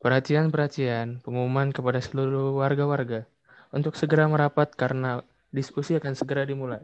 Perhatian-perhatian, 0.00 1.20
pengumuman 1.20 1.76
kepada 1.76 2.00
seluruh 2.00 2.56
warga-warga 2.56 3.28
untuk 3.68 3.94
segera 4.00 4.24
merapat 4.24 4.72
karena 4.72 5.20
diskusi 5.52 5.92
akan 5.92 6.16
segera 6.16 6.48
dimulai. 6.48 6.80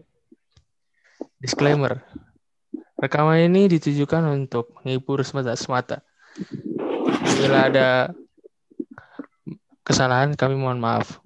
Disclaimer, 1.40 2.04
rekaman 3.00 3.40
ini 3.48 3.72
ditujukan 3.72 4.20
untuk 4.28 4.76
menghibur 4.84 5.24
semata-semata. 5.24 6.04
Bila 7.40 7.72
ada 7.72 7.88
kesalahan, 9.80 10.36
kami 10.36 10.60
mohon 10.60 10.76
maaf. 10.76 11.16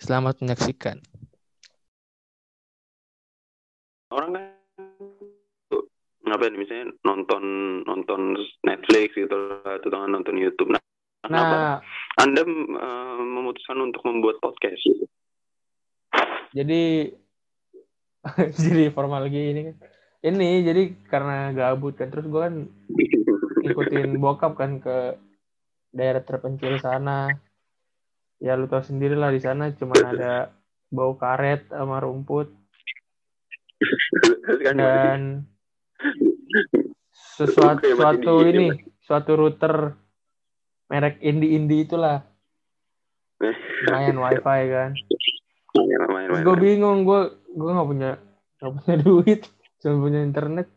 Selamat 0.00 0.40
menyaksikan. 0.40 1.04
orang 4.16 4.45
ngapain 6.36 6.60
misalnya 6.60 6.92
nonton 7.00 7.42
nonton 7.88 8.36
Netflix 8.60 9.16
gitu 9.16 9.32
atau 9.64 9.88
dengan 9.88 10.20
nonton 10.20 10.36
YouTube. 10.36 10.76
Nah, 10.76 10.82
kenapa 11.24 11.56
Nah, 11.56 11.76
anda 12.20 12.44
eh, 12.44 13.20
memutuskan 13.24 13.80
untuk 13.80 14.04
membuat 14.04 14.36
podcast. 14.44 14.84
Gitu 14.84 15.08
jadi 16.56 17.12
jadi 18.64 18.84
formal 18.90 19.28
lagi 19.28 19.52
ini. 19.52 19.60
Kan. 19.68 19.76
Ini 20.26 20.48
jadi 20.64 20.82
karena 21.06 21.52
gabut 21.52 21.94
kan 21.94 22.08
terus 22.10 22.26
gue 22.26 22.40
kan 22.40 22.66
ngikutin 23.62 24.16
bokap 24.18 24.56
kan 24.56 24.80
ke 24.80 25.20
daerah 25.92 26.24
terpencil 26.24 26.80
sana. 26.80 27.28
Ya 28.40 28.56
lu 28.56 28.68
tau 28.68 28.84
sendiri 28.84 29.16
lah 29.16 29.32
di 29.32 29.40
sana 29.40 29.72
cuma 29.76 29.96
ada 29.96 30.52
bau 30.92 31.16
karet 31.16 31.68
sama 31.72 32.04
rumput. 32.04 32.52
Kan 34.64 34.76
dan 34.76 35.20
sesuatu 37.36 37.84
suatu 37.84 38.32
di- 38.44 38.50
ini 38.52 38.66
suatu 39.04 39.32
router 39.36 39.92
merek 40.90 41.18
indie-indie 41.22 41.86
itulah 41.86 42.22
lumayan 43.86 44.16
wifi 44.16 44.60
kan. 44.72 44.90
main 45.76 46.00
main 46.08 46.28
main, 46.32 46.40
gue 46.40 46.54
main. 46.56 46.62
bingung 46.62 47.04
gue 47.04 47.36
gue 47.52 47.70
nggak 47.70 47.88
punya 47.88 48.10
nggak 48.62 48.72
punya 48.80 48.94
duit 49.04 49.40
cuma 49.84 49.96
punya 50.08 50.20
internet 50.24 50.68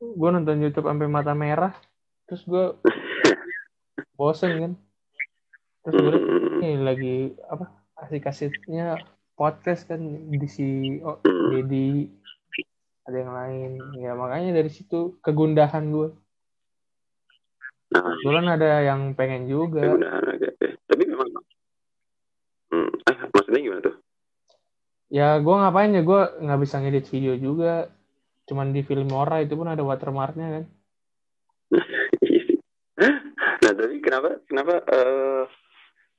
gue 0.00 0.28
nonton 0.32 0.64
YouTube 0.64 0.88
sampai 0.88 1.08
mata 1.10 1.36
merah 1.36 1.76
terus 2.24 2.40
gue 2.48 2.72
bosen 4.18 4.52
kan 4.56 4.72
terus 5.84 5.96
gue 6.00 6.16
ini 6.64 6.80
lagi 6.80 7.16
apa 7.52 7.68
asik 8.00 8.30
asiknya 8.32 8.96
podcast 9.36 9.84
kan 9.86 10.00
di 10.32 10.48
si 10.48 10.98
oh, 11.04 11.20
hmm. 11.20 11.68
Ada 13.08 13.16
yang 13.24 13.32
lain. 13.32 13.70
Ya 13.96 14.12
makanya 14.12 14.60
dari 14.60 14.68
situ 14.68 15.16
kegundahan 15.24 15.88
gue 15.88 16.12
Nah, 17.88 18.04
kebetulan 18.04 18.46
ada 18.52 18.84
yang 18.84 19.16
pengen 19.16 19.48
juga. 19.48 19.80
Oke, 19.80 20.04
oke. 20.04 20.68
tapi 20.84 21.02
memang 21.08 21.28
hmm, 22.68 22.90
eh 23.08 23.16
maksudnya 23.32 23.60
gimana 23.64 23.80
tuh? 23.80 23.96
Ya 25.08 25.40
gue 25.40 25.54
ngapain 25.56 25.96
ya? 25.96 26.04
Gue 26.04 26.20
nggak 26.36 26.60
bisa 26.60 26.84
ngedit 26.84 27.08
video 27.08 27.32
juga. 27.40 27.88
Cuman 28.44 28.76
di 28.76 28.84
Filmora 28.84 29.40
itu 29.40 29.56
pun 29.56 29.72
ada 29.72 29.80
watermarknya 29.80 30.48
kan? 30.60 30.64
Iya 32.20 32.40
sih. 32.48 32.56
nah 33.64 33.72
tapi 33.72 34.04
kenapa 34.04 34.36
kenapa 34.44 34.74
eh 34.84 35.44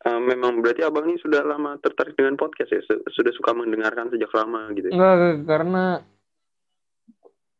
eh, 0.09 0.19
memang 0.25 0.65
berarti 0.65 0.81
abang 0.81 1.05
ini 1.05 1.21
sudah 1.21 1.45
lama 1.45 1.77
tertarik 1.85 2.17
dengan 2.17 2.33
podcast 2.33 2.73
ya? 2.73 2.81
Su- 2.81 3.05
sudah 3.13 3.33
suka 3.37 3.53
mendengarkan 3.53 4.09
sejak 4.09 4.33
lama 4.33 4.73
gitu 4.73 4.89
ya? 4.89 4.93
Enggak, 4.97 5.45
karena 5.45 6.01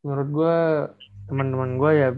menurut 0.00 0.28
gue 0.32 0.56
teman-teman 1.30 1.70
gue 1.78 1.92
ya 1.94 2.08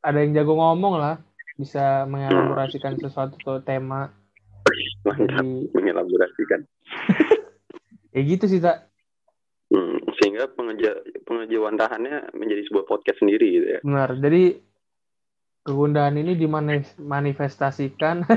ada 0.00 0.18
yang 0.24 0.32
jago 0.32 0.56
ngomong 0.56 0.96
lah, 0.96 1.20
bisa 1.60 2.08
mengelaborasikan 2.08 2.96
sesuatu 2.96 3.36
tuh 3.42 3.60
tema. 3.62 4.10
mantap 5.02 5.42
Jadi 5.42 5.72
mengelaborasikan 5.72 6.60
ya 8.14 8.20
gitu 8.22 8.44
sih 8.46 8.60
tak. 8.60 8.90
Hmm, 9.70 10.02
sehingga 10.18 10.50
pengeja 10.50 10.98
pengejawantahannya 11.24 12.34
menjadi 12.34 12.62
sebuah 12.68 12.84
podcast 12.90 13.22
sendiri 13.22 13.46
gitu 13.60 13.66
ya. 13.78 13.80
Benar. 13.86 14.18
Jadi 14.18 14.58
kegundahan 15.64 16.18
ini 16.18 16.34
dimanifestasikan 16.34 18.24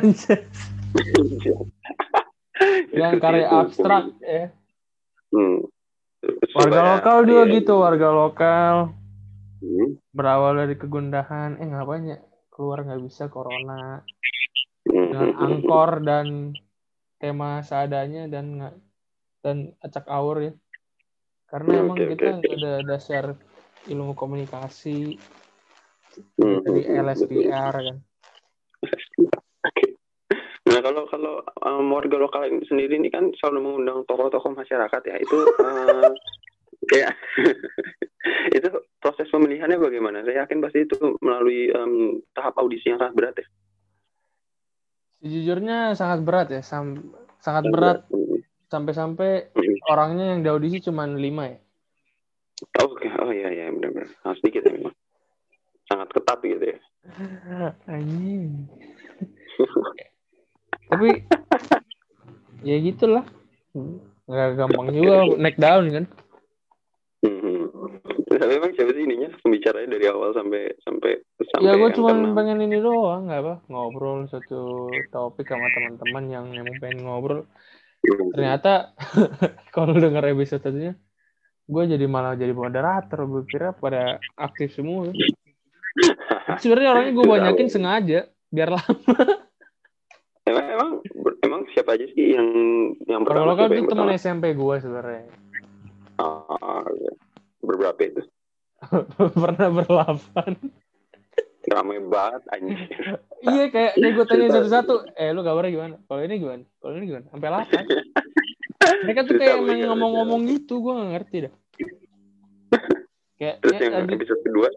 dengan 2.94 3.14
karya 3.18 3.48
abstrak 3.50 4.14
ya. 4.22 4.54
Hmm. 5.34 5.66
Warga 6.24 6.72
Supaya- 6.72 6.90
lokal 6.96 7.18
juga 7.24 7.44
iya, 7.44 7.54
gitu, 7.54 7.74
warga 7.78 8.10
lokal 8.10 8.76
Hmm. 9.60 9.90
berawal 10.10 10.54
dari 10.56 10.76
kegundahan. 10.76 11.56
Eh 11.58 11.68
ngapain 11.68 12.04
ya? 12.06 12.20
Keluar 12.48 12.82
nggak 12.82 13.02
bisa 13.02 13.28
corona. 13.28 14.00
Hmm. 14.84 15.10
dengan 15.16 15.30
angkor 15.40 16.04
dan 16.04 16.52
tema 17.16 17.64
seadanya 17.64 18.28
dan 18.28 18.60
nggak- 18.60 18.80
dan 19.40 19.58
acak 19.80 20.04
awur 20.08 20.44
ya 20.44 20.54
karena 21.46 21.72
Oke, 21.72 21.80
emang 21.80 21.98
oke, 21.98 22.08
kita 22.12 22.28
nggak 22.36 22.56
ada 22.60 22.74
dasar 22.84 23.24
ilmu 23.86 24.12
komunikasi 24.12 25.16
Hmm. 26.36 26.60
dari 26.62 26.84
LSPR 26.84 27.74
kan 27.80 27.98
kalau 30.84 31.08
kalau 31.08 31.40
um, 31.64 31.88
warga 31.96 32.20
lokal 32.20 32.46
sendiri 32.68 33.00
ini 33.00 33.08
kan 33.08 33.32
selalu 33.40 33.60
mengundang 33.64 34.04
tokoh-tokoh 34.06 34.52
masyarakat 34.54 35.02
ya 35.08 35.16
itu 35.18 35.38
eh, 35.66 36.12
kayak 36.92 37.12
itu 38.58 38.68
proses 39.00 39.32
pemilihannya 39.32 39.80
bagaimana? 39.80 40.22
Saya 40.28 40.44
yakin 40.44 40.60
pasti 40.60 40.84
itu 40.84 41.00
melalui 41.24 41.72
em, 41.72 42.20
tahap 42.36 42.60
audisi 42.60 42.92
yang 42.92 43.00
sangat 43.00 43.16
berat 43.16 43.36
ya. 43.40 43.48
sejujurnya 45.24 45.96
sangat 45.96 46.20
berat 46.28 46.48
ya 46.52 46.60
sam- 46.60 47.16
sangat 47.40 47.72
berat 47.72 48.04
sampai-sampai 48.68 49.56
Hmm. 49.56 49.78
orangnya 49.88 50.36
yang 50.36 50.44
diaudisi 50.44 50.84
cuma 50.84 51.08
lima 51.08 51.48
ya 51.48 51.60
Oke, 52.84 53.08
oh 53.20 53.32
iya 53.32 53.52
iya 53.52 53.68
benar-benar. 53.72 54.08
Sangat 54.24 54.40
sedikit 54.40 54.62
ya 54.68 54.72
memang. 54.72 54.96
Sangat 55.88 56.08
ketat 56.16 56.40
gitu 56.44 56.66
ya. 56.76 56.80
anjing 57.92 58.68
tapi 60.90 61.08
ya 62.68 62.76
gitulah. 62.80 63.26
Nggak 64.24 64.50
gampang 64.56 64.88
juga 64.96 65.16
naik 65.36 65.58
down 65.60 65.86
kan? 65.92 66.06
Hmm. 67.24 67.72
Tapi 68.34 68.52
emang 68.60 68.72
siapa 68.76 68.92
sih 68.96 69.04
ininya? 69.04 69.30
Pembicaranya 69.40 69.90
dari 69.96 70.06
awal 70.12 70.36
sampai 70.36 70.76
sampai 70.84 71.12
sampai 71.40 71.64
ya 71.64 71.74
gue 71.80 71.90
cuma 71.96 72.12
pengen 72.36 72.66
ini 72.66 72.80
doang 72.80 73.28
nggak 73.28 73.42
apa 73.44 73.56
ngobrol 73.68 74.28
satu 74.28 74.90
topik 75.12 75.48
sama 75.48 75.68
teman-teman 75.72 76.24
yang 76.32 76.46
emang 76.52 76.78
pengen 76.80 77.08
ngobrol. 77.08 77.48
Ternyata 78.36 78.96
kalau 79.76 79.96
denger 79.96 80.36
episode 80.36 80.64
tadinya 80.64 80.94
gue 81.64 81.84
jadi 81.96 82.06
malah 82.12 82.36
jadi 82.36 82.52
moderator 82.52 83.24
gue 83.24 83.44
kira 83.48 83.72
pada 83.72 84.20
aktif 84.36 84.76
semua. 84.76 85.08
Sebenarnya 86.62 86.90
orangnya 86.92 87.14
gue 87.16 87.26
banyakin 87.28 87.68
sengaja 87.72 88.28
biar 88.52 88.70
lama 88.76 89.43
emang 90.44 90.66
emang 90.68 90.90
emang 91.42 91.62
siapa 91.72 91.96
aja 91.96 92.06
sih 92.12 92.36
yang 92.36 92.48
yang 93.08 93.22
kalau 93.24 93.56
pertama 93.56 93.56
siapa 93.56 93.74
yang 93.74 93.86
itu 93.88 93.94
teman? 93.96 94.18
SMP 94.18 94.46
gue 94.54 94.76
sebenarnya 94.80 95.24
Ah, 96.22 96.86
iya. 96.94 97.12
berberapa 97.66 98.00
itu? 98.06 98.22
pernah 99.44 99.68
berlapan 99.74 100.54
Ramai 101.64 101.96
banget 102.04 102.44
anjir. 102.52 102.76
iya 103.56 103.72
kayak 103.72 103.96
kayak 103.96 104.14
gue 104.20 104.26
tanya 104.28 104.48
satu-satu 104.52 104.94
eh 105.16 105.32
lu 105.32 105.42
kabarnya 105.42 105.72
gimana 105.72 105.96
kalau 106.06 106.22
ini 106.28 106.36
gimana 106.38 106.64
kalau 106.84 106.94
ini 107.00 107.06
gimana 107.08 107.26
sampai 107.32 107.50
lapan 107.50 107.84
mereka 109.08 109.22
tuh 109.24 109.36
kayak 109.40 109.56
susah. 109.64 109.88
ngomong-ngomong 109.90 110.42
gitu 110.52 110.84
gue 110.84 110.92
gak 110.92 111.12
ngerti 111.16 111.38
dah 111.48 111.54
kayak 113.40 113.56
Terus 113.64 113.76
ya, 113.80 113.88
yang 113.92 114.08
episode 114.12 114.42
kedua, 114.44 114.68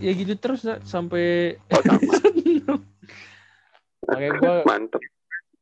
ya 0.00 0.12
gitu 0.16 0.34
terus 0.40 0.64
sampai 0.84 1.56
oh 1.72 1.82
sama, 1.84 2.00
Makanya 4.08 4.32
gue 4.40 4.54
mantep 4.70 5.02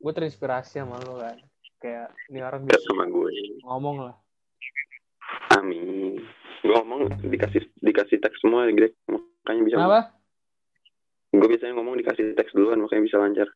gue 0.07 0.13
terinspirasi 0.15 0.79
sama 0.79 1.03
lo 1.03 1.19
kan. 1.19 1.37
Kayak 1.83 2.15
ini 2.31 2.41
orang 2.41 2.63
bisa 2.63 2.81
sama 2.87 3.11
gue. 3.11 3.31
ngomong 3.67 3.97
lah. 4.07 4.17
Amin. 5.59 6.23
Gue 6.63 6.75
ngomong 6.79 7.11
dikasih 7.27 7.67
dikasih 7.83 8.23
teks 8.23 8.39
semua 8.39 8.71
gitu, 8.71 8.95
makanya 9.11 9.63
bisa. 9.67 9.77
Kenapa? 9.77 10.01
Gue 11.35 11.49
biasanya 11.51 11.75
ngomong 11.75 11.99
dikasih 12.01 12.39
teks 12.39 12.55
duluan, 12.55 12.81
makanya 12.81 13.03
bisa 13.03 13.17
lancar. 13.19 13.49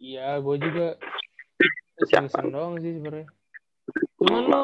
Iya, 0.00 0.40
gue 0.40 0.56
juga 0.60 0.86
iseng 2.00 2.52
doang 2.52 2.80
sih 2.80 2.96
sebenarnya. 2.96 3.28
Cuman 4.20 4.44
lo 4.48 4.62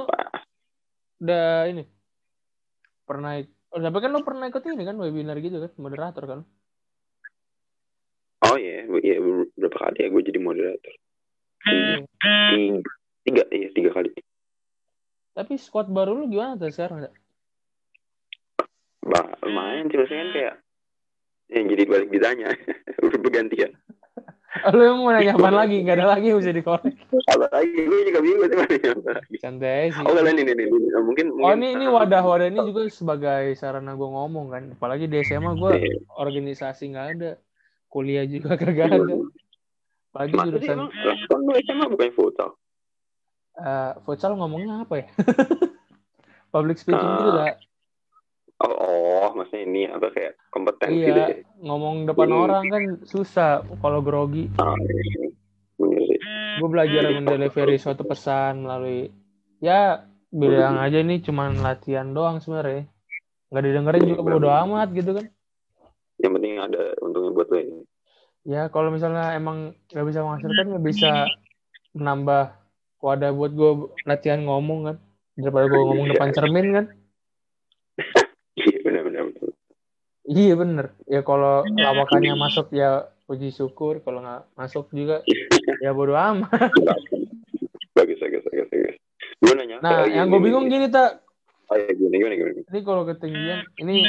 udah 1.16 1.64
ini 1.72 1.84
pernah 3.08 3.40
oh, 3.72 3.80
tapi 3.80 3.98
kan 4.04 4.12
lo 4.12 4.20
pernah 4.20 4.44
ikut 4.52 4.60
ini 4.68 4.84
kan 4.84 4.96
webinar 5.00 5.40
gitu 5.40 5.60
kan, 5.60 5.72
moderator 5.80 6.24
kan? 6.24 6.40
Iya, 9.00 9.16
iya 9.18 9.44
berapa 9.56 9.76
kali 9.78 9.98
ya 10.02 10.08
gue 10.08 10.22
jadi 10.24 10.38
moderator? 10.40 10.94
Iya. 11.66 11.96
Tiga, 12.52 12.80
tiga, 13.22 13.42
iya 13.50 13.68
tiga 13.72 13.90
kali. 13.92 14.10
Tapi 15.32 15.52
squad 15.60 15.88
baru 15.88 16.16
lu 16.16 16.28
gimana 16.28 16.56
tuh 16.56 16.72
sekarang? 16.72 17.12
Bah, 19.06 19.26
lumayan 19.44 19.86
sih 19.86 19.96
maksudnya 19.96 20.22
kan 20.22 20.30
kayak 20.32 20.54
yang 21.46 21.64
jadi 21.70 21.82
balik 21.86 22.08
ditanya 22.10 22.48
udah 23.06 23.18
bergantian 23.22 23.70
Lu 24.74 24.80
yang 24.82 24.98
mau 24.98 25.12
nanya 25.12 25.36
apa 25.36 25.52
lagi? 25.52 25.84
Gak 25.84 26.00
ada 26.00 26.16
lagi 26.16 26.32
yang 26.32 26.40
bisa 26.40 26.48
dikorek. 26.50 26.96
apa 27.28 27.46
lagi 27.52 27.76
gue 27.76 28.00
juga 28.08 28.20
bingung 28.24 28.48
sih 28.48 28.56
mana 28.56 28.72
apa 28.72 29.10
lagi 29.20 29.36
Santai 29.36 29.92
sih. 29.92 30.00
oh 30.00 30.16
kalian 30.16 30.40
ini, 30.40 30.52
ini, 30.56 30.64
ini. 30.64 30.88
mungkin 31.04 31.26
Oh 31.36 31.52
mungkin 31.52 31.60
ini 31.60 31.66
ini 31.76 31.86
wadah-wadah 31.86 32.48
ini 32.48 32.58
juga 32.64 32.88
sebagai 32.88 33.52
sarana 33.52 33.92
gue 33.92 34.08
ngomong 34.08 34.46
kan. 34.48 34.62
Apalagi 34.72 35.06
di 35.06 35.20
SMA 35.22 35.52
gue 35.54 35.72
Iya. 35.76 36.00
organisasi 36.16 36.88
nggak 36.88 37.08
ada, 37.14 37.30
kuliah 37.88 38.24
juga 38.26 38.54
kagak 38.60 38.88
ada. 38.92 39.14
Sih 40.26 40.38
jurusan 40.48 40.76
emang 40.80 40.90
kan 41.28 41.38
lu 41.44 41.52
SMA 41.60 41.86
bukan 41.92 42.08
futsal 42.16 42.50
eh, 43.56 43.92
futsal 44.04 44.32
ngomongnya 44.36 44.84
apa 44.84 44.94
ya? 45.04 45.06
Public 46.54 46.80
speaking 46.80 47.04
Ah, 47.04 47.16
gitu 47.20 47.30
lah. 47.36 47.52
oh, 48.64 48.72
oh 48.72 49.28
maksudnya 49.36 49.62
ini 49.68 49.82
apa 49.92 50.08
kayak 50.08 50.32
kompetensi 50.48 51.04
Iya, 51.04 51.16
deh 51.28 51.40
ngomong 51.60 52.08
depan 52.08 52.32
Hmm. 52.32 52.42
orang 52.48 52.64
kan 52.72 52.82
susah 53.04 53.60
kalau 53.80 54.00
grogi. 54.00 54.48
ah, 54.56 54.72
bener 55.76 56.00
sih 56.08 56.20
Gue 56.56 56.68
belajar 56.72 57.12
mendelivery 57.12 57.76
suatu 57.76 58.08
pesan 58.08 58.64
melalui 58.64 59.12
ya 59.60 60.08
bilang 60.32 60.80
aja 60.80 61.04
ini 61.04 61.20
cuman 61.20 61.60
latihan 61.60 62.08
doang 62.16 62.40
sebenarnya. 62.40 62.88
Nggak 63.52 63.64
didengerin 63.68 64.04
juga 64.16 64.22
bodo 64.24 64.48
amat 64.48 64.88
gitu 64.96 65.10
kan. 65.20 65.26
Yang 66.20 66.32
penting 66.32 66.52
ada 66.56 66.96
untungnya 67.04 67.32
buat 67.32 67.48
lo 67.52 67.58
ini. 67.60 67.84
Ya 68.46 68.70
kalau 68.70 68.94
misalnya 68.94 69.34
emang 69.34 69.74
nggak 69.90 70.06
bisa 70.06 70.20
menghasilkan 70.22 70.66
nggak 70.70 70.86
bisa 70.86 71.10
menambah 71.92 72.54
wadah 73.02 73.30
buat 73.34 73.52
gue 73.52 73.70
latihan 74.06 74.40
ngomong 74.46 74.80
kan. 74.92 74.96
Daripada 75.36 75.68
gue 75.68 75.80
ngomong 75.82 76.06
depan 76.14 76.30
cermin 76.32 76.68
kan. 76.72 76.86
Iya 78.56 78.78
benar 78.80 79.02
benar 79.04 79.22
benar. 79.28 79.50
iya 80.26 80.58
bener 80.58 80.90
ya 81.06 81.22
kalau 81.22 81.62
lawakannya 81.62 82.34
masuk 82.34 82.72
ya 82.72 83.10
puji 83.28 83.52
syukur. 83.52 84.00
Kalau 84.00 84.24
nggak 84.24 84.42
masuk 84.56 84.88
juga 84.94 85.20
ya 85.82 85.92
bodo 85.92 86.16
amat. 86.16 86.72
Bagus 87.96 88.18
bagus 88.20 88.42
bagus 88.48 88.66
bagus. 88.72 88.96
Gue 89.44 89.52
nanya 89.52 89.76
nah 89.84 90.08
yang 90.08 90.32
gue 90.32 90.40
bingung 90.40 90.72
gini 90.72 90.88
tak. 90.88 91.20
Oh, 91.66 91.74
ya, 91.74 91.90
gini 91.90 92.14
gini 92.14 92.34
gini 92.38 92.62
ini 92.62 92.80
kalau 92.86 93.02
ketinggian 93.02 93.66
ini 93.82 94.06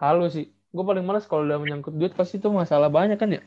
halus 0.00 0.40
sih 0.40 0.48
gue 0.70 0.84
paling 0.86 1.02
males 1.02 1.26
kalau 1.26 1.42
udah 1.42 1.58
menyangkut 1.58 1.98
duit 1.98 2.14
pasti 2.14 2.38
itu 2.38 2.46
masalah 2.50 2.86
banyak 2.86 3.18
kan 3.18 3.34
ya? 3.34 3.42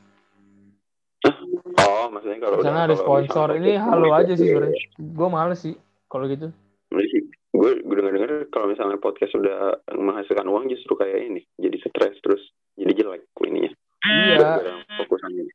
Oh 1.80 2.12
maksudnya 2.12 2.40
kalau 2.44 2.60
misalnya 2.60 2.84
udah- 2.84 2.88
ada 2.88 2.96
kalau 2.96 3.04
sponsor 3.04 3.48
ini 3.56 3.72
halu 3.80 4.10
aja 4.12 4.34
sih 4.36 4.48
sebenarnya. 4.52 4.80
Gue 5.00 5.28
males 5.32 5.60
sih 5.64 5.76
kalau 6.12 6.28
gitu. 6.28 6.52
Gue 7.54 7.80
gue 7.80 7.96
dengar 7.96 8.12
dengar 8.12 8.32
kalau 8.52 8.68
misalnya 8.68 9.00
podcast 9.00 9.32
udah 9.34 9.80
menghasilkan 9.96 10.44
uang 10.44 10.68
justru 10.68 11.00
kayak 11.00 11.32
ini 11.32 11.42
jadi 11.56 11.78
stres 11.80 12.20
terus 12.20 12.42
jadi 12.76 12.92
jelek 13.06 13.24
ininya 13.46 13.72
iya. 14.04 14.60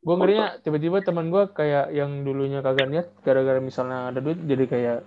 Gue 0.00 0.14
ngerinya 0.16 0.56
tiba-tiba 0.64 1.04
teman 1.04 1.28
gue 1.28 1.52
kayak 1.52 1.92
yang 1.92 2.24
dulunya 2.24 2.64
kagak 2.64 2.88
niat 2.88 3.06
gara-gara 3.20 3.60
misalnya 3.60 4.08
ada 4.08 4.24
duit 4.24 4.40
jadi 4.40 4.64
kayak 4.64 4.98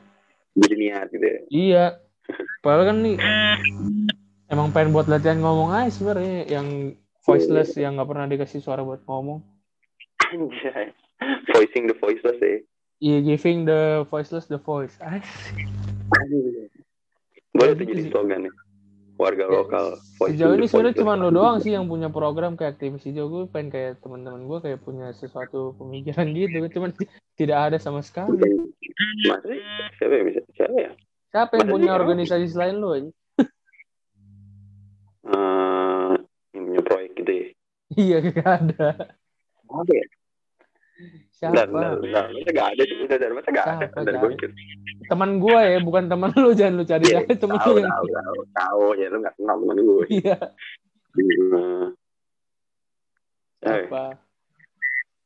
jadi 0.51 0.75
niat 0.77 1.07
gitu 1.09 1.25
ya? 1.25 1.39
Iya. 1.49 1.85
Padahal 2.61 2.91
kan 2.91 2.97
nih 3.01 3.15
emang 4.51 4.75
pengen 4.75 4.91
buat 4.91 5.07
latihan 5.07 5.39
ngomong 5.39 5.71
aja 5.71 5.89
sebenarnya 5.95 6.45
yang 6.51 6.67
voiceless 7.23 7.71
yang 7.79 7.95
nggak 7.95 8.09
pernah 8.11 8.27
dikasih 8.27 8.59
suara 8.59 8.83
buat 8.83 9.01
ngomong. 9.07 9.39
Anjay. 10.31 10.91
Voicing 11.55 11.87
the 11.87 11.95
voiceless 11.97 12.37
ya 12.41 12.59
iya 13.01 13.17
giving 13.17 13.65
the 13.65 14.05
voiceless 14.13 14.45
the 14.45 14.61
voice. 14.61 14.93
Asik. 15.01 15.25
boleh 17.51 17.73
Ya, 17.73 17.77
tuh 17.77 17.83
gitu 17.83 17.91
jadi 17.97 18.03
sih. 18.05 18.11
slogan 18.13 18.39
nih. 18.45 18.53
Warga 19.21 19.45
Ya, 19.45 19.53
lokal 19.53 19.85
sejauh 20.17 20.57
ini 20.57 20.65
sebenarnya 20.65 20.97
cuma 20.97 21.13
lo 21.13 21.29
doang 21.29 21.61
sih 21.61 21.77
yang 21.77 21.85
punya 21.85 22.09
program 22.09 22.57
kayak 22.57 22.77
aktivis 22.77 23.05
hijau 23.05 23.29
gue 23.29 23.43
pengen 23.53 23.69
kayak 23.69 23.91
teman-teman 24.01 24.49
gue 24.49 24.59
kayak 24.65 24.79
punya 24.81 25.13
sesuatu 25.13 25.77
pemikiran 25.77 26.33
gitu. 26.37 26.57
Cuman 26.73 26.89
tidak 27.37 27.57
ada 27.69 27.77
sama 27.77 28.01
sekali. 28.01 28.41
Masa 29.29 29.45
sih? 29.45 29.61
siapa 30.01 30.13
yang 30.17 30.25
bisa? 30.25 30.41
Siapa 30.57 30.73
ya? 30.77 30.91
Siapa 31.29 31.53
yang 31.61 31.69
punya 31.69 31.91
organisasi 31.93 32.49
selain 32.49 32.81
lo 32.81 32.97
aja 32.97 33.09
Punya 36.51 36.81
proyek 36.83 37.11
gitu 37.19 37.31
ya 37.31 37.47
iya 37.97 38.17
gak 38.23 38.49
ada 38.65 38.89
apa 39.71 39.91
ya 39.91 40.05
siapa 41.33 41.65
Bentar, 41.65 41.67
bentar, 41.73 41.91
bentar. 41.97 42.25
Masa 42.29 42.51
gak 42.53 42.67
ada 42.77 42.81
sih? 42.85 42.95
Bentar. 43.01 43.29
Masa 43.33 43.49
gak 43.49 43.65
ada? 43.65 43.85
Gak 43.89 44.15
gue 44.21 44.49
teman 45.09 45.29
gue 45.41 45.61
ya 45.65 45.79
bukan 45.81 46.03
teman 46.05 46.29
lu 46.37 46.53
jangan 46.53 46.73
lu 46.77 46.83
cari 46.85 47.03
Iya, 47.09 47.25
cari 47.25 47.33
teman 47.41 47.57
lu 47.57 47.73
yang 47.81 47.89
tahu, 47.89 48.05
tahu, 48.13 48.39
tahu. 48.53 48.83
Ya, 49.01 49.07
lu 49.09 49.17
gak 49.25 49.33
kenal 49.39 49.55
teman 49.57 49.77
gue. 49.81 50.05
iya 50.13 50.37
Hmm. 51.11 51.91
Eh, 53.67 53.83
apa 53.83 54.15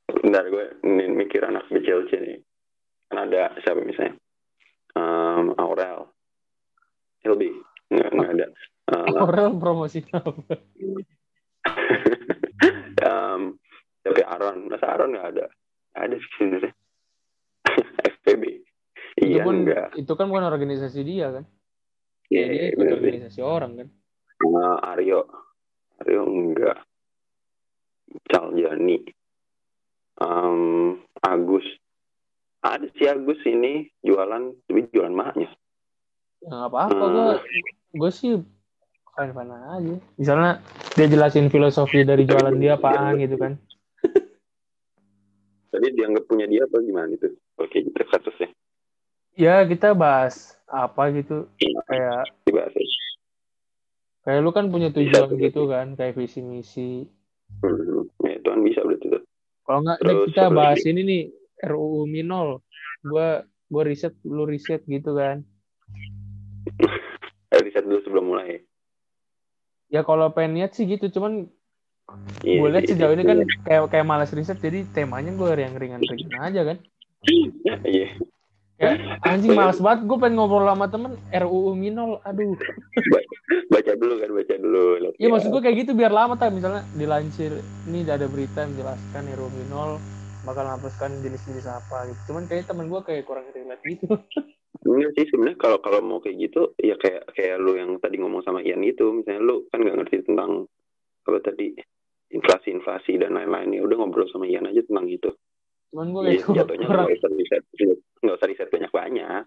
bentar, 0.09 0.43
gue 0.49 0.65
ini 0.81 1.13
mikir 1.13 1.45
anak 1.45 1.69
BCLC 1.69 2.11
nih. 2.17 2.39
Kan 3.13 3.29
ada 3.29 3.53
siapa 3.61 3.85
misalnya? 3.85 4.17
Um, 4.97 5.53
Aurel. 5.61 6.09
Hilby. 7.21 7.53
Nggak, 7.93 8.09
nggak 8.17 8.31
ada. 8.33 8.47
Uh, 8.85 9.17
Aurel 9.17 9.57
promosi 9.57 10.05
apa 10.07 10.29
um, 13.03 13.57
tapi 13.99 14.21
Aaron. 14.21 14.69
Masa 14.69 14.85
Aaron 14.87 15.11
nggak 15.11 15.27
ada? 15.31 15.45
Ada 15.95 16.15
sih 16.15 16.31
sebenarnya. 16.35 16.73
FPB. 18.15 18.43
itu 19.15 19.25
Iya, 19.31 19.41
pun 19.41 19.55
enggak. 19.57 19.95
itu 19.95 20.11
kan 20.11 20.27
bukan 20.27 20.45
organisasi 20.45 20.99
dia 21.01 21.31
kan 21.31 21.45
Iya, 22.27 22.41
ya, 22.41 22.51
dia 22.51 22.63
ikut 22.67 22.77
bener 22.77 22.91
sih. 22.91 23.01
organisasi 23.01 23.41
orang 23.41 23.71
kan 23.75 23.89
Uh, 24.37 24.77
Aryo. 24.85 25.23
Aryo 25.97 26.21
enggak. 26.23 26.77
Caljani. 28.25 28.99
Um, 30.15 30.99
Agus. 31.17 31.63
Ada 32.59 32.85
si 32.91 33.03
Agus 33.03 33.39
ini 33.43 33.87
jualan, 33.99 34.51
tapi 34.61 34.85
jualan 34.89 35.09
mahnya. 35.11 35.49
ya 36.37 36.51
nggak 36.51 36.67
apa-apa 36.67 36.93
Hmm. 36.99 37.13
gue 37.15 37.31
gue 37.95 38.11
sih 38.11 38.31
fine 39.15 39.31
fine 39.31 39.51
aja 39.51 39.95
misalnya 40.15 40.51
dia 40.93 41.07
jelasin 41.07 41.47
filosofi 41.47 42.03
dari 42.03 42.23
jualan 42.23 42.53
dia 42.53 42.75
apaan 42.75 43.15
gitu 43.17 43.35
kan 43.35 43.53
Tadi 45.65 45.91
dianggap 45.91 46.23
punya 46.23 46.47
dia 46.47 46.63
apa 46.63 46.79
gimana 46.79 47.11
itu? 47.11 47.35
Oke, 47.59 47.83
gitu 47.83 47.91
kasusnya. 48.01 48.47
ya 49.35 49.59
kita 49.61 49.91
bahas 49.91 50.55
apa 50.65 51.11
gitu 51.11 51.51
kayak 51.85 52.23
Dibahas 52.43 52.71
ya. 52.71 52.87
kayak 54.23 54.39
lu 54.39 54.51
kan 54.51 54.71
punya 54.71 54.87
tujuan 54.89 55.35
gitu 55.35 55.67
kan 55.67 55.87
kayak 55.93 56.15
visi 56.15 56.39
misi 56.39 57.11
Hmm, 57.59 58.07
ya, 58.19 58.35
itu 58.35 58.47
kan 58.47 58.59
bisa 58.61 58.81
berarti 58.81 59.05
tuh. 59.09 59.21
kalau 59.63 59.79
nggak 59.81 59.99
kita 60.27 60.47
bahas 60.49 60.79
lagi? 60.79 60.89
ini 60.89 61.01
nih 61.03 61.23
RUU 61.65 62.03
Minol 62.05 62.63
gue 63.01 63.29
gue 63.67 63.83
riset 63.85 64.15
lu 64.23 64.43
riset 64.43 64.79
gitu 64.81 65.11
kan 65.11 65.43
riset 67.63 67.83
dulu 67.83 67.99
sebelum 68.01 68.25
mulai. 68.25 68.63
Ya 69.89 70.01
kalau 70.01 70.29
pengen 70.33 70.61
niat 70.61 70.71
sih 70.73 70.85
gitu 70.89 71.09
cuman 71.11 71.49
Iya, 72.45 72.61
gue 72.61 72.69
lihat 72.69 72.85
iya, 72.85 72.91
sejauh 72.93 73.13
ini 73.17 73.23
iya. 73.25 73.29
kan 73.33 73.37
kayak 73.65 73.81
kayak 73.89 74.05
malas 74.05 74.29
riset 74.29 74.61
jadi 74.61 74.85
temanya 74.93 75.33
gue 75.33 75.49
yang 75.57 75.73
ringan-ringan 75.73 76.37
aja 76.37 76.61
kan 76.61 76.77
Iya. 77.81 78.13
kayak 78.77 79.25
anjing 79.25 79.57
malas 79.57 79.81
banget 79.81 80.05
gue 80.05 80.17
pengen 80.21 80.37
ngobrol 80.37 80.69
sama 80.69 80.85
temen 80.85 81.17
RUU 81.33 81.73
Minol 81.73 82.21
aduh 82.21 82.53
Baca 83.65 83.91
dulu 83.97 84.17
kan, 84.21 84.29
baca 84.33 84.55
dulu. 84.57 85.13
Iya 85.17 85.27
maksud 85.29 85.49
gue 85.49 85.61
kayak 85.61 85.77
gitu 85.85 85.91
biar 85.97 86.13
lama 86.13 86.37
tak 86.37 86.53
misalnya 86.53 86.85
dilansir 86.93 87.57
ini 87.89 88.05
ada 88.05 88.29
berita 88.29 88.61
yang 88.65 88.77
menjelaskan 88.77 89.23
RUU 89.41 89.49
Minol 89.57 89.97
bakal 90.45 90.69
menghapuskan 90.69 91.09
jenis-jenis 91.25 91.65
apa 91.65 92.05
gitu 92.13 92.31
cuman 92.31 92.45
kayak 92.45 92.69
temen 92.69 92.85
gue 92.85 93.01
kayak 93.01 93.25
kurang 93.25 93.49
relate 93.49 93.81
gitu 93.81 94.05
Enggak 94.85 95.11
sih 95.17 95.25
sebenarnya 95.33 95.57
kalau 95.57 95.77
kalau 95.81 95.99
mau 96.05 96.21
kayak 96.21 96.37
gitu 96.45 96.77
ya 96.77 96.93
kayak 97.01 97.25
kayak 97.33 97.57
lu 97.57 97.73
yang 97.73 97.97
tadi 97.97 98.21
ngomong 98.21 98.45
sama 98.45 98.61
Ian 98.61 98.85
gitu 98.85 99.09
misalnya 99.17 99.41
lu 99.41 99.65
kan 99.73 99.81
nggak 99.81 99.97
ngerti 99.97 100.29
tentang 100.29 100.69
apa 101.25 101.39
tadi 101.41 101.73
inflasi-inflasi 102.29 103.17
dan 103.17 103.33
lain-lain 103.33 103.73
ya 103.73 103.81
udah 103.81 103.97
ngobrol 103.97 104.29
sama 104.29 104.45
Ian 104.45 104.69
aja 104.69 104.85
tentang 104.85 105.09
gitu. 105.09 105.33
cuman 105.89 106.11
gue 106.11 106.21
kayak 106.27 106.53
jatuhnya 106.53 106.85
nggak 106.85 107.17
usah 107.17 107.31
riset 107.33 107.63
nggak 108.21 108.35
usah 108.37 108.47
riset 108.49 108.69
banyak-banyak. 108.69 109.43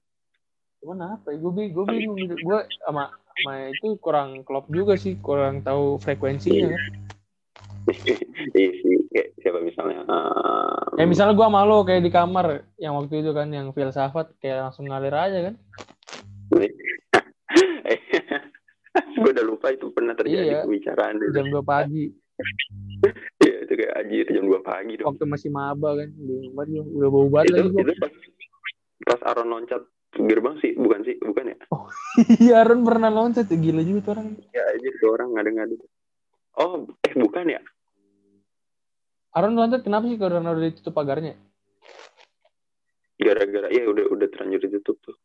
cuman 0.83 0.99
apa 1.07 1.27
ya 1.31 1.37
gue 1.39 1.53
gue 1.71 1.85
bingung 1.87 2.19
gue 2.19 2.61
sama 2.83 3.15
sama 3.15 3.53
itu 3.71 3.95
kurang 4.03 4.43
klop 4.43 4.67
juga 4.67 4.99
sih 4.99 5.15
kurang 5.23 5.63
tahu 5.63 6.03
frekuensinya 6.03 6.75
kan 6.75 7.18
Iya 8.51 8.71
sih 8.75 8.97
kayak 9.09 9.29
siapa 9.39 9.59
misalnya 9.61 10.05
um, 10.05 11.01
misalnya 11.01 11.33
gue 11.33 11.49
malu 11.49 11.83
kayak 11.83 12.01
di 12.01 12.11
kamar 12.11 12.47
yang 12.77 12.95
waktu 12.95 13.23
itu 13.23 13.33
kan 13.33 13.49
yang 13.49 13.71
filsafat 13.71 14.37
kayak 14.39 14.69
langsung 14.69 14.85
ngalir 14.85 15.11
aja 15.11 15.39
kan 15.49 15.55
gue 19.15 19.31
udah 19.31 19.45
lupa 19.45 19.71
itu 19.71 19.89
pernah 19.89 20.13
terjadi 20.13 20.47
Iya. 20.51 20.61
pembicaraan 20.65 21.17
jam 21.31 21.47
2 21.47 21.63
pagi 21.63 22.13
Iya 23.39 23.57
itu 23.65 23.73
kayak 23.75 23.95
anjir 23.97 24.27
jam 24.29 24.45
2 24.45 24.59
pagi 24.61 24.95
dong. 24.95 25.07
waktu 25.09 25.25
masih 25.25 25.51
maba 25.51 25.97
kan 25.97 26.09
banget 26.55 26.85
udah 26.85 27.09
bau 27.09 27.29
banget 27.29 27.51
itu, 27.51 27.63
lagi 27.65 27.79
itu 27.79 27.93
pas, 27.97 28.13
pas 29.07 29.21
Aaron 29.25 29.49
loncat 29.49 29.83
gerbang 30.11 30.57
sih 30.59 30.73
bukan 30.75 31.01
sih 31.03 31.15
bukan 31.19 31.45
ya 31.47 31.57
Iya, 32.43 32.53
Aaron 32.59 32.83
pernah 32.83 33.09
loncat. 33.09 33.47
Gila 33.47 33.81
juga 33.81 34.01
tuh 34.03 34.13
orang. 34.13 34.29
ya 34.51 34.63
aja 34.67 34.89
tuh 34.99 35.09
orang 35.09 35.29
ngada-ngada 35.33 35.75
oh 36.59 36.73
eh 37.07 37.15
bukan 37.15 37.45
ya 37.49 37.61
Aaron 39.39 39.55
loncat 39.55 39.87
kenapa 39.87 40.11
sih 40.11 40.19
karena 40.19 40.51
udah 40.51 40.67
ditutup 40.67 40.99
pagarnya? 40.99 41.39
gara-gara 43.19 43.69
ya 43.75 43.83
udah 43.91 44.05
udah 44.15 44.27
terlanjur 44.31 44.63
ditutup 44.63 44.97
tuh 45.03 45.17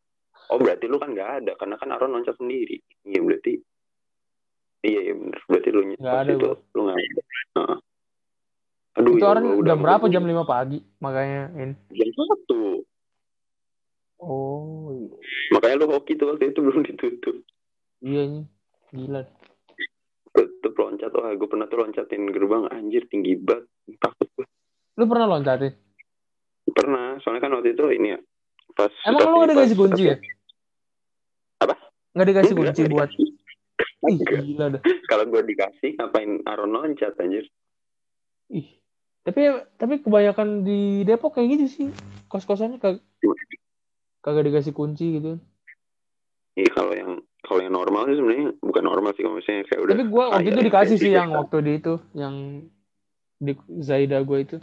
oh 0.50 0.58
berarti 0.58 0.90
lu 0.90 0.98
kan 0.98 1.14
nggak 1.14 1.30
ada 1.42 1.52
karena 1.54 1.78
kan 1.78 1.94
Aaron 1.94 2.18
loncat 2.18 2.34
sendiri 2.36 2.82
iya 3.06 3.22
berarti 3.22 3.54
iya 4.82 5.00
iya 5.08 5.14
bener 5.14 5.40
berarti 5.46 5.68
lu 5.70 5.80
Nggak 5.94 6.18
ada 6.26 6.32
itu 6.34 6.48
lu 6.74 6.80
nggak 6.90 6.98
ada 6.98 7.22
Heeh. 7.54 7.78
aduh 8.94 9.12
itu 9.14 9.24
ya 9.24 9.30
orang 9.30 9.44
Allah, 9.46 9.54
jam 9.54 9.62
udah 9.62 9.76
berapa? 9.78 10.04
Jam 10.06 10.22
5 10.22 10.46
pagi. 10.46 10.78
Makanya 11.02 11.42
ini. 11.58 11.74
jam 11.94 12.08
satu 12.14 12.62
Oh, 14.24 14.88
iya. 14.94 15.10
makanya 15.52 15.84
lu 15.84 15.86
hoki 15.92 16.16
tuh 16.16 16.32
waktu 16.32 16.54
itu 16.54 16.58
belum 16.62 16.80
ditutup 16.86 17.36
iya 18.02 18.22
nih. 18.26 18.44
Gila. 18.94 19.22
Tutup 20.34 20.74
loncat 20.74 21.14
wah 21.14 21.30
gue 21.30 21.48
pernah 21.48 21.70
tuh 21.70 21.78
loncatin 21.80 22.26
gerbang 22.28 22.66
anjir 22.68 23.06
tinggi 23.06 23.38
banget 23.38 23.70
takut 24.02 24.28
gue 24.34 24.46
Lu 24.94 25.06
pernah 25.06 25.26
loncatin? 25.30 25.74
pernah 26.74 27.14
soalnya 27.22 27.46
kan 27.46 27.54
waktu 27.54 27.70
itu 27.72 27.84
ini 27.94 28.08
ya 28.14 28.20
pas 28.74 28.90
Emang 29.06 29.30
lu 29.30 29.36
gak 29.46 29.50
dikasih 29.54 29.76
pas- 29.78 29.82
kunci 29.86 30.02
ya? 30.10 30.16
Apa? 31.62 31.74
Nggak 32.14 32.28
dikasih 32.34 32.54
kunci 32.58 32.82
buat... 32.90 33.08
Ih, 34.10 34.18
gila 34.18 34.66
dah. 34.74 34.82
kalau 35.10 35.24
gue 35.30 35.42
dikasih 35.46 35.94
ngapain 35.96 36.42
Aaron 36.44 36.74
loncat 36.74 37.14
anjir 37.22 37.46
Ih. 38.50 38.66
Tapi 39.24 39.40
tapi 39.80 40.04
kebanyakan 40.04 40.66
di 40.66 41.00
Depok 41.02 41.38
kayak 41.38 41.56
gitu 41.56 41.66
sih. 41.66 41.88
Kos-kosannya 42.28 42.76
kag 42.76 43.00
kagak 44.20 44.52
dikasih 44.52 44.76
kunci 44.76 45.16
gitu. 45.16 45.40
Iya 46.54 46.68
kalau 46.70 46.92
yang 46.92 47.12
kalau 47.44 47.60
yang 47.60 47.74
normal 47.76 48.08
sih 48.08 48.16
sebenarnya 48.16 48.48
bukan 48.58 48.82
normal 48.82 49.10
sih 49.14 49.22
kalau 49.22 49.36
misalnya 49.36 49.62
kayak 49.68 49.80
udah 49.84 49.92
Tapi 49.94 50.04
gua 50.08 50.24
waktu 50.32 50.48
itu 50.48 50.60
dikasih 50.64 50.96
sih 50.98 51.10
gitu. 51.12 51.18
yang 51.20 51.30
waktu 51.32 51.56
di 51.60 51.72
itu, 51.76 51.94
yang 52.16 52.34
di 53.38 53.52
Zaida 53.80 54.18
gua 54.24 54.38
itu. 54.40 54.56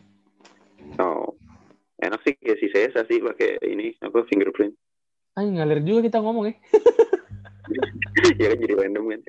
oh 0.98 1.38
enak 2.02 2.20
sih 2.26 2.34
kayak 2.36 2.58
si 2.58 2.68
saya 2.74 3.06
sih 3.06 3.22
pakai 3.22 3.62
ini 3.64 3.94
apa 4.02 4.26
fingerprint 4.28 4.74
Ah, 5.32 5.48
ngalir 5.48 5.80
juga 5.80 6.04
kita 6.04 6.20
ngomong 6.20 6.52
ya. 6.52 6.56
ya 8.42 8.48
kan 8.52 8.58
jadi 8.60 8.74
random 8.76 9.06
kan 9.08 9.22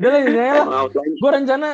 Udah 0.00 0.08
lah, 0.08 0.20
ya 0.24 0.52
lah. 0.64 0.82
Gua 1.20 1.30
rencana 1.36 1.68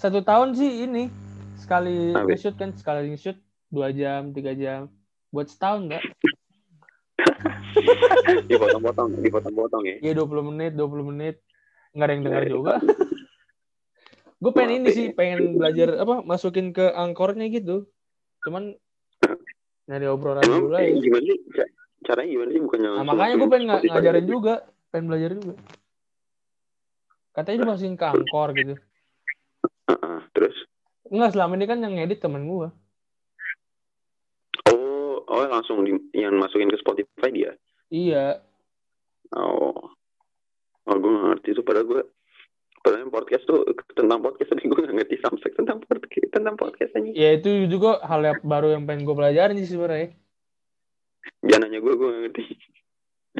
satu 0.00 0.24
tahun 0.24 0.56
sih 0.56 0.88
ini 0.88 1.12
sekali 1.54 2.10
nge-shoot 2.16 2.56
kan 2.56 2.72
sekali 2.74 3.12
nge-shoot 3.12 3.36
dua 3.68 3.92
jam 3.92 4.32
tiga 4.32 4.56
jam 4.56 4.88
buat 5.30 5.46
setahun 5.46 5.86
enggak 5.86 6.02
dipotong-potong 8.50 9.08
dipotong-potong 9.22 9.82
ya. 9.86 9.96
Iya 10.00 10.12
20 10.22 10.48
menit 10.52 10.72
20 10.76 11.10
menit. 11.12 11.36
Nggak 11.92 12.06
ada 12.06 12.12
yang 12.14 12.24
dengar 12.24 12.44
juga. 12.48 12.74
Gue 14.42 14.52
pengen 14.56 14.82
ini 14.82 14.88
sih 14.90 15.06
pengen 15.14 15.54
belajar 15.54 16.02
apa 16.02 16.26
masukin 16.26 16.74
ke 16.74 16.90
angkornya 16.90 17.46
gitu. 17.52 17.86
Cuman 18.42 18.74
nyari 19.86 20.06
obrolan 20.10 20.42
emang 20.42 20.66
dulu 20.66 20.72
lah 20.74 20.80
ya 20.82 20.90
gimana 20.98 21.24
sih? 21.26 21.38
Ca- 21.54 21.72
caranya 22.10 22.28
gimana 22.32 22.48
sih? 22.50 22.60
Bukannya 22.64 22.88
nah, 22.90 23.04
makanya 23.06 23.34
gue 23.38 23.48
pengen 23.50 23.68
Spotify 23.70 23.90
ngajarin 23.94 24.26
juga. 24.26 24.54
Pengen 24.90 25.06
belajar 25.08 25.30
juga. 25.38 25.54
Katanya 27.32 27.58
dimasukin 27.64 27.94
ke 27.96 28.06
angkor 28.08 28.48
gitu. 28.56 28.74
Terus? 30.36 30.56
Enggak 31.08 31.30
selama 31.36 31.52
ini 31.60 31.66
kan 31.68 31.78
yang 31.80 31.94
ngedit 31.96 32.18
temen 32.20 32.44
gue 32.48 32.68
oh 35.32 35.48
langsung 35.48 35.80
di, 35.82 35.96
yang 36.12 36.36
masukin 36.36 36.68
ke 36.68 36.76
Spotify 36.76 37.32
dia? 37.32 37.50
Iya. 37.88 38.44
Oh. 39.32 39.90
Oh 40.82 40.96
gue 40.98 41.10
gak 41.14 41.28
ngerti 41.38 41.48
itu 41.56 41.62
padahal 41.64 41.86
gue 41.88 42.02
padahal 42.82 43.06
yang 43.06 43.14
podcast 43.14 43.46
tuh 43.46 43.62
tentang 43.94 44.18
podcast 44.18 44.50
tapi 44.50 44.66
gue 44.66 44.80
gak 44.82 44.96
ngerti 44.98 45.16
samsek 45.22 45.54
tentang 45.54 45.78
podcast 45.86 46.28
tentang 46.34 46.54
podcast 46.58 46.90
aja 46.98 47.10
ya 47.14 47.38
itu 47.38 47.70
juga 47.70 48.02
hal 48.02 48.18
yang 48.26 48.42
baru 48.42 48.74
yang 48.74 48.82
pengen 48.84 49.06
gue 49.06 49.14
pelajarin 49.16 49.56
sih 49.62 49.70
sebenarnya. 49.72 50.10
Jangan 51.46 51.60
nanya 51.70 51.78
gue 51.78 51.92
gue 51.94 52.08
gak 52.10 52.22
ngerti. 52.28 52.44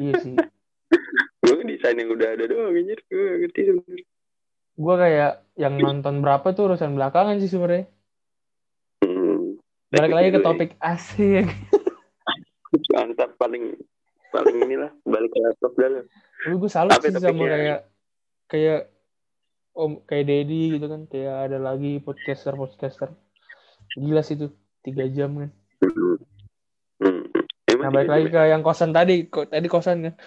Iya 0.00 0.14
sih. 0.24 0.36
Gue 1.42 1.58
desain 1.66 1.98
yang 1.98 2.14
udah 2.14 2.38
ada 2.38 2.44
doang 2.46 2.70
anjir. 2.78 3.02
Gue 3.10 3.18
gak 3.26 3.38
ngerti 3.42 3.60
sebenarnya. 3.66 4.06
Gue 4.78 4.94
kayak 4.94 5.32
yang 5.58 5.74
nonton 5.76 6.14
berapa 6.22 6.46
tuh 6.54 6.62
urusan 6.72 6.94
belakangan 6.94 7.42
sih 7.42 7.50
sebenarnya. 7.50 7.90
Hmm. 9.02 9.58
balik 9.92 10.12
lagi 10.14 10.28
ke 10.30 10.38
Gitu 10.38 10.40
ya. 10.40 10.46
topik 10.46 10.70
asik 10.80 11.46
mantap 13.12 13.36
paling 13.36 13.76
paling 14.32 14.56
inilah 14.64 14.88
balik 15.04 15.28
ke 15.28 15.38
laptop. 15.44 15.72
Tapi 15.76 16.54
gue 16.56 16.70
salut 16.72 16.96
Tapi 16.96 17.12
sih 17.12 17.20
topiknya- 17.20 17.28
sama 17.36 17.52
kayak 17.52 17.80
kayak 18.48 18.80
om 19.76 20.00
kayak 20.08 20.24
Dedi 20.24 20.80
gitu 20.80 20.88
kan. 20.88 21.04
Kayak 21.04 21.52
ada 21.52 21.58
lagi 21.60 22.00
podcaster 22.00 22.56
podcaster. 22.56 23.12
Gila 23.92 24.24
sih 24.24 24.40
tuh 24.40 24.56
tiga 24.80 25.04
jam 25.12 25.36
kan. 25.36 25.50
Hmm. 25.84 26.16
Hmm. 27.04 27.22
Emang 27.68 27.84
nah 27.84 27.90
balik 27.92 28.08
gitu, 28.08 28.16
lagi 28.16 28.26
ke 28.32 28.40
yang 28.48 28.62
kosan 28.64 28.96
tadi. 28.96 29.28
Kok 29.28 29.52
tadi 29.52 29.68
kosan 29.68 30.08
kan. 30.08 30.14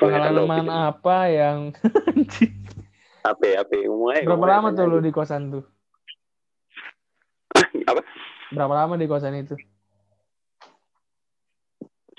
Pengalaman 0.00 0.68
apa 0.68 1.16
yang 1.28 1.58
apa 3.30 3.40
ya 3.44 3.64
apa 3.64 3.72
ya? 3.72 3.88
aja 3.88 4.28
berapa 4.28 4.46
lama 4.48 4.68
tuh 4.76 4.84
lu 4.84 5.00
di 5.00 5.08
kosan 5.08 5.48
tuh? 5.48 5.64
Apa? 7.88 8.04
Berapa 8.52 8.74
lama 8.84 9.00
di 9.00 9.08
kosan 9.08 9.32
itu 9.40 9.56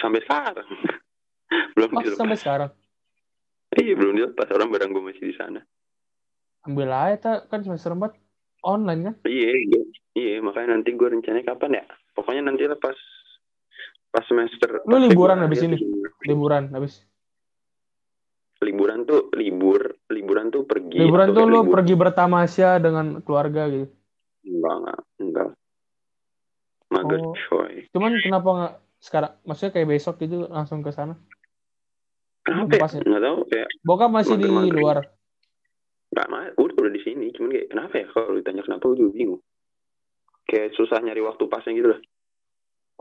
sampai 0.05 0.21
sekarang. 0.21 0.67
Belum 1.75 1.89
oh 1.89 1.99
dilepas. 1.99 2.19
sampai 2.19 2.37
sekarang? 2.37 2.71
Iya 3.71 3.93
belum 3.93 4.13
dilepas. 4.15 4.47
Orang 4.49 4.69
barang 4.69 4.89
gue 4.89 5.03
masih 5.03 5.25
di 5.25 5.35
sana. 5.35 5.59
Ambil 6.63 6.87
aja 6.87 7.15
ta, 7.17 7.33
kan 7.43 7.61
semester 7.61 7.91
4 7.91 8.13
online 8.61 9.01
kan? 9.03 9.15
Iya 9.23 9.51
iya. 9.51 9.81
Iya 10.13 10.33
makanya 10.39 10.73
nanti 10.73 10.89
gue 10.91 11.05
rencananya 11.05 11.45
kapan 11.45 11.75
ya? 11.75 11.85
Pokoknya 12.13 12.41
nanti 12.43 12.63
lah 12.63 12.77
pas 12.77 12.95
pas 14.09 14.23
semester 14.23 14.79
Lu 14.85 14.95
liburan 14.97 15.37
habis 15.39 15.59
ini? 15.59 15.75
liburan 16.23 16.71
habis? 16.71 17.03
Liburan 18.57 19.03
tuh 19.03 19.27
libur 19.33 19.81
liburan 20.07 20.47
tuh 20.47 20.63
pergi 20.63 20.97
liburan 20.97 21.29
tuh 21.29 21.43
lu 21.43 21.61
libur- 21.61 21.73
pergi 21.75 21.93
bertamasya 21.93 22.79
dengan 22.79 23.19
keluarga 23.21 23.67
gitu? 23.67 23.91
Enggak 24.41 24.73
enggak. 24.73 24.99
Enggak. 25.19 25.49
Mager 26.87 27.19
Oh. 27.19 27.35
coy 27.35 27.83
cuman 27.91 28.11
kenapa 28.17 28.49
nggak 28.49 28.73
sekarang 28.99 29.31
maksudnya 29.45 29.71
kayak 29.75 29.89
besok 29.91 30.15
gitu 30.21 30.47
langsung 30.49 30.81
ke 30.81 30.91
sana 30.91 31.15
kenapa 32.45 32.77
ya? 32.77 32.87
Ya? 32.87 33.01
nggak 33.01 33.23
tahu 33.23 33.37
kayak 33.49 33.67
bokap 33.81 34.11
masih 34.11 34.35
di 34.37 34.47
luar 34.49 35.03
nggak 36.15 36.27
mah 36.31 36.43
udah 36.55 36.75
udah 36.79 36.91
di 36.93 37.01
sini 37.03 37.33
cuman 37.35 37.49
kayak 37.51 37.67
kenapa 37.73 37.93
ya 37.99 38.05
kalau 38.13 38.37
ditanya 38.39 38.61
kenapa 38.63 38.83
gue 38.93 38.97
juga 39.03 39.11
bingung 39.13 39.41
kayak 40.47 40.71
susah 40.77 41.01
nyari 41.03 41.21
waktu 41.25 41.43
pasnya 41.49 41.73
gitu 41.75 41.89
lah 41.91 42.01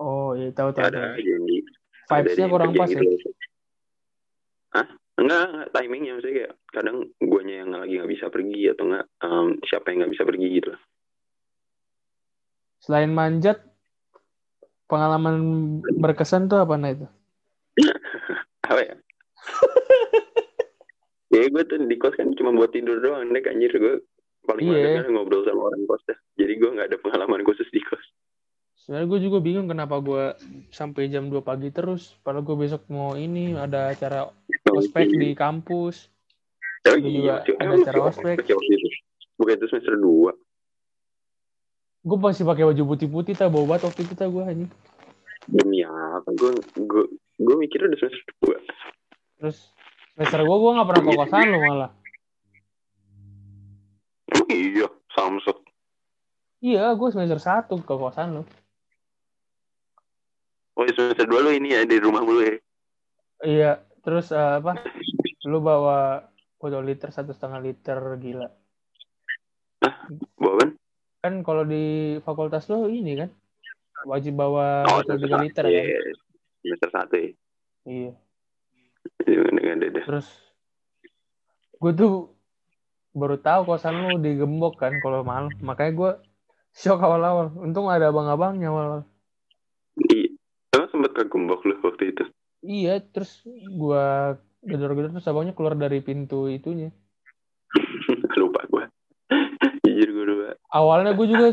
oh 0.02 0.34
iya 0.34 0.50
tahu 0.50 0.74
tahu 0.74 0.90
ada 0.90 1.14
aja 1.14 1.22
yang 1.22 1.46
di 1.46 1.62
vibes-nya 2.04 2.46
kurang 2.52 2.72
pas 2.76 2.90
ya 2.90 3.00
gitu. 3.00 3.30
Hah? 4.74 4.86
Enggak, 5.14 5.46
enggak, 5.46 5.68
timingnya 5.70 6.12
maksudnya 6.18 6.34
kayak 6.34 6.52
kadang 6.74 6.96
guanya 7.22 7.54
yang 7.62 7.70
lagi 7.70 7.94
nggak 7.94 8.10
bisa 8.10 8.26
pergi 8.34 8.62
atau 8.74 8.84
enggak 8.90 9.06
em, 9.22 9.46
siapa 9.62 9.86
yang 9.88 9.98
nggak 10.02 10.12
bisa 10.18 10.24
pergi 10.26 10.46
gitu 10.50 10.68
lah. 10.74 10.82
selain 12.82 13.10
manjat 13.14 13.58
pengalaman 14.86 15.36
berkesan 15.96 16.46
tuh 16.46 16.60
apa 16.60 16.74
nah 16.76 16.90
itu 16.90 17.06
Apa 18.64 18.80
ya? 18.80 18.94
ya 21.34 21.42
gue 21.50 21.62
tuh 21.66 21.76
di 21.84 21.96
kos 21.98 22.14
kan 22.14 22.32
cuma 22.32 22.54
buat 22.54 22.72
tidur 22.72 23.02
doang 23.02 23.28
deh 23.28 23.42
anjir 23.44 23.72
gue 23.74 23.94
paling 24.44 24.64
Iya. 24.64 24.72
mager 24.72 24.90
kan 25.02 25.06
ngobrol 25.12 25.42
sama 25.44 25.68
orang 25.68 25.84
kos 25.84 26.00
dah. 26.04 26.16
Jadi 26.36 26.52
gue 26.56 26.70
nggak 26.72 26.88
ada 26.88 26.98
pengalaman 27.00 27.42
khusus 27.42 27.68
di 27.68 27.80
kos. 27.80 28.00
sebenarnya 28.74 29.08
gue 29.08 29.20
juga 29.24 29.38
bingung 29.40 29.64
kenapa 29.64 29.96
gue 29.96 30.36
sampai 30.68 31.08
jam 31.08 31.32
2 31.32 31.40
pagi 31.40 31.72
terus 31.72 32.20
padahal 32.20 32.44
gue 32.44 32.56
besok 32.58 32.84
mau 32.92 33.16
ini 33.16 33.56
ada 33.56 33.88
acara 33.88 34.28
ospek 34.68 35.08
di 35.08 35.32
kampus 35.32 36.12
Oh, 36.84 37.00
iya, 37.00 37.40
juga 37.48 37.64
ada 37.64 37.80
acara 37.80 38.12
ospek. 38.12 38.44
Bukan 39.40 39.56
itu 39.56 39.66
semester 39.72 39.96
2. 39.96 40.36
Gue 42.04 42.16
masih 42.20 42.44
pakai 42.44 42.64
baju 42.68 42.82
putih-putih 42.94 43.32
tak 43.32 43.48
bau 43.48 43.64
banget 43.64 43.88
waktu 43.88 44.04
itu 44.04 44.14
tak 44.14 44.28
gue 44.28 44.44
ini 44.44 44.66
Demi 45.44 45.84
apa? 45.84 46.24
Gue 46.32 46.56
gue 46.72 47.04
gue 47.36 47.56
mikir 47.58 47.84
udah 47.84 47.96
semester 47.96 48.32
2. 48.44 49.40
terus 49.40 49.72
semester 50.14 50.40
gue 50.40 50.56
gue 50.56 50.70
nggak 50.72 50.88
pernah 50.88 51.02
ke 51.02 51.12
kosan 51.16 51.46
lo 51.48 51.58
malah 51.60 51.90
iya, 54.48 54.86
Samsung. 55.10 55.60
iya 56.60 56.92
gue 56.92 57.08
semester 57.08 57.40
satu 57.40 57.80
ke 57.80 57.94
kosan 57.94 58.40
lo 58.40 58.44
Oh, 60.74 60.82
iya, 60.82 60.90
semester 60.90 61.30
2 61.30 61.38
lu 61.38 61.50
ini 61.54 61.70
ya 61.70 61.86
di 61.86 62.02
rumah 62.02 62.18
lu 62.20 62.42
ya. 62.42 62.54
iya 63.46 63.72
terus 64.02 64.28
eh, 64.28 64.58
apa 64.58 64.74
lu 65.46 65.62
bawa 65.62 66.26
botol 66.58 66.82
liter 66.82 67.12
satu 67.12 67.30
setengah 67.30 67.60
liter 67.60 67.98
gila 68.18 68.48
kan? 71.24 71.40
kalau 71.40 71.64
di 71.64 72.16
fakultas 72.20 72.68
lo 72.68 72.84
ini 72.84 73.16
kan 73.16 73.32
wajib 74.04 74.36
bawa 74.36 74.84
Oh, 74.84 75.00
botol 75.00 75.16
3 75.16 75.44
liter 75.48 75.64
iya, 75.64 75.80
kan. 75.80 76.16
semester 76.60 76.90
satu 76.92 77.14
ya. 77.16 77.30
Iya. 77.88 78.12
Iya, 79.24 79.38
dengan 79.48 79.80
dada. 79.80 80.00
Terus 80.04 80.28
gue 81.80 81.92
tuh 81.96 82.12
baru 83.16 83.36
tahu 83.40 83.60
kosan 83.68 83.96
lu 84.04 84.20
digembok 84.20 84.76
kan 84.80 84.92
kalau 85.00 85.24
malam. 85.24 85.52
Makanya 85.60 85.92
gue 85.96 86.10
shock 86.76 87.00
awal-awal. 87.00 87.52
Untung 87.56 87.88
ada 87.88 88.12
abang-abangnya 88.12 88.68
awal. 88.72 89.08
Iya. 90.08 90.36
Emang 90.76 90.88
sempat 90.90 91.12
kegembok 91.16 91.64
lu 91.64 91.76
waktu 91.80 92.12
itu? 92.12 92.24
Iya, 92.64 93.00
terus 93.00 93.44
gue 93.54 94.04
gedor-gedor 94.64 95.12
terus 95.12 95.28
abangnya 95.28 95.52
keluar 95.52 95.76
dari 95.76 96.00
pintu 96.00 96.48
itunya. 96.48 96.92
Awalnya 100.72 101.12
gue 101.14 101.26
juga 101.26 101.46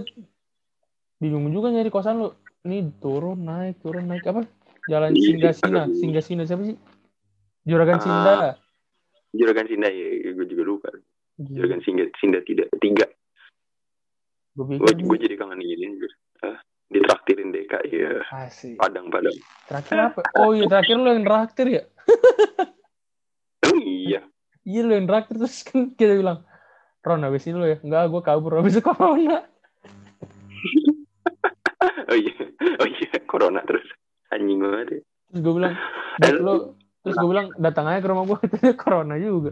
bingung 1.21 1.47
juga 1.53 1.69
nyari 1.69 1.89
kosan 1.93 2.19
lu. 2.21 2.29
Ini 2.61 3.01
turun 3.01 3.41
naik 3.41 3.81
turun 3.81 4.05
naik 4.05 4.25
apa? 4.29 4.45
Jalan 4.89 5.13
Iya, 5.13 5.21
Singgasina, 5.21 5.81
aduh. 5.85 5.97
Singgasina 5.97 6.43
siapa 6.45 6.63
sih? 6.65 6.77
Juragan 7.65 7.97
Ah, 7.97 8.03
Sinda. 8.03 8.33
Juragan 9.33 9.65
Sinda 9.69 9.89
ya, 9.89 10.33
gue 10.33 10.45
juga 10.49 10.63
lupa. 10.65 10.89
Gila, 11.37 11.57
Juragan 11.57 11.81
Sinda, 11.85 12.03
Sinda 12.17 12.39
tidak 12.45 12.69
tiga. 12.81 13.05
gue 14.57 14.77
Gue 14.81 15.17
jadi 15.17 15.37
kangen 15.39 15.61
ini. 15.63 15.95
Ah, 16.43 16.59
ditraktirin 16.91 17.55
DK 17.55 17.73
ya. 17.87 18.11
asik. 18.45 18.75
Padang 18.75 19.07
Padang. 19.07 19.33
Terakhir 19.69 19.97
apa? 20.11 20.21
Oh 20.37 20.51
iya 20.51 20.67
terakhir 20.67 20.97
lu 20.99 21.07
yang 21.07 21.23
traktir 21.23 21.67
ya? 21.71 21.83
Emang 23.63 23.81
iya. 23.87 24.21
Iya 24.67 24.81
lu 24.83 24.93
yang 24.99 25.07
traktir 25.07 25.39
terus 25.39 25.63
kan 25.63 25.95
kita 25.95 26.19
bilang 26.19 26.43
Ron 27.01 27.25
habis 27.25 27.43
ini 27.45 27.55
lu 27.55 27.65
ya? 27.65 27.77
Enggak, 27.81 28.03
gue 28.07 28.21
kabur 28.21 28.53
habis 28.55 28.73
itu 28.73 28.83
corona. 28.83 29.41
Oh 31.81 32.13
iya. 32.13 32.33
Oh 32.77 32.85
iya. 32.85 33.09
Corona 33.25 33.63
terus. 33.63 33.81
Anjing 34.29 34.61
banget 34.61 34.87
ya. 34.87 34.99
Terus 35.31 35.39
gue 35.41 35.53
bilang, 35.55 35.73
"Dek, 36.19 36.33
lu 36.37 36.53
terus 37.01 37.15
gue 37.17 37.25
bilang 37.25 37.47
datang 37.57 37.89
aja 37.89 37.97
ke 37.97 38.07
rumah 38.07 38.23
gue 38.23 38.37
ternyata 38.45 38.75
corona 38.75 39.15
juga. 39.17 39.49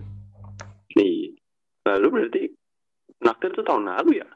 Nih. 0.93 1.33
Lalu 1.81 2.05
berarti 2.11 2.41
naktir 3.19 3.49
tuh 3.51 3.65
tahun 3.65 3.89
lalu 3.89 4.21
ya? 4.21 4.27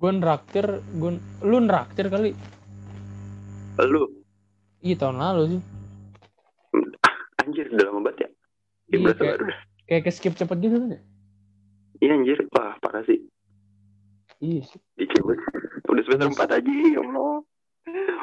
Gue 0.00 0.10
nraktir, 0.14 0.64
gue 0.80 1.10
lu 1.42 1.58
nraktir 1.60 2.08
kali. 2.08 2.32
Lu 3.82 4.08
Iya 4.80 4.96
tahun 4.96 5.20
lalu 5.20 5.42
sih. 5.50 5.62
anjir 7.36 7.66
udah 7.68 7.84
lama 7.84 8.00
banget 8.02 8.16
ya? 8.16 8.28
Ya 8.30 8.32
Iya, 8.88 8.98
berasa 9.02 9.18
kayak- 9.18 9.32
baru. 9.36 9.44
Kayak 9.84 10.02
ke 10.06 10.10
skip 10.10 10.34
cepet 10.34 10.56
gitu 10.56 10.76
kan 10.78 10.88
ya? 10.88 11.00
Iya 12.00 12.12
anjir. 12.16 12.38
Wah 12.50 12.76
parah 12.80 13.04
sih. 13.04 13.20
Iya 14.40 14.64
sih. 14.64 14.80
Udah 15.86 16.02
semester 16.04 16.28
Terus- 16.32 16.40
4 16.40 16.56
aja 16.58 16.72
ya 16.72 17.00
Allah. 17.04 17.36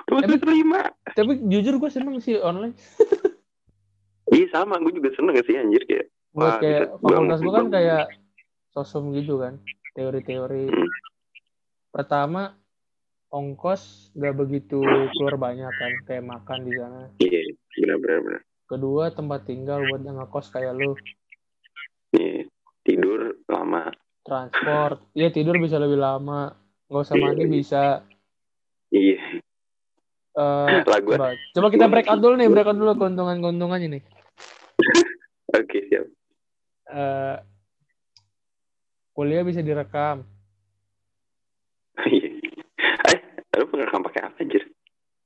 Udah 0.08 0.22
Tapi- 0.22 0.24
semester 0.26 0.52
5. 0.52 0.80
Tapi 1.14 1.32
jujur 1.46 1.74
gue 1.78 1.90
seneng 1.90 2.18
sih 2.20 2.36
online. 2.38 2.74
Iya 4.28 4.44
sama. 4.52 4.76
Gue 4.84 4.92
juga 4.92 5.16
seneng 5.16 5.40
sih 5.40 5.56
anjir 5.56 5.88
kayak. 5.88 6.12
Wah, 6.36 6.60
kayak 6.60 7.00
fakultas 7.00 7.40
gue 7.40 7.54
kan 7.56 7.68
kayak 7.72 8.04
sosum 8.76 9.16
gitu 9.16 9.40
kan. 9.40 9.64
Teori-teori. 9.96 10.68
Hmm. 10.68 10.90
Pertama, 11.90 12.52
ongkos 13.32 14.12
gak 14.20 14.36
begitu 14.36 14.84
keluar 14.84 15.40
banyak 15.40 15.72
kan. 15.72 15.92
Kayak 16.04 16.28
makan 16.28 16.60
di 16.68 16.74
sana. 16.76 17.02
Iya. 17.24 17.40
Benar-benar. 17.80 18.20
benar. 18.20 18.42
Kedua, 18.68 19.04
tempat 19.16 19.48
tinggal 19.48 19.80
buat 19.88 20.04
yang 20.04 20.20
ngekos 20.20 20.52
kayak 20.52 20.76
lu. 20.76 20.92
Iya. 22.12 22.52
Tidur 22.88 23.44
lama. 23.46 23.92
Transport. 24.24 25.12
Iya 25.12 25.28
tidur 25.30 25.60
bisa 25.60 25.76
lebih 25.76 26.00
lama. 26.00 26.56
Nggak 26.88 27.04
usah 27.04 27.16
mandi 27.20 27.44
Iya. 27.44 27.52
bisa. 27.52 27.84
Iya. 28.88 29.20
Eh, 30.32 30.80
Lagu. 30.96 31.12
coba, 31.12 31.36
coba 31.36 31.68
kita 31.68 31.86
break 31.92 32.08
out 32.08 32.24
dulu 32.24 32.40
nih. 32.40 32.48
Break 32.48 32.64
out 32.66 32.80
dulu 32.80 32.96
keuntungan-keuntungannya 32.96 34.00
nih. 34.00 34.04
Oke 35.60 35.84
siap. 35.92 36.08
Eh, 36.88 37.36
kuliah 39.12 39.44
bisa 39.44 39.60
direkam. 39.60 40.24
Iya. 42.08 42.30
Eh, 43.10 43.20
lu 43.58 43.68
pengerekam 43.68 44.06
pakai 44.06 44.22
apa 44.24 44.38
anjir? 44.40 44.64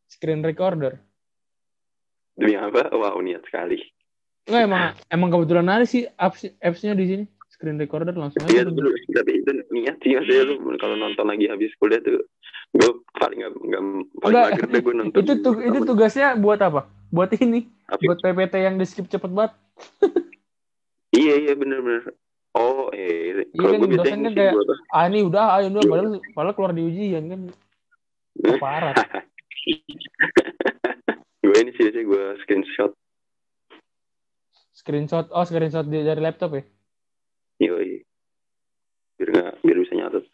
Screen 0.08 0.42
recorder. 0.42 0.98
Demi 2.34 2.56
apa? 2.56 2.90
Wow, 2.90 3.20
niat 3.20 3.44
sekali. 3.46 3.78
Nggak 4.48 4.64
emang 4.66 4.84
emang 5.12 5.30
kebetulan 5.30 5.68
ada 5.68 5.86
sih 5.86 6.08
apps 6.16 6.48
appsnya 6.58 6.96
di 6.96 7.06
sini. 7.06 7.26
Screen 7.62 7.78
recorder 7.78 8.18
langsung 8.18 8.42
Iya, 8.50 8.66
aja. 8.66 8.74
dulu. 8.74 8.90
Tapi 8.90 9.32
itu 9.38 9.52
niat 9.70 10.02
sih 10.02 10.18
maksudnya 10.18 10.44
lu 10.50 10.74
kalau 10.82 10.98
nonton 10.98 11.30
lagi 11.30 11.46
habis 11.46 11.70
kuliah 11.78 12.02
tuh 12.02 12.26
gue 12.74 12.90
paling 13.22 13.38
gak, 13.38 13.54
gak 13.54 13.82
paling 14.18 14.34
Enggak, 14.34 14.46
mager 14.50 14.66
deh 14.66 14.82
gue 14.82 14.94
nonton. 14.98 15.20
Itu 15.22 15.34
tuh 15.46 15.54
itu 15.62 15.80
tugasnya 15.86 16.34
buat 16.42 16.58
apa? 16.58 16.90
Buat 17.14 17.38
ini. 17.38 17.70
Buat 18.02 18.18
PPT 18.26 18.66
yang 18.66 18.82
di 18.82 18.86
skip 18.90 19.06
cepet 19.06 19.30
banget. 19.30 19.54
Iya 21.12 21.44
iya 21.44 21.54
bener-bener. 21.60 22.16
Oh 22.56 22.88
iya. 22.96 23.44
Iya 23.44 23.52
Kalau 23.52 23.68
kan, 23.76 23.80
gue 23.84 23.90
biasanya 23.92 24.32
dosennya 24.32 24.32
kayak-. 24.32 24.96
Ah 24.96 25.04
ini 25.12 25.20
udah, 25.28 25.60
ayo 25.60 25.68
udah. 25.76 25.84
Padahal, 25.84 26.08
padahal 26.32 26.56
keluar 26.56 26.72
di 26.72 26.84
ujian 26.88 27.24
kan. 27.28 27.42
Parah. 28.64 28.96
gue 31.44 31.58
ini 31.60 31.72
sih 31.76 31.92
gue 31.92 32.24
screenshot. 32.48 32.96
Screenshot. 34.72 35.28
Oh 35.36 35.44
screenshot 35.44 35.84
dari 35.84 36.24
laptop 36.24 36.56
ya? 36.56 36.64
Yoi. 37.62 38.02
Biar 39.22 39.30
gak, 39.30 39.54
biar 39.62 39.78
bisa 39.78 39.94
nyatet. 39.94 40.26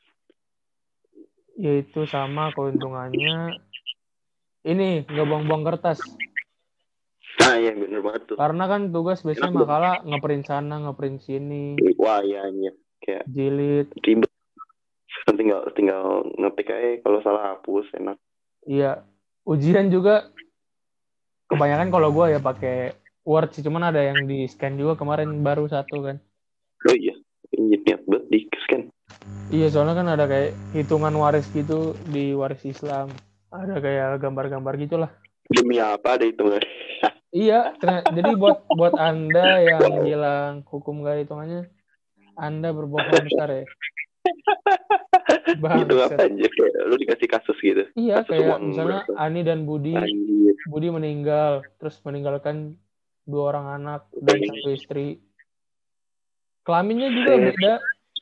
Yaitu 1.59 2.07
sama 2.07 2.55
keuntungannya. 2.55 3.59
Ini 4.63 5.03
nggak 5.03 5.27
buang-buang 5.27 5.63
kertas. 5.67 5.99
Nah 7.43 7.55
iya 7.59 7.75
bener 7.75 7.99
banget 7.99 8.31
tuh. 8.31 8.35
Karena 8.39 8.63
kan 8.71 8.91
tugas 8.95 9.23
biasanya 9.27 9.51
Enak. 9.51 9.61
makalah 9.63 9.95
ngeprint 10.07 10.45
sana, 10.47 10.75
ngeprint 10.83 11.19
sini, 11.23 11.75
Wah 11.99 12.23
iya 12.23 12.47
iya. 12.47 12.71
Kayak 13.03 13.23
jilid. 13.27 13.87
ribet. 14.03 14.31
Tinggal 15.27 15.67
tinggal 15.75 16.23
ngetik 16.39 16.71
aja 16.71 17.03
kalau 17.03 17.19
salah 17.19 17.55
hapus 17.55 17.91
enak. 17.99 18.17
Iya. 18.63 19.03
Ujian 19.47 19.91
juga 19.91 20.31
kebanyakan 21.51 21.91
kalau 21.91 22.11
gue 22.15 22.35
ya 22.35 22.39
pakai 22.39 22.95
Word 23.27 23.51
sih. 23.51 23.63
Cuman 23.63 23.91
ada 23.91 23.99
yang 23.99 24.23
di 24.27 24.47
scan 24.47 24.79
juga 24.79 24.95
kemarin 24.95 25.43
baru 25.43 25.67
satu 25.67 25.99
kan. 26.03 26.17
Oh 26.87 26.95
iya. 26.95 27.16
Niat 27.67 28.01
banget 28.07 28.23
di 28.31 28.39
scan. 28.63 28.81
Iya 29.47 29.67
soalnya 29.71 29.95
kan 29.95 30.07
ada 30.07 30.25
kayak 30.27 30.51
hitungan 30.71 31.15
waris 31.15 31.47
gitu 31.51 31.95
di 32.07 32.31
waris 32.31 32.63
Islam. 32.63 33.11
Ada 33.47 33.79
kayak 33.79 34.19
gambar-gambar 34.19 34.73
gitulah. 34.75 35.11
Demi 35.47 35.79
apa 35.79 36.19
ada 36.19 36.25
hitungan? 36.27 36.63
Iya, 37.27 37.75
jadi 38.15 38.39
buat 38.39 38.65
buat 38.71 38.95
anda 38.95 39.59
yang 39.59 39.99
bilang 39.99 40.63
hukum 40.63 41.03
gak 41.03 41.27
hitungannya, 41.27 41.67
anda 42.39 42.71
berbohong 42.71 43.27
besar 43.27 43.51
ya. 43.51 43.65
gitu 45.83 45.95
apa 46.01 46.17
Bangsat. 46.17 46.19
aja 46.33 46.47
kayak 46.47 46.73
lu 46.87 46.95
dikasih 46.97 47.27
kasus 47.29 47.57
gitu. 47.59 47.83
Iya, 47.93 48.23
Kasus 48.23 48.31
kayak 48.31 48.57
misalnya 48.63 48.99
berapa? 49.05 49.19
Ani 49.19 49.41
dan 49.43 49.67
Budi, 49.67 49.93
Anjir. 49.93 50.55
Budi 50.71 50.87
meninggal, 50.87 51.67
terus 51.77 51.99
meninggalkan 52.07 52.79
dua 53.27 53.43
orang 53.53 53.67
anak 53.75 54.01
dan 54.17 54.37
satu 54.41 54.69
istri. 54.71 55.07
Kelaminnya 56.67 57.07
juga 57.15 57.31
Set. 57.31 57.43
beda, 57.47 57.73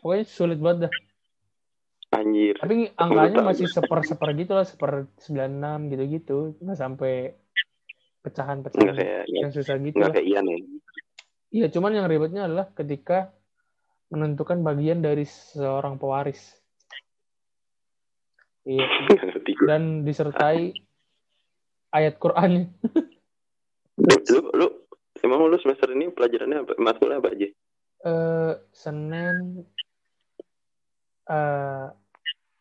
pokoknya 0.06 0.26
sulit 0.30 0.60
banget 0.62 0.80
dah. 0.86 0.94
Anjir. 2.14 2.54
Tapi 2.62 2.94
angkanya 2.94 3.42
masih 3.42 3.66
seper 3.66 4.06
seper 4.06 4.30
gitu 4.38 4.54
lah, 4.54 4.70
seper 4.70 5.10
96 5.18 5.90
gitu-gitu, 5.90 6.38
nggak 6.62 6.78
sampai 6.78 7.34
pecahan-pecahan 8.22 8.94
kayak 8.94 9.26
yang 9.34 9.50
susah 9.50 9.82
gitu 9.82 9.98
lah. 9.98 10.14
kayak 10.14 10.30
Ian 10.30 10.46
ya. 10.46 10.58
Iya, 11.50 11.68
cuman 11.74 11.98
yang 11.98 12.06
ribetnya 12.06 12.46
adalah 12.46 12.70
ketika 12.70 13.34
menentukan 14.14 14.62
bagian 14.62 15.02
dari 15.02 15.26
seorang 15.26 15.98
pewaris. 15.98 16.62
Iya, 18.70 18.86
dan 19.66 20.06
disertai 20.06 20.74
ayat 21.90 22.22
Quran. 22.22 22.70
Lu, 23.98 24.42
lu 24.54 24.68
emang 25.26 25.50
lu 25.50 25.58
semester 25.58 25.90
ini 25.98 26.14
pelajarannya 26.14 26.62
apa? 26.62 26.74
Matkulnya 26.78 27.18
apa 27.18 27.34
aja? 27.34 27.50
Eh, 28.06 28.54
Senin 28.70 29.66
eh 31.26 31.86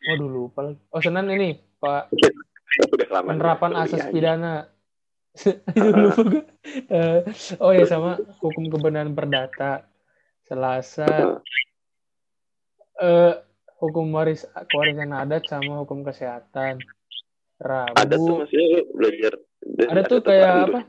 waduh 0.05 0.29
lupa 0.29 0.61
lagi. 0.65 0.81
Oh, 0.89 1.01
Senin 1.05 1.29
ini, 1.37 1.51
Pak, 1.77 2.09
penerapan 3.29 3.73
asas 3.77 4.09
pidana. 4.09 4.73
Itu 5.37 5.93
lupa 6.09 6.21
gue. 6.25 6.43
Eh, 6.89 7.21
oh 7.61 7.77
ya 7.77 7.85
sama 7.85 8.17
hukum 8.41 8.73
kebenaran 8.73 9.13
perdata. 9.13 9.85
Selasa 10.45 11.41
eh 13.01 13.33
hukum 13.81 14.13
waris 14.17 14.49
kewarisan 14.73 15.13
adat 15.13 15.45
sama 15.45 15.85
hukum 15.85 16.01
kesehatan. 16.05 16.81
Rabu 17.61 17.97
Ada 17.97 18.17
tuh 18.17 18.35
maksudnya 18.45 18.67
lu 18.67 18.83
belajar. 18.97 19.33
ada 19.89 20.01
tuh 20.05 20.21
kayak 20.21 20.49
apa? 20.69 20.81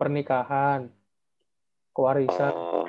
Pernikahan, 0.00 0.80
kewarisan, 1.92 2.52
Oh. 2.56 2.86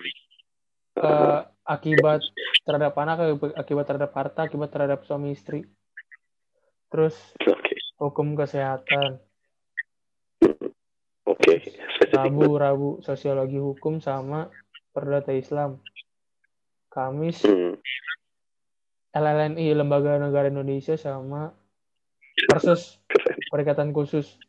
Eh, 0.98 1.40
akibat 1.64 2.22
terhadap 2.66 2.94
anak, 2.98 3.18
akibat 3.56 3.86
terhadap 3.88 4.12
harta, 4.12 4.42
akibat 4.48 4.70
terhadap 4.74 5.00
suami 5.08 5.32
istri. 5.32 5.64
Terus 6.92 7.16
Oke. 7.48 7.76
hukum 8.02 8.36
kesehatan. 8.36 9.24
Oke, 11.24 11.54
spesifik 11.64 12.18
Rabu. 12.18 12.46
Rabu 12.60 12.90
sosiologi 13.06 13.62
hukum 13.62 14.04
sama 14.04 14.52
perdata 14.92 15.32
Islam. 15.32 15.80
Kamis 16.92 17.40
Hmm. 17.48 17.80
LLNI 19.16 19.76
Lembaga 19.76 20.20
Negara 20.20 20.52
Indonesia 20.52 21.00
sama 21.00 21.56
Persus. 22.48 23.00
Perikatan 23.52 23.92
Khusus. 23.96 24.40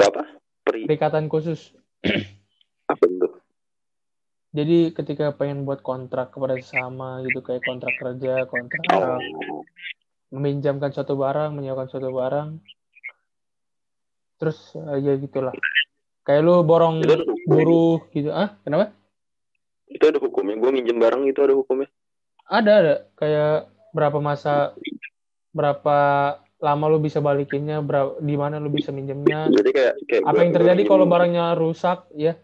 Apa? 0.00 0.24
Peri 0.64 0.88
Perikatan 0.88 1.28
Khusus. 1.28 1.72
Jadi 4.52 4.92
ketika 4.92 5.32
pengen 5.32 5.64
buat 5.64 5.80
kontrak 5.80 6.36
kepada 6.36 6.60
sesama 6.60 7.24
gitu 7.24 7.40
kayak 7.40 7.64
kontrak 7.64 7.96
kerja, 7.96 8.44
kontrak 8.44 8.84
Oh, 8.92 9.64
meminjamkan 10.28 10.92
suatu 10.92 11.16
barang, 11.16 11.56
menyewakan 11.56 11.88
suatu 11.88 12.12
barang. 12.12 12.60
Terus 14.36 14.76
eh, 14.76 14.98
ya 15.00 15.12
gitulah. 15.16 15.56
Kayak 16.28 16.44
lu 16.44 16.60
borong 16.68 17.00
buruh 17.48 18.04
gitu. 18.12 18.28
Ah, 18.28 18.60
kenapa? 18.60 18.92
Itu 19.88 20.04
ada 20.04 20.20
hukumnya. 20.20 20.60
Gue 20.60 20.68
minjem 20.68 21.00
barang 21.00 21.24
itu 21.24 21.40
ada 21.40 21.56
hukumnya. 21.56 21.88
Ada 22.44 22.72
ada 22.76 22.94
kayak 23.16 23.72
berapa 23.96 24.20
masa 24.20 24.76
berapa 25.56 25.96
lama 26.60 26.84
lu 26.92 27.00
bisa 27.00 27.24
balikinnya, 27.24 27.80
berapa 27.80 28.20
di 28.20 28.36
mana 28.36 28.60
lu 28.60 28.68
bisa 28.68 28.92
minjemnya. 28.92 29.48
Jadi 29.48 29.70
kayak 29.72 29.94
kayak 30.04 30.22
Apa 30.28 30.32
gua- 30.36 30.42
yang 30.44 30.52
terjadi 30.60 30.82
kalau 30.84 31.08
barangnya 31.08 31.56
rusak 31.56 32.04
ya? 32.12 32.36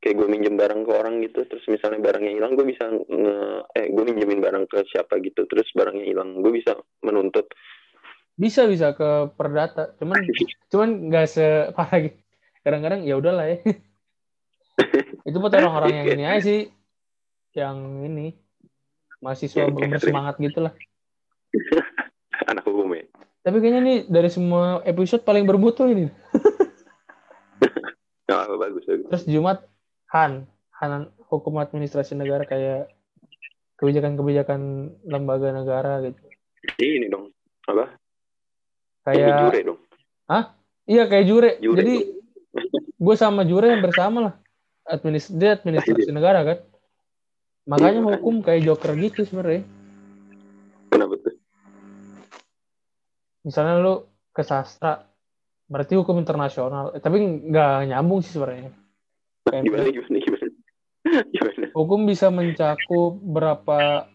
Kayak 0.00 0.16
gue 0.16 0.28
minjem 0.32 0.56
barang 0.56 0.88
ke 0.88 0.92
orang 0.96 1.20
gitu 1.20 1.44
terus 1.44 1.64
misalnya 1.68 2.00
barangnya 2.00 2.32
hilang 2.32 2.56
gue 2.56 2.64
bisa 2.64 2.88
nge 2.88 3.36
eh 3.76 3.86
gue 3.92 4.04
minjemin 4.08 4.40
barang 4.40 4.64
ke 4.64 4.80
siapa 4.88 5.20
gitu 5.20 5.44
terus 5.44 5.68
barangnya 5.76 6.08
hilang 6.08 6.40
gue 6.40 6.52
bisa 6.52 6.72
menuntut 7.04 7.52
Bisa 8.40 8.64
bisa 8.64 8.96
ke 8.96 9.36
perdata. 9.36 9.92
Cuman 10.00 10.24
cuman 10.72 11.12
nggak 11.12 11.26
separah 11.28 11.98
gitu. 12.08 12.16
Kadang-kadang 12.64 13.04
ya 13.04 13.20
udahlah 13.20 13.52
ya. 13.52 13.60
Itu 15.28 15.36
buat 15.44 15.52
orang-orang 15.52 15.92
yang 15.92 16.06
ini 16.16 16.24
aja 16.24 16.40
sih. 16.40 16.72
Yang 17.52 17.76
ini 18.08 18.26
mahasiswa 19.20 19.68
belum 19.68 19.92
bersemangat 19.92 20.40
gitu 20.40 20.64
lah. 20.64 20.72
anak 22.48 22.64
hukum 22.64 22.96
ya 22.96 23.04
Tapi 23.44 23.60
kayaknya 23.60 23.80
nih 23.84 23.98
dari 24.08 24.30
semua 24.32 24.80
episode 24.88 25.20
paling 25.20 25.44
bermutu 25.44 25.84
ini. 25.84 26.08
apa 28.30 28.54
bagus 28.56 28.86
bagus 28.88 29.04
Terus 29.10 29.24
Jumat 29.28 29.69
Han, 30.10 30.46
Han 30.78 31.10
hukum 31.30 31.62
administrasi 31.62 32.18
negara 32.18 32.42
kayak 32.44 32.90
kebijakan-kebijakan 33.78 34.60
lembaga 35.06 35.54
negara 35.54 36.02
gitu. 36.04 36.20
ini 36.82 37.08
dong 37.08 37.32
apa 37.64 37.94
ini 39.10 39.16
Kayak 39.16 39.38
jure 39.40 39.60
dong 39.64 39.80
iya 40.90 41.06
kayak 41.06 41.24
jure. 41.26 41.50
Jure. 41.62 41.78
Jadi 41.78 41.94
gue 42.98 43.14
sama 43.14 43.46
jure 43.46 43.70
yang 43.70 43.82
bersama 43.82 44.18
lah. 44.26 44.34
Administ 44.90 45.30
dia 45.30 45.54
administrasi 45.54 46.10
negara 46.10 46.42
kan. 46.42 46.58
Makanya 47.70 48.00
Iya, 48.02 48.08
hukum 48.18 48.34
kayak 48.42 48.66
joker 48.66 48.98
gitu 48.98 49.22
sebenarnya. 49.22 49.62
kenapa 50.90 51.14
tuh 51.22 51.38
Misalnya 53.46 53.78
lu 53.78 54.10
ke 54.34 54.42
sastra, 54.42 55.06
berarti 55.70 55.94
hukum 55.94 56.18
internasional. 56.18 56.90
Eh, 56.98 57.00
tapi 57.00 57.22
nggak 57.22 57.94
nyambung 57.94 58.20
sih 58.26 58.34
sebenarnya. 58.34 58.74
Kayak 59.50 59.62
gimana 59.64 59.82
gimana 59.88 60.16
gimana? 60.18 60.46
Gimana? 61.32 61.66
Hukum 61.72 62.00
bisa 62.04 62.28
mencakup 62.28 63.12
berapa 63.18 64.06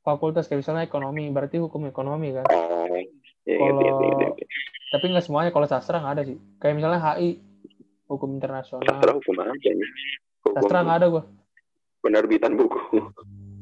fakultas? 0.00 0.48
Kayak 0.48 0.64
misalnya 0.64 0.82
ekonomi 0.82 1.28
berarti 1.28 1.56
hukum 1.56 1.84
ekonomi 1.84 2.32
kan? 2.32 2.46
Oh 2.48 2.88
ya, 2.88 3.04
Kalau- 3.46 3.76
ngerti, 3.76 3.86
ngerti, 3.86 4.06
ngerti. 4.18 4.42
tapi 4.88 5.04
nggak 5.06 5.24
semuanya 5.24 5.50
kalau 5.50 5.66
sastra 5.66 6.00
nggak 6.00 6.14
ada 6.14 6.24
sih. 6.24 6.36
Kayak 6.58 6.74
misalnya 6.76 6.98
HI 6.98 7.38
hukum 8.06 8.34
internasional. 8.34 8.82
Sastra 8.82 9.12
hukum 9.12 9.34
apa 9.36 9.52
hukum 9.52 10.54
sastra 10.56 10.78
nggak 10.82 10.98
ada 10.98 11.06
gua. 11.08 11.22
penerbitan 11.98 12.52
buku. 12.54 12.80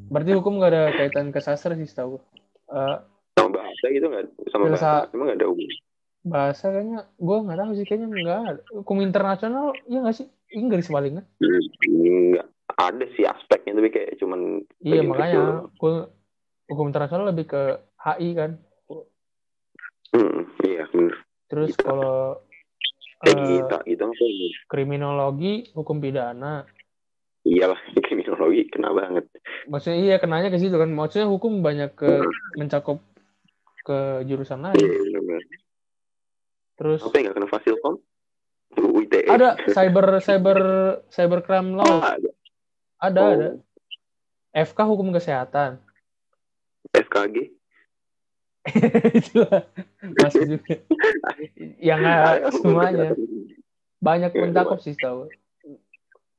Berarti 0.07 0.31
hukum 0.33 0.53
nggak 0.55 0.71
ada 0.71 0.83
kaitan 0.93 1.29
ke 1.29 1.39
sastra 1.39 1.75
sih 1.75 1.83
setahu 1.83 2.15
gua. 2.15 2.23
Eh, 2.67 2.97
sama 3.35 3.49
bahasa 3.53 3.85
gitu 3.87 4.07
nggak? 4.07 4.23
Sama 4.49 4.63
Filsa- 4.65 5.03
bahasa 5.03 5.11
emang 5.11 5.25
nggak 5.27 5.39
ada 5.39 5.47
hukum 5.47 5.67
bahasa 6.27 6.69
kayaknya 6.69 7.07
gua 7.17 7.43
nggak 7.43 7.59
tahu 7.59 7.71
sih 7.75 7.85
kayaknya 7.87 8.07
nggak 8.11 8.41
hukum 8.83 8.97
internasional 9.01 9.73
ya 9.87 10.03
nggak 10.03 10.17
sih? 10.19 10.27
Inggris 10.53 10.87
paling 10.87 11.19
kan? 11.19 11.25
Hmm, 11.41 11.63
nggak 12.35 12.47
ada 12.77 13.05
sih 13.15 13.25
aspeknya 13.27 13.75
tapi 13.75 13.89
kayak 13.91 14.19
cuman 14.19 14.63
iya 14.83 15.01
makanya 15.03 15.67
gua 15.79 16.11
hukum 16.67 16.91
internasional 16.91 17.31
lebih 17.31 17.47
ke 17.51 17.61
HI 17.99 18.29
kan? 18.35 18.51
Hmm, 20.15 20.47
iya 20.63 20.87
bener. 20.91 21.15
Terus 21.47 21.75
Gitu. 21.75 21.83
kalau 21.83 22.39
eh, 23.27 23.33
kita 23.59 23.77
gitu 23.87 24.03
ini 24.23 24.49
kriminologi 24.67 25.71
hukum 25.75 25.99
pidana. 25.99 26.63
Iyalah 27.47 27.79
kriminologi 28.05 28.67
kena 28.71 28.91
banget. 28.91 29.27
Maksudnya 29.67 29.97
iya 29.99 30.15
kenanya 30.19 30.51
ke 30.51 30.59
situ 30.59 30.75
kan? 30.75 30.91
Maksudnya 30.91 31.27
hukum 31.27 31.59
banyak 31.63 31.95
ke 31.95 32.23
mencakup 32.55 33.03
ke 33.87 34.27
jurusan 34.27 34.67
iya 34.75 34.75
lain 34.75 35.23
bener 35.23 35.43
terus 36.77 37.01
apa 37.01 37.13
yang 37.17 37.23
nggak 37.29 37.35
kena 37.41 37.49
fasilkom 37.49 37.95
UITE 38.77 39.25
ada 39.25 39.57
cyber 39.75 40.21
cyber 40.21 40.59
cybercrime 41.09 41.73
oh, 41.75 41.77
law 41.81 41.95
ada. 42.05 42.29
Ada 42.97 43.19
Oh, 43.21 43.29
ada 43.29 43.49
FK 44.57 44.79
hukum 44.89 45.13
kesehatan. 45.13 45.77
FKG 46.89 47.53
itulah 49.21 49.69
masuk 50.17 50.43
juga. 50.49 50.75
Yang 51.77 51.99
nggak 52.01 52.33
semuanya. 52.57 53.09
banyak 53.97 54.31
Iya, 54.33 54.41
mencakup 54.45 54.81
sih 54.81 54.97
tahu 54.97 55.29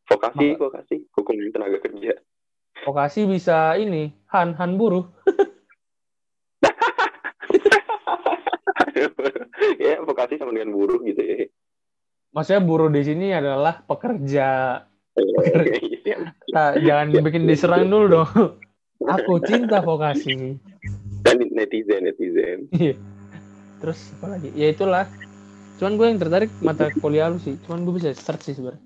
vokasi 0.08 0.46
Maka- 0.54 0.58
vokasi. 0.58 0.96
Hukum 1.14 1.34
tenaga 1.54 1.78
kerja. 1.78 2.18
Vokasi 2.82 3.26
bisa 3.26 3.78
ini 3.78 4.10
han 4.34 4.54
han 4.58 4.74
buruh 4.74 5.06
ya 9.84 10.02
vokasi 10.02 10.38
sama 10.38 10.54
dengan 10.54 10.74
buruh 10.74 11.00
gitu 11.04 11.20
ya 11.22 11.46
maksudnya 12.34 12.62
buruh 12.62 12.90
di 12.92 13.02
sini 13.02 13.34
adalah 13.34 13.82
pekerja 13.84 14.82
Iya. 15.18 16.14
Nah, 16.54 16.78
jangan 16.78 17.10
bikin 17.10 17.50
diserang 17.50 17.90
dulu 17.90 18.06
dong 18.22 18.30
aku 19.02 19.42
cinta 19.42 19.82
vokasi 19.82 20.54
kan 21.26 21.42
netizen 21.50 22.06
netizen 22.06 22.70
Iya. 22.70 22.94
Terus 23.78 24.10
apa 24.18 24.26
lagi? 24.34 24.50
Ya 24.58 24.74
itulah. 24.74 25.06
Cuman 25.78 25.94
gue 25.94 26.06
yang 26.10 26.18
tertarik 26.18 26.50
mata 26.58 26.90
kuliah 26.98 27.30
lu 27.30 27.38
sih. 27.38 27.54
Cuman 27.66 27.86
gue 27.86 27.94
bisa 27.94 28.10
search 28.10 28.50
sih 28.50 28.54
sebenarnya. 28.58 28.82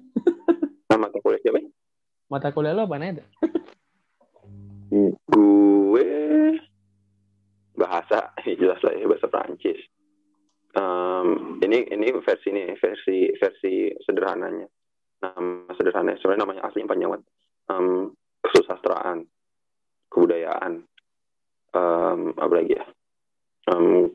sama 0.89 1.09
mata 1.09 1.19
kuliah 1.25 1.41
siapa 1.41 1.59
ya? 1.65 1.69
Mata 2.29 2.49
kuliah 2.53 2.73
lu 2.77 2.85
apa 2.85 2.97
ada? 3.01 3.25
gue 4.93 6.09
bahasa 7.73 8.29
jelas 8.45 8.77
lah 8.85 8.93
ya 8.93 9.09
bahasa 9.09 9.25
Prancis 9.25 9.81
Em, 10.73 11.29
ini 11.61 11.85
ini 11.87 12.07
versi 12.19 12.49
ini 12.49 12.73
versi 12.75 13.29
versi 13.37 13.73
sederhananya. 14.01 14.65
Nama 15.21 15.69
sederhananya 15.77 16.17
sebenarnya 16.19 16.43
namanya 16.43 16.63
asli 16.65 16.83
panjang 16.83 17.13
banget. 17.13 17.25
Em, 17.69 18.09
kesusastraan 18.41 19.19
kebudayaan. 20.09 20.73
Em, 21.73 22.21
apa 22.33 22.53
lagi 22.53 22.73
ya? 22.73 22.85
Em, 23.69 24.09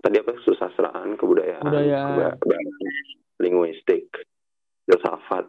tadi 0.00 0.16
apa? 0.18 0.32
Kesusastraan 0.36 1.16
kebudayaan, 1.16 1.64
Kebudayaan. 1.64 2.34
linguistik 3.38 4.10
filsafat 4.82 5.46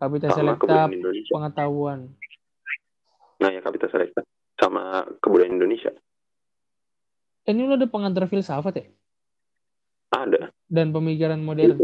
Kapital 0.00 0.32
selekta 0.32 0.88
pengetahuan. 1.30 2.08
nah 3.36 3.48
ya 3.48 3.60
kapital 3.60 3.92
selekta. 3.92 4.24
Sama 4.56 5.04
kebudayaan 5.20 5.56
Indonesia. 5.56 5.92
Eh, 7.44 7.52
ini 7.52 7.64
lu 7.64 7.76
ada 7.76 7.84
pengantar 7.84 8.24
filsafat 8.24 8.74
ya? 8.74 8.86
Ada 10.10 10.50
Dan 10.66 10.90
pemikiran 10.90 11.38
modern. 11.38 11.78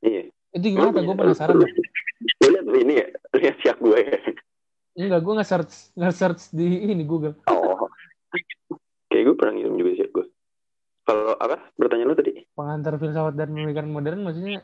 iya 0.00 0.28
Itu 0.50 0.66
gimana? 0.66 0.92
Gue 0.94 1.16
penasaran. 1.16 1.56
Lu 1.58 1.66
lihat 2.46 2.66
ini 2.74 2.94
ya, 2.96 3.06
lihat 3.34 3.56
siap 3.60 3.78
gue 3.78 3.98
ya. 3.98 4.18
Enggak, 4.94 5.20
gue 5.20 5.34
nge-search, 5.34 5.74
nge-search 5.92 6.42
di 6.50 6.86
ini 6.86 7.02
Google. 7.02 7.34
Oh. 7.50 7.90
Kayak 9.08 9.22
gue 9.26 9.36
pernah 9.36 9.52
ngirim 9.54 9.74
juga 9.74 9.90
siap 9.98 10.10
gue. 10.12 10.26
Kalau 11.04 11.34
apa? 11.34 11.58
Bertanya 11.74 12.06
lu 12.06 12.14
tadi? 12.14 12.46
Pengantar 12.54 12.96
filsafat 12.96 13.34
dan 13.34 13.52
pemikiran 13.52 13.90
modern 13.90 14.20
maksudnya 14.22 14.62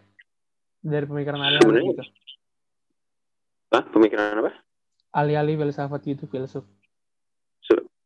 dari 0.81 1.05
pemikiran 1.05 1.37
alih-alih 1.37 1.61
Sebenarnya- 1.61 1.91
gitu. 1.93 2.05
Hah? 3.71 3.85
Pemikiran 3.87 4.41
apa? 4.41 4.53
Alih-alih 5.13 5.57
filsafat 5.59 6.01
gitu, 6.07 6.25
filsuf. 6.27 6.65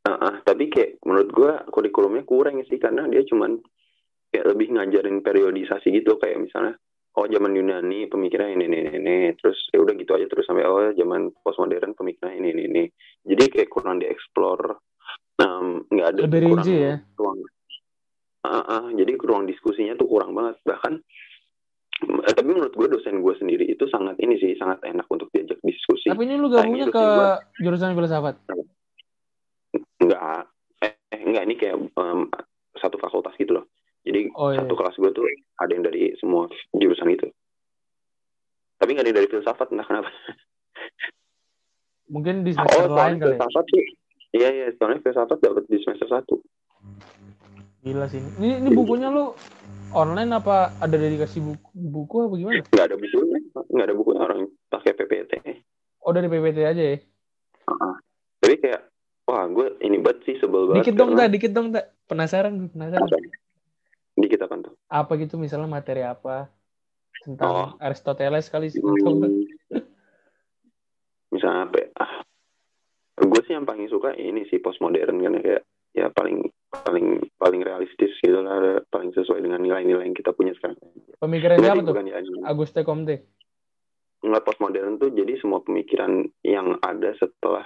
Ah, 0.04 0.20
ah, 0.20 0.34
tapi 0.44 0.68
kayak 0.68 1.00
menurut 1.00 1.32
gue 1.32 1.52
kurikulumnya 1.72 2.28
kurang 2.28 2.60
sih 2.68 2.76
karena 2.76 3.08
dia 3.08 3.24
cuman 3.24 3.56
kayak 4.34 4.50
lebih 4.50 4.74
ngajarin 4.74 5.22
periodisasi 5.22 5.94
gitu 5.94 6.18
kayak 6.18 6.42
misalnya 6.42 6.74
oh 7.14 7.30
zaman 7.30 7.54
Yunani 7.54 8.10
pemikiran 8.10 8.58
ini 8.58 8.66
ini 8.66 8.78
ini, 8.98 9.16
terus 9.38 9.70
ya 9.70 9.78
udah 9.78 9.94
gitu 9.94 10.18
aja 10.18 10.26
terus 10.26 10.50
sampai 10.50 10.66
oh 10.66 10.90
zaman 10.98 11.30
postmodern 11.46 11.94
pemikiran 11.94 12.34
ini 12.34 12.50
ini 12.50 12.62
ini 12.66 12.82
jadi 13.22 13.46
kayak 13.46 13.70
kurang 13.70 14.02
dieksplor 14.02 14.82
nggak 15.94 16.08
ada 16.14 16.20
Lebih 16.26 16.40
kurang 16.50 16.64
rinci 16.66 16.74
ya? 16.74 16.94
ruang 17.16 17.38
uh, 18.44 18.56
uh, 18.58 18.84
jadi 18.94 19.12
ruang 19.18 19.44
diskusinya 19.46 19.94
tuh 19.98 20.06
kurang 20.10 20.36
banget 20.36 20.58
bahkan 20.66 21.00
eh, 22.04 22.34
tapi 22.34 22.48
menurut 22.50 22.74
gue 22.74 22.88
dosen 22.90 23.22
gue 23.22 23.34
sendiri 23.38 23.64
itu 23.70 23.86
sangat 23.90 24.18
ini 24.20 24.36
sih 24.38 24.54
sangat 24.58 24.82
enak 24.84 25.06
untuk 25.08 25.30
diajak 25.32 25.58
diskusi 25.62 26.10
Tapi 26.10 26.22
ini 26.26 26.34
lu 26.36 26.50
gabungnya 26.50 26.86
ini 26.90 26.94
ke 26.94 27.00
gua. 27.00 27.40
jurusan 27.62 27.94
filsafat. 27.96 28.34
enggak 30.02 30.20
eh, 30.82 30.94
enggak 31.24 31.42
ini 31.48 31.54
kayak 31.56 31.76
em, 31.80 32.20
satu 32.78 32.96
fakultas 33.00 33.34
gitu 33.40 33.62
loh 33.62 33.66
jadi 34.04 34.20
Oh, 34.32 34.48
iya. 34.48 34.60
satu 34.60 34.74
kelas 34.74 34.94
gue 34.94 35.10
tuh 35.10 35.24
ada 35.56 35.70
yang 35.70 35.82
dari 35.82 36.12
semua 36.14 36.44
jurusan 36.70 37.08
itu 37.10 37.26
tapi 38.76 38.90
nggak 38.90 39.00
ada 39.00 39.10
yang 39.10 39.18
dari 39.18 39.28
filsafat 39.28 39.68
entah 39.70 39.82
kenapa 39.82 40.10
Mungkin 42.04 42.44
di 42.44 42.52
oh 42.52 42.56
semester 42.58 42.84
lain 42.84 42.90
soalnya 42.90 43.16
kali. 43.16 43.16
ya? 43.16 43.28
filsafat 43.32 43.64
sih 43.66 43.84
iya 44.32 44.48
iya 44.50 44.66
soalnya 44.74 45.00
filsafat 45.00 45.38
dapat 45.40 45.64
di 45.64 45.76
semester 45.78 46.08
satu 46.10 46.36
Gila 47.80 48.08
sih. 48.08 48.16
Ini, 48.16 48.64
ini 48.64 48.72
bukunya 48.72 49.06
lu 49.06 49.36
online 49.92 50.32
apa 50.32 50.72
ada 50.74 50.92
dedikasi 50.94 51.36
buku, 51.38 51.68
buku 51.74 52.14
apa 52.22 52.34
gimana? 52.34 52.60
nggak 52.62 52.80
ada 52.82 52.96
bukunya 52.96 53.38
nggak 53.52 53.86
ada 53.86 53.94
bukunya 53.94 54.20
orang 54.22 54.40
pakai 54.66 54.92
PPT 54.94 55.32
Oh 56.00 56.08
dari 56.10 56.24
PPT 56.26 56.58
aja 56.60 56.80
ya. 56.82 56.96
Heeh. 57.64 57.94
tapi 58.38 58.54
kayak 58.58 58.88
wah 59.24 59.44
gue 59.46 59.76
ini 59.80 59.96
banget 59.98 60.20
sih 60.22 60.36
sebel 60.36 60.64
banget 60.66 60.80
Dikit 60.82 60.94
dong, 60.94 61.10
karena- 61.10 61.20
tak, 61.22 61.30
dikit 61.30 61.52
dong, 61.52 61.66
tak. 61.70 61.84
Penasaran, 62.04 62.52
gue 62.54 62.68
penasaran. 62.68 63.00
Apa? 63.02 63.16
Dikit 64.24 64.40
apa 64.44 64.54
tuh 64.64 64.74
Apa 64.88 65.12
gitu 65.16 65.37
misalnya 65.37 65.68
materi 65.68 66.02
apa 66.02 66.48
tentang 67.22 67.48
Oh. 67.48 67.68
Aristoteles 67.78 68.48
kali 68.48 68.68
sih. 68.68 68.80
Hmm, 68.80 69.44
misalnya 71.30 71.66
apa 71.66 71.76
ya? 71.78 71.88
ah, 71.98 72.12
gue 73.16 73.40
sih 73.44 73.54
yang 73.54 73.64
paling 73.64 73.87
suka 73.88 74.12
ini 74.14 74.46
sih 74.48 74.58
postmodern 74.58 75.18
kan 75.18 75.34
ya, 75.34 75.40
kayak 75.40 75.62
ya 75.94 76.06
paling 76.10 76.42
paling 76.74 77.22
paling 77.38 77.60
realistis 77.62 78.10
gitu 78.18 78.42
lah 78.42 78.82
paling 78.90 79.14
sesuai 79.14 79.40
dengan 79.40 79.62
nilai-nilai 79.62 80.04
yang 80.04 80.16
kita 80.16 80.34
punya 80.34 80.50
sekarang 80.58 80.74
Pemikiran 81.16 81.56
Enggak 81.56 81.74
sih, 81.78 81.87
tuh? 81.87 81.94
ya. 82.02 82.18
Auguste 82.44 82.80
Comte. 82.82 83.16
Nggak 84.20 84.44
postmodern 84.44 84.98
tuh 84.98 85.14
jadi 85.14 85.38
semua 85.38 85.62
pemikiran 85.62 86.26
yang 86.42 86.76
ada 86.82 87.14
setelah 87.16 87.64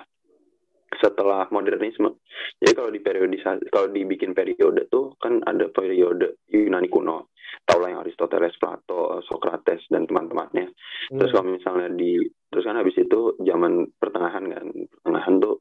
setelah 0.98 1.46
modernisme. 1.54 2.18
Jadi 2.58 2.72
kalau 2.74 2.90
di 2.90 3.00
periodisasi, 3.00 3.70
kalau 3.70 3.88
dibikin 3.90 4.34
periode 4.34 4.90
tuh 4.90 5.14
kan 5.22 5.42
ada 5.46 5.70
periode 5.70 6.42
Yunani 6.50 6.90
kuno, 6.90 7.30
tau 7.62 7.78
lah 7.78 7.94
yang 7.94 8.00
Aristoteles, 8.02 8.58
Plato, 8.58 9.22
Socrates 9.24 9.86
dan 9.90 10.06
teman-temannya. 10.06 10.74
Terus 11.14 11.30
Iya. 11.30 11.34
kalau 11.38 11.46
misalnya 11.54 11.88
di 11.94 12.18
terus 12.48 12.64
kan 12.64 12.80
habis 12.80 12.96
itu 12.96 13.36
zaman 13.44 13.92
pertengahan 14.00 14.44
kan, 14.48 14.66
pertengahan 14.98 15.34
tuh 15.38 15.56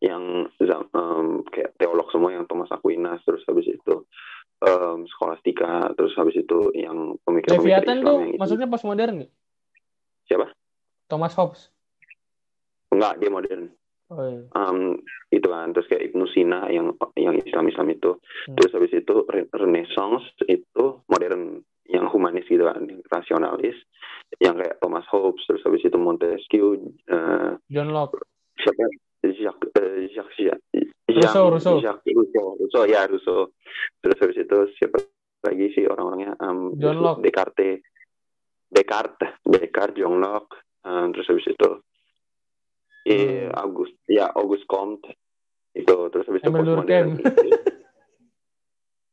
yang 0.00 0.48
em, 0.48 1.28
kayak 1.52 1.76
teolog 1.76 2.08
semua 2.08 2.32
yang 2.32 2.48
Thomas 2.48 2.72
Aquinas, 2.72 3.20
terus 3.28 3.44
habis 3.44 3.68
itu 3.68 3.94
em, 4.64 5.04
skolastika, 5.12 5.92
terus 5.92 6.16
habis 6.16 6.40
itu 6.40 6.72
yang 6.72 7.20
pemikir-pemikir 7.24 7.84
Leviathan 7.84 7.98
Islam 8.00 8.06
tuh 8.08 8.16
yang 8.16 8.30
itu. 8.32 8.38
maksudnya 8.40 8.68
postmodern 8.70 9.14
nggak? 9.20 9.32
Siapa? 10.30 10.46
Thomas 11.10 11.34
Hobbes. 11.36 11.68
Enggak, 12.90 13.18
dia 13.18 13.30
modern. 13.30 13.62
Oh 14.10 14.26
iya. 14.26 14.42
um, 14.52 14.98
itu 15.30 15.46
kan 15.46 15.70
terus 15.70 15.86
kayak 15.86 16.10
Ibnu 16.10 16.26
Sina 16.28 16.66
yang 16.66 16.90
yang 17.14 17.38
Islam 17.40 17.70
Islam 17.70 17.88
itu 17.90 18.18
Hmm. 18.44 18.56
terus 18.58 18.74
habis 18.74 18.90
itu 18.90 19.14
Re- 19.24 19.46
Renaissance 19.54 20.26
itu 20.44 20.84
modern 21.06 21.62
yang 21.86 22.06
humanis 22.06 22.46
gitu 22.46 22.62
kan 22.62 22.82
rasionalis 23.06 23.74
yang 24.38 24.58
kayak 24.58 24.78
Thomas 24.78 25.06
Hobbes 25.06 25.42
terus 25.46 25.62
habis 25.62 25.82
itu 25.82 25.94
Montesquieu 25.94 26.74
eh, 27.06 27.50
John 27.66 27.90
Locke. 27.90 28.18
siapa 28.58 28.82
Jacques 29.22 29.70
eh, 29.74 30.10
Jacques 30.10 30.58
Jacques 31.06 31.50
Rousseau. 31.50 31.78
Jacques 31.78 32.06
Rousseau 32.10 32.46
Rousseau 32.58 32.84
ya 32.86 33.06
Rousseau 33.06 33.50
terus 33.98 34.18
habis 34.18 34.38
itu 34.38 34.58
siapa 34.74 34.98
lagi 35.42 35.66
sih 35.70 35.86
orang-orangnya 35.86 36.34
um, 36.38 36.74
John 36.78 36.98
Locke. 36.98 37.22
Descartes 37.22 37.82
Descartes 38.70 39.32
Descartes 39.42 39.98
John 39.98 40.18
Locke 40.18 40.54
um, 40.86 41.10
terus 41.10 41.26
habis 41.26 41.46
itu 41.46 41.68
Iya, 43.00 43.48
Hmm. 43.48 43.56
August, 43.56 43.96
ya 44.04 44.28
August 44.36 44.68
Comte 44.68 45.08
itu 45.72 45.96
terus 46.12 46.26
habis 46.28 46.42
itu 46.44 46.50
postmodern. 46.52 47.16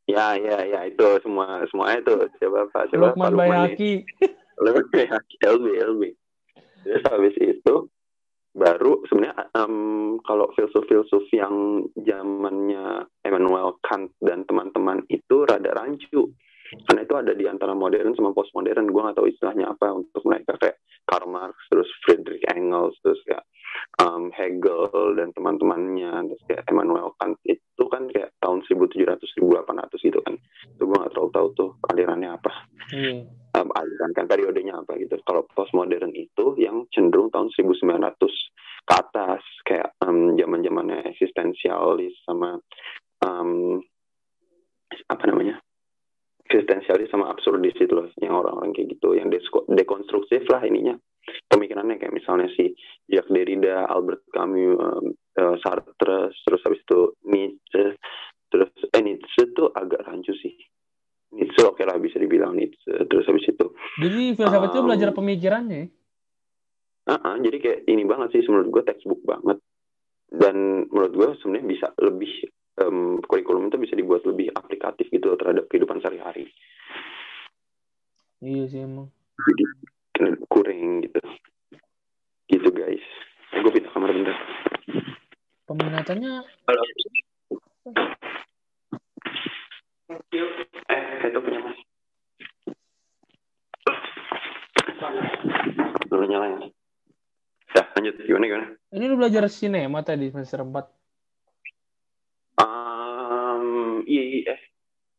Ya, 0.08 0.40
ya, 0.40 0.64
ya 0.64 0.80
itu 0.88 1.04
semua 1.20 1.68
semuanya 1.68 2.00
itu 2.00 2.16
siapa 2.40 2.72
Pak 2.72 2.92
siapa 2.92 3.12
Lukman 3.12 3.28
Pak 3.28 3.32
Lukman. 3.36 3.50
Bayaki. 3.68 3.92
Lukman 4.64 4.88
Bayaki, 4.88 5.36
LB 5.44 5.66
LB. 5.92 6.02
Terus 6.88 7.04
habis 7.12 7.36
itu 7.44 7.76
baru 8.58 9.04
sebenarnya 9.06 9.52
em, 9.54 9.76
kalau 10.24 10.50
filsuf-filsuf 10.56 11.28
yang 11.36 11.86
zamannya 12.00 13.06
Emmanuel 13.22 13.76
Kant 13.84 14.16
dan 14.24 14.48
teman-teman 14.48 15.04
itu 15.08 15.44
rada 15.44 15.76
rancu 15.76 16.32
karena 16.88 17.02
itu 17.04 17.14
ada 17.16 17.32
di 17.34 17.46
antara 17.48 17.74
modern 17.74 18.14
sama 18.16 18.36
postmodern 18.36 18.90
gue 18.92 19.02
nggak 19.02 19.18
tahu 19.18 19.28
istilahnya 19.32 19.72
apa 19.72 19.94
untuk 19.94 20.22
mereka 20.28 20.56
kayak 20.60 20.78
Karl 21.08 21.28
Marx 21.32 21.56
terus 21.72 21.88
Friedrich 22.04 22.44
Engels 22.52 22.96
terus 23.00 23.20
kayak 23.24 23.44
em, 24.04 24.32
Hegel 24.36 25.16
dan 25.16 25.32
teman-temannya 25.32 26.12
terus 26.34 26.44
kayak 26.50 26.64
Emmanuel 26.68 27.16
Kant 27.20 27.40
itu 27.48 27.84
kan 27.88 28.10
kayak 28.12 28.36
tahun 28.44 28.64
1700 28.68 29.20
1800 29.40 30.08
gitu 30.08 30.20
kan 30.24 30.36
itu 30.68 30.84
gue 30.84 30.98
nggak 30.98 31.12
terlalu 31.16 31.32
tahu 31.32 31.48
tuh 31.56 31.70
alirannya 31.92 32.36
apa 32.36 32.52
Iya. 32.88 33.28
um, 33.60 33.68
aliran 33.76 34.16
kan 34.16 34.32
periodenya 34.32 34.80
apa 34.80 34.96
gitu. 34.96 35.20
Kalau 35.28 35.44
postmodern 35.52 36.16
itu 36.16 36.56
yang 36.56 36.88
cenderung 36.96 37.28
tahun 37.36 37.52
1900 37.52 38.16
ke 38.88 38.94
atas 38.96 39.44
kayak 39.68 39.92
um, 40.00 40.40
zaman-zamannya 40.40 41.04
eksistensialis 41.12 42.16
sama 42.24 42.56
um, 43.28 43.84
apa 45.12 45.24
namanya? 45.28 45.60
Eksistensialis 46.48 47.12
sama 47.12 47.28
absurdis 47.28 47.76
itu 47.76 47.92
loh 47.92 48.08
yang 48.24 48.40
orang-orang 48.40 48.72
kayak 48.72 48.96
gitu 48.96 49.20
yang 49.20 49.28
dekonstruktif 49.68 50.48
lah 50.48 50.64
ininya 50.64 50.96
pemikirannya 51.52 52.00
kayak 52.00 52.16
misalnya 52.16 52.48
si 52.56 52.72
Jacques 53.08 53.32
Derrida, 53.32 53.88
Albert 53.88 54.24
Camus, 54.32 54.80
um, 54.80 55.06
eh, 55.12 55.56
Sartre, 55.60 56.32
terus 56.32 56.62
habis 56.64 56.82
itu 56.84 57.00
Nietzsche, 57.28 58.00
terus 58.48 58.72
eh 58.96 59.04
Nietzsche 59.04 59.52
tuh 59.52 59.72
agak 59.76 60.08
rancu 60.08 60.32
sih. 60.40 60.56
Nietzsche 61.36 61.62
oke 61.68 61.84
lah 61.84 62.00
bisa 62.00 62.16
dibilang 62.20 62.56
Nietzsche, 62.56 63.04
terus 63.12 63.28
habis 63.28 63.44
itu 63.44 63.66
Jadi 64.00 64.40
filsafat 64.40 64.72
itu 64.72 64.80
Um, 64.80 64.88
belajar 64.88 65.10
pemikirannya 65.12 65.76
ya? 65.76 65.88
Ah, 67.08 67.20
ah, 67.24 67.36
jadi 67.40 67.58
kayak 67.64 67.80
ini 67.88 68.04
banget 68.04 68.36
sih 68.36 68.44
menurut 68.52 68.68
gue 68.68 68.84
textbook 68.84 69.24
banget 69.24 69.64
dan 70.28 70.88
menurut 70.92 71.14
gue 71.16 71.28
sebenarnya 71.40 71.68
bisa 71.72 71.88
lebih 72.04 72.52
em, 72.78 73.18
kurikulum 73.26 73.70
itu 73.70 73.78
bisa 73.82 73.94
dibuat 73.98 74.22
lebih 74.26 74.54
aplikatif 74.54 75.10
gitu 75.10 75.34
loh 75.34 75.38
terhadap 75.38 75.66
kehidupan 75.70 75.98
sehari-hari. 76.02 76.50
Iya 78.38 78.64
sih 78.70 78.82
emang. 78.86 79.10
jadi 79.38 79.64
kurang 80.50 81.02
gitu. 81.06 81.22
Gitu 82.50 82.70
guys. 82.74 83.06
Eh, 83.54 83.60
gue 83.62 83.72
pindah 83.74 83.92
kamar 83.94 84.14
bentar. 84.14 84.38
Peminatannya 85.68 86.32
halo. 86.46 86.82
Eh 90.88 91.04
itu 91.28 91.40
punya 91.42 91.60
mas. 91.66 91.78
Dulu 96.08 96.24
nyala 96.24 96.46
ya 96.48 96.58
Dah, 97.76 97.86
lanjut. 97.94 98.16
Gimana 98.26 98.46
gimana? 98.48 98.68
Ini 98.96 99.06
lu 99.06 99.16
belajar 99.20 99.44
sinema 99.52 100.02
tadi 100.02 100.32
semester 100.32 100.66
4. 100.66 100.98
Um, 102.58 104.02
iya, 104.10 104.24
iya, 104.24 104.27
eh. 104.44 104.60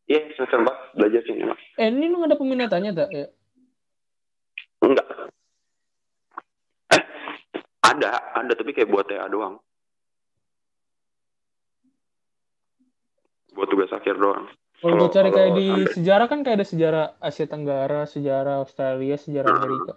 Iya, 0.09 0.33
semester 0.33 0.64
4 0.64 0.96
belajar 0.96 1.20
sinema. 1.24 1.52
Eh 1.76 1.88
ini 1.88 2.09
lu 2.09 2.20
nggak 2.20 2.33
ada 2.33 2.40
peminatannya 2.40 2.92
tak? 2.96 3.09
Ya. 3.12 3.26
Enggak. 4.81 5.07
Eh, 6.88 7.02
ada, 7.83 8.11
ada 8.33 8.52
tapi 8.54 8.72
kayak 8.72 8.88
buat 8.88 9.04
TA 9.04 9.28
doang. 9.28 9.61
Buat 13.52 13.68
tugas 13.68 13.92
akhir 13.92 14.16
doang. 14.16 14.48
Kalau 14.78 14.94
gue 14.94 15.11
cari 15.11 15.31
kayak 15.35 15.52
di 15.59 15.66
sejarah 15.90 16.26
kan 16.31 16.46
kayak 16.46 16.62
ada 16.62 16.66
sejarah 16.66 17.04
Asia 17.18 17.50
Tenggara, 17.50 18.07
sejarah 18.07 18.62
Australia, 18.62 19.18
sejarah 19.18 19.50
Hmm. 19.50 19.61
Amerika. 19.61 19.94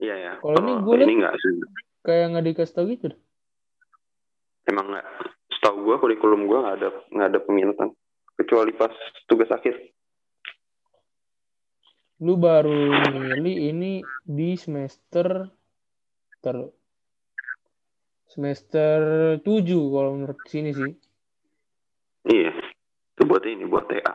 Iya 0.00 0.14
ya. 0.16 0.32
Kalau 0.40 0.58
ini 0.58 0.72
gua 0.80 0.94
liat- 0.96 1.06
ini 1.06 1.14
enggak 1.20 1.34
sih. 1.38 1.52
Kayak 2.00 2.24
nggak 2.32 2.44
dikasih 2.48 2.74
tau 2.74 2.84
gitu. 2.88 3.08
Emang 4.64 4.86
enggak. 4.88 5.06
Setahu 5.52 5.76
gua 5.84 5.96
kurikulum 6.00 6.48
gua 6.48 6.58
nggak 6.64 6.76
ada 6.80 6.88
nggak 7.12 7.28
ada 7.30 7.38
peminatan 7.44 7.88
kecuali 8.34 8.72
pas 8.74 8.92
tugas 9.26 9.50
akhir. 9.50 9.74
Lu 12.22 12.38
baru 12.38 12.94
milih 13.10 13.74
ini 13.74 13.92
di 14.22 14.54
semester 14.54 15.50
ter 16.38 16.56
semester 18.30 18.98
7 19.38 19.44
kalau 19.94 20.10
menurut 20.18 20.38
sini 20.46 20.70
sih. 20.74 20.92
Iya. 22.26 22.52
Itu 23.14 23.30
buat 23.30 23.46
ini, 23.46 23.62
buat 23.66 23.86
TA. 23.86 24.14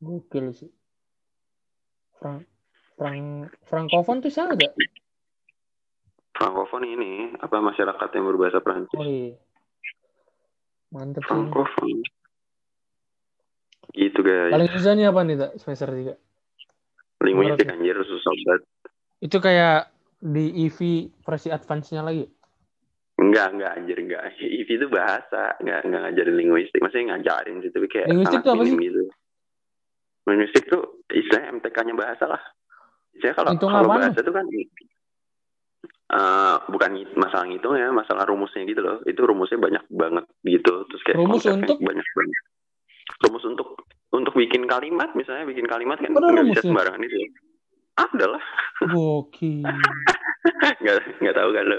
Gokil 0.00 0.52
sih. 0.56 0.72
Frank 2.20 2.48
Frank 2.96 3.52
Frankofon 3.68 4.24
tuh 4.24 4.32
salah 4.32 4.56
gak? 4.56 4.72
Frankofon 6.34 6.84
ini 6.88 7.36
apa 7.36 7.60
masyarakat 7.60 8.08
yang 8.16 8.24
berbahasa 8.32 8.64
Prancis. 8.64 8.96
Oh 8.96 9.04
iya. 9.04 9.36
Mantep 10.94 11.26
sih. 11.84 12.00
Gitu 13.94 14.20
guys. 14.26 14.50
Paling 14.50 14.70
susah 14.74 14.92
nih 14.98 15.06
apa 15.08 15.20
nih, 15.22 15.36
Tak? 15.38 15.50
Semester 15.62 15.88
3? 15.90 16.18
linguistik 17.24 17.64
menurut 17.64 17.80
anjir 17.80 17.96
susah 18.04 18.32
banget. 18.44 18.62
Itu 19.24 19.40
kayak 19.40 19.88
di 20.20 20.68
EV 20.68 21.08
versi 21.24 21.48
advance-nya 21.48 22.04
lagi. 22.04 22.28
enggak 23.14 23.54
enggak 23.56 23.72
anjir 23.78 23.96
enggak. 23.96 24.22
IV 24.60 24.68
itu 24.68 24.86
bahasa. 24.90 25.54
Enggak 25.62 25.86
enggak 25.88 26.00
ngajarin 26.10 26.36
linguistik. 26.36 26.82
Maksudnya 26.82 27.16
ngajarin 27.16 27.62
sih 27.64 27.70
tapi 27.72 27.86
kayak 27.88 28.10
Linguistik 28.10 28.42
tuh 28.42 28.52
apa 28.52 28.62
sih? 28.66 28.76
gitu. 28.76 29.02
Linguistik 30.28 30.64
tuh 30.68 30.82
istilahnya 31.08 31.48
MTK-nya 31.60 31.94
bahasa 31.96 32.24
lah. 32.28 32.42
Saya 33.22 33.32
kalau 33.32 33.54
Hitung 33.54 33.72
kalau 33.72 33.88
bahasa 33.88 34.20
tuh 34.20 34.34
kan 34.34 34.44
eh, 34.50 34.66
bukan 36.68 36.90
masalah 37.14 37.46
ngitung 37.46 37.78
ya 37.78 37.88
masalah 37.94 38.26
rumusnya 38.26 38.66
gitu 38.66 38.82
loh. 38.82 38.98
Itu 39.06 39.22
rumusnya 39.24 39.62
banyak 39.62 39.84
banget 39.88 40.26
gitu. 40.44 40.84
Terus 40.90 41.02
kayak 41.06 41.16
Rumus 41.22 41.46
untuk? 41.46 41.78
banyak 41.80 42.04
banget 42.04 42.42
rumus 43.24 43.44
untuk 43.44 43.68
untuk 44.14 44.32
bikin 44.36 44.64
kalimat 44.70 45.10
misalnya 45.12 45.44
bikin 45.48 45.66
kalimat 45.66 45.98
kan 45.98 46.10
nggak 46.12 46.22
bisa 46.22 46.40
rumusnya? 46.40 46.64
sembarangan 46.64 47.02
itu 47.04 47.16
ada 47.94 48.26
lah 48.26 48.42
Gokil. 48.90 49.64
nggak 50.82 50.96
nggak 51.22 51.36
tahu 51.36 51.50
kan 51.54 51.64
lo 51.68 51.78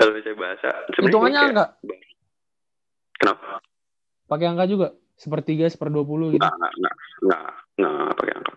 kalau 0.00 0.10
misalnya 0.16 0.38
bahasa 0.40 0.68
Hitungannya 0.96 1.40
angka? 1.52 1.66
kenapa 3.20 3.60
Pakai 4.28 4.44
angka 4.44 4.68
juga? 4.68 4.88
Sepertiga, 5.18 5.66
seper 5.66 5.88
20 5.90 6.36
gitu. 6.36 6.44
nggak 6.44 6.52
nggak 6.52 6.94
nggak 7.26 7.42
nggak 7.80 8.14
pakai 8.14 8.34
angka 8.38 8.52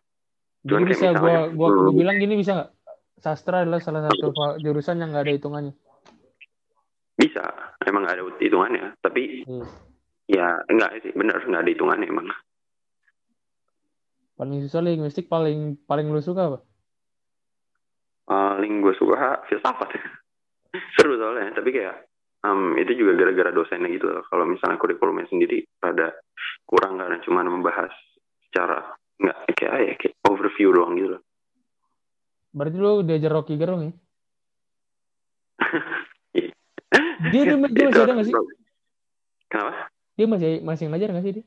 Jadi 0.61 0.67
cuman 0.69 0.83
bisa 0.85 1.01
gua, 1.01 1.11
misalnya, 1.15 1.41
gua, 1.57 1.67
gua 1.73 1.89
hmm. 1.89 1.97
bilang 1.97 2.17
gini 2.21 2.33
bisa 2.37 2.51
nggak? 2.53 2.69
Sastra 3.21 3.65
adalah 3.65 3.79
salah 3.81 4.01
satu 4.05 4.33
jurusan 4.61 5.01
yang 5.01 5.09
nggak 5.15 5.25
ada 5.25 5.33
hitungannya. 5.37 5.73
bisa 7.17 7.43
emang 7.85 8.01
nggak 8.01 8.17
ada 8.17 8.23
hitungannya 8.41 8.85
tapi 9.01 9.45
Iya. 9.45 9.65
Ya 10.31 10.63
enggak 10.71 11.03
sih 11.03 11.11
bener 11.11 11.35
nggak 11.43 11.61
ada 11.67 11.71
hitungannya 11.71 12.07
emang 12.07 12.31
Paling 14.39 14.63
susah 14.65 14.81
linguistik 14.81 15.29
paling 15.29 15.77
paling 15.85 16.09
lu 16.09 16.17
suka 16.17 16.49
apa? 16.49 16.59
paling 18.25 18.79
gue 18.79 18.95
suka 18.95 19.43
filsafat 19.51 19.91
seru 20.95 21.19
soalnya 21.19 21.51
tapi 21.51 21.75
kayak 21.75 22.07
em, 22.47 22.79
itu 22.79 23.03
juga 23.03 23.19
gara-gara 23.19 23.51
dosennya 23.51 23.91
gitu 23.91 24.07
loh 24.07 24.23
kalau 24.31 24.47
misalnya 24.47 24.79
kurikulumnya 24.79 25.27
sendiri 25.27 25.67
pada 25.75 26.15
kurang 26.63 26.95
karena 26.95 27.19
cuma 27.27 27.43
membahas 27.43 27.91
secara 28.47 28.95
nggak 29.19 29.37
kayak 29.51 29.73
ya 29.83 29.93
kayak 29.99 30.15
overview 30.31 30.71
doang 30.71 30.95
gitu 30.95 31.19
loh 31.19 31.23
Berarti 32.51 32.77
lu 32.83 32.99
diajar 33.07 33.31
Rocky 33.31 33.55
Gerung 33.55 33.81
ya? 33.87 33.93
Iya. 36.35 36.51
Dia, 37.31 37.47
dia, 37.47 37.55
dia 37.55 37.85
masih 37.87 38.03
ada 38.03 38.13
nggak 38.17 38.27
sih? 38.27 38.35
kenapa 39.51 39.71
Dia 40.19 40.25
masih 40.27 40.61
masih 40.61 40.85
ngajar 40.91 41.09
nggak 41.11 41.25
sih 41.25 41.33
dia? 41.41 41.45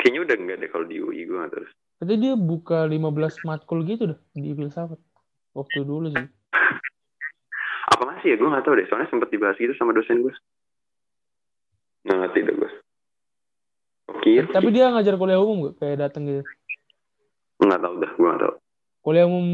kayaknya 0.00 0.20
udah 0.24 0.36
enggak 0.40 0.58
deh 0.64 0.70
kalau 0.72 0.86
di 0.88 0.96
UI 0.96 1.28
gue 1.28 1.36
nggak 1.36 1.52
tahu 1.52 1.68
Katanya 2.00 2.20
dia 2.24 2.34
buka 2.40 2.88
15 2.88 3.44
matkul 3.44 3.84
gitu 3.84 4.16
dah 4.16 4.18
di 4.32 4.56
filsafat. 4.56 4.96
Waktu 5.52 5.84
dulu 5.84 6.08
sih. 6.08 6.24
apa 7.92 8.02
masih 8.16 8.32
ya 8.32 8.36
gue 8.40 8.48
nggak 8.48 8.64
tahu 8.64 8.74
deh 8.80 8.86
soalnya 8.88 9.12
sempat 9.12 9.28
dibahas 9.28 9.60
gitu 9.60 9.76
sama 9.76 9.92
dosen 9.92 10.24
gue 10.24 10.32
nggak 12.08 12.16
ngerti 12.16 12.38
deh 12.48 12.54
gue 12.56 12.70
oke 14.08 14.30
Tapi 14.56 14.68
dia 14.72 14.88
ngajar 14.88 15.20
kuliah 15.20 15.36
umum 15.42 15.68
gak? 15.68 15.84
Kayak 15.84 16.08
datang 16.08 16.22
gitu. 16.24 16.42
nggak 17.60 17.80
tahu 17.82 17.94
dah 18.00 18.12
gue 18.16 18.28
nggak 18.30 18.42
tahu 18.46 18.54
Kuliah 19.00 19.24
umum 19.24 19.46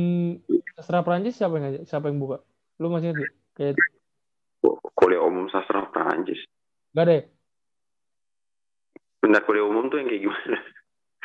sastra 0.75 1.07
Prancis 1.07 1.38
siapa 1.38 1.55
yang 1.55 1.71
ngajar? 1.71 1.83
Siapa 1.87 2.11
yang 2.11 2.19
buka? 2.19 2.42
Lu 2.83 2.90
masih 2.90 3.14
ingat 3.14 3.19
gak? 3.23 3.33
Kayak 3.55 3.75
kuliah 4.99 5.23
umum 5.23 5.47
sastra 5.55 5.87
Prancis 5.90 6.42
gak 6.96 7.09
ya? 7.12 7.22
benar 9.20 9.42
kuliah 9.44 9.66
umum 9.68 9.92
tuh 9.92 10.00
yang 10.00 10.09
kayak 10.09 10.22
gimana? 10.24 10.59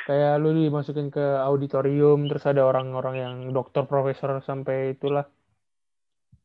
Kayak 0.02 0.34
lu 0.42 0.50
dimasukin 0.58 1.14
ke 1.14 1.22
auditorium 1.22 2.26
terus 2.26 2.44
ada 2.50 2.66
orang-orang 2.66 3.16
yang 3.22 3.36
dokter 3.54 3.86
profesor 3.86 4.42
sampai 4.42 4.98
itulah. 4.98 5.24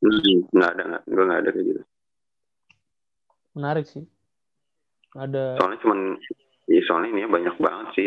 Hmm, 0.05 0.45
nggak 0.53 0.71
ada 0.77 0.83
nggak 0.85 1.03
gue 1.09 1.25
nggak 1.25 1.41
ada 1.41 1.51
kayak 1.51 1.67
gitu. 1.67 1.83
Menarik 3.57 3.87
sih. 3.89 4.05
Ada. 5.17 5.57
Soalnya 5.57 5.79
cuman 5.81 6.01
ya 6.69 6.81
soalnya 6.85 7.09
ini 7.17 7.25
banyak 7.25 7.57
banget 7.57 7.87
sih 7.97 8.05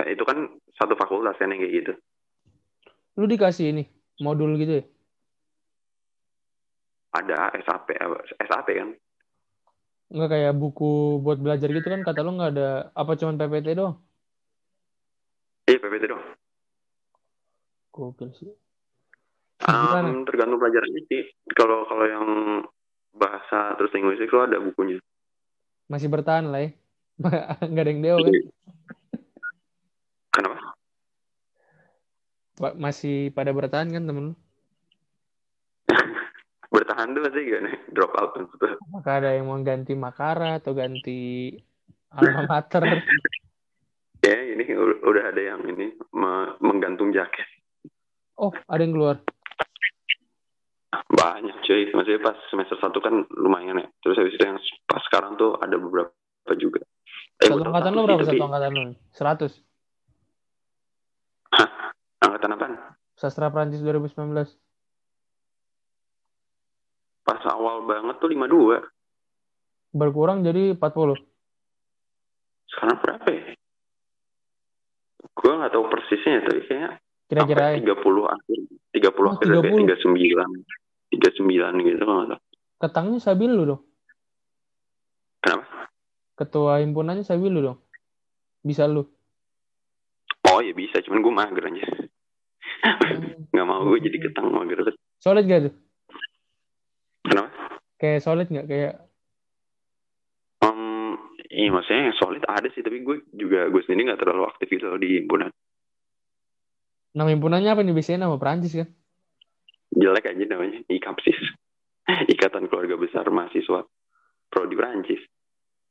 kayak 0.00 0.16
itu 0.16 0.24
kan 0.24 0.48
satu 0.80 0.96
fakultas 0.96 1.36
kan 1.36 1.52
yang 1.52 1.60
kayak 1.60 1.74
gitu. 1.84 1.92
Lu 3.20 3.28
dikasih 3.28 3.76
ini 3.76 3.84
modul 4.24 4.56
gitu 4.56 4.80
ya? 4.80 4.84
ada 7.10 7.50
SAP 7.66 7.90
SAP 8.46 8.68
kan 8.70 8.88
Enggak 10.10 10.30
kayak 10.34 10.52
buku 10.58 11.22
buat 11.22 11.38
belajar 11.38 11.70
gitu 11.70 11.86
kan 11.86 12.02
kata 12.02 12.26
lu 12.26 12.34
nggak 12.34 12.52
ada 12.58 12.68
apa 12.98 13.14
cuman 13.14 13.38
PPT 13.38 13.78
doang? 13.78 13.94
iya 15.70 15.78
PPT 15.78 16.04
dong 16.10 16.22
Gokil 17.94 18.30
sih. 18.34 18.50
Um, 19.66 20.22
tergantung 20.26 20.58
pelajarannya 20.58 21.02
sih 21.10 21.30
kalau 21.54 21.86
kalau 21.86 22.06
yang 22.06 22.26
bahasa 23.14 23.74
terus 23.78 23.92
linguistik 23.94 24.30
itu 24.30 24.38
ada 24.38 24.58
bukunya 24.58 24.98
Masih 25.90 26.06
bertahan 26.06 26.50
lah 26.50 26.64
ya. 26.64 26.70
Nggak 27.70 27.84
ada 27.86 27.90
yang 27.90 28.02
deo 28.02 28.16
kan? 28.18 28.34
kenapa 30.34 30.56
Ba- 32.58 32.78
Masih 32.78 33.30
pada 33.30 33.50
bertahan 33.54 33.90
kan 33.94 34.02
temen 34.06 34.32
lu? 34.32 34.34
Bertahan 36.70 37.10
tuh 37.10 37.26
sih 37.28 37.42
gak 37.44 37.62
nih 37.62 37.76
drop 37.90 38.14
out. 38.14 38.38
Maka 38.88 39.10
ada 39.18 39.30
yang 39.32 39.46
mau 39.46 39.58
ganti 39.58 39.92
Makara 39.92 40.56
atau 40.56 40.72
ganti 40.72 41.50
alma 42.08 42.42
mater. 42.50 42.82
ya 44.20 44.36
ini 44.48 44.64
udah 45.00 45.24
ada 45.26 45.40
yang 45.40 45.64
ini 45.64 45.90
me- 46.12 46.54
menggantung 46.58 47.10
jaket 47.10 47.46
Oh, 48.34 48.52
ada 48.66 48.80
yang 48.80 48.92
keluar. 48.92 49.16
banyak 50.90 51.54
cuy 51.60 51.86
maksudnya 51.88 52.20
pas 52.20 52.36
semester 52.46 52.74
satu 52.76 52.98
kan 52.98 53.12
lumayan 53.32 53.76
ya 53.76 53.86
terus 54.00 54.16
habis 54.16 54.32
itu 54.32 54.42
yang 54.42 54.58
pas 54.84 55.02
sekarang 55.04 55.34
tuh 55.36 55.54
ada 55.56 55.74
beberapa 55.74 56.10
juga 56.54 56.82
eh, 57.38 57.46
Satu 57.46 57.62
angkatan 57.62 57.92
sih, 57.92 58.00
berapa 58.00 58.20
tapi- 58.20 58.30
satu 58.30 58.44
angkatan 58.44 58.70
lu? 58.72 58.84
100. 59.12 59.54
angkatan 62.20 62.50
apaan 62.52 62.74
Sastra 63.14 63.48
Prancis 63.48 63.80
2019. 63.80 64.56
Pas 67.30 67.42
awal 67.46 67.86
banget 67.86 68.18
tuh 68.18 68.26
52 68.26 68.82
Berkurang 69.92 70.42
jadi 70.42 70.74
40. 70.74 71.14
sekarang 72.66 72.96
berapa 72.98 73.28
ya 73.28 73.42
gue 75.30 75.52
nggak 75.52 75.72
tahu 75.72 75.84
persisnya 75.86 76.42
tapi 76.42 76.60
kayaknya 76.64 76.90
Kira-kira 77.26 77.78
ya. 77.78 77.94
30 77.94 77.94
akhir 78.26 78.58
30 78.90 79.14
Oh, 79.14 79.30
akhir 79.30 79.46
kayak 79.46 79.62
30. 79.62 79.86
39 79.86 81.14
39 81.14 81.86
gitu 81.86 82.02
nggak 82.02 82.28
tahu 82.28 82.40
Ketangnya 82.80 83.20
Sabil 83.20 83.50
lu 83.50 83.64
dong. 83.66 83.82
kenapa 85.38 85.86
Ketua 86.34 86.80
himpunannya 86.80 87.22
Sabil 87.22 87.46
lu 87.48 87.60
dong. 87.62 87.78
Bisa 88.60 88.84
lu. 88.84 89.04
oh 90.42 90.58
ya 90.58 90.72
bisa 90.72 90.98
cuman 91.00 91.20
gue 91.20 91.30
mager 91.32 91.64
aja 91.64 91.84
nggak 93.52 93.66
mau 93.66 93.84
gue 93.84 94.00
jadi 94.00 94.18
ketang 94.20 94.50
mager. 94.50 94.82
Solid 95.18 95.44
gak 95.44 95.60
tuh? 95.68 95.74
Kayak 98.00 98.24
solid 98.24 98.48
gak? 98.48 98.64
Kayak 98.64 98.94
Em, 100.60 101.16
iya 101.48 101.68
maksudnya 101.68 102.08
yang 102.08 102.16
solid 102.16 102.44
ada 102.44 102.68
sih 102.72 102.80
tapi 102.80 103.00
gue 103.00 103.24
juga 103.32 103.68
gue 103.68 103.80
sendiri 103.84 104.08
nggak 104.12 104.20
terlalu 104.20 104.44
aktif 104.48 104.68
gitu 104.68 104.88
loh 104.88 105.00
di 105.00 105.20
himpunan 105.20 105.48
nama 107.10 107.26
himpunannya 107.28 107.70
apa 107.74 107.82
nih? 107.82 107.90
Biasanya 107.90 108.24
nama 108.28 108.36
Prancis 108.38 108.72
kan? 108.76 108.88
jelek 109.90 110.30
aja 110.30 110.44
namanya 110.46 110.78
IKAPSIS 110.86 111.38
Ikatan 112.34 112.70
Keluarga 112.70 112.94
Besar 112.94 113.26
Mahasiswa 113.28 113.82
Prodi 114.46 114.78
Prancis 114.78 115.18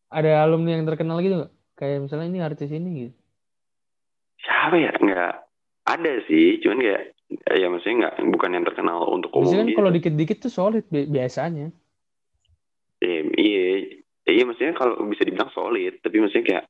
Ada 0.10 0.42
alumni 0.42 0.80
yang 0.80 0.88
terkenal 0.88 1.20
gitu 1.20 1.46
gak? 1.46 1.52
Kayak 1.76 2.08
misalnya 2.08 2.28
ini 2.32 2.40
artis 2.40 2.72
ini 2.72 2.90
gitu. 3.06 3.14
siapa 4.40 4.76
ya 4.80 4.96
nggak 4.96 5.34
ada 5.84 6.14
sih 6.24 6.64
cuman 6.64 6.80
kayak 6.80 7.04
ya 7.60 7.68
maksudnya 7.68 7.96
nggak 8.08 8.16
bukan 8.32 8.50
yang 8.56 8.66
terkenal 8.66 9.00
untuk 9.12 9.36
umum 9.36 9.44
Biasanya 9.44 9.60
kan 9.60 9.68
gitu 9.68 9.78
kalau 9.84 9.92
dikit-dikit 9.92 10.38
tuh 10.40 10.52
solid 10.52 10.86
bi- 10.88 11.10
biasanya. 11.12 11.68
Iya, 13.40 13.64
iya 14.28 14.44
maksudnya 14.44 14.76
kalau 14.76 15.00
bisa 15.08 15.24
dibilang 15.24 15.48
solid 15.56 16.04
tapi 16.04 16.20
maksudnya 16.20 16.46
kayak 16.46 16.66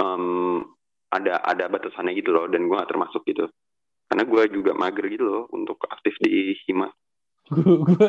em, 0.00 0.64
ada 1.12 1.36
ada 1.44 1.64
batasannya 1.68 2.16
gitu 2.16 2.32
loh 2.32 2.48
dan 2.48 2.64
gue 2.64 2.76
gak 2.76 2.88
termasuk 2.88 3.24
gitu 3.28 3.44
karena 4.08 4.24
gue 4.24 4.42
juga 4.56 4.72
mager 4.72 5.04
gitu 5.12 5.24
loh 5.28 5.44
untuk 5.52 5.76
aktif 5.92 6.16
di 6.24 6.56
hima 6.64 6.88
Gue 7.48 8.08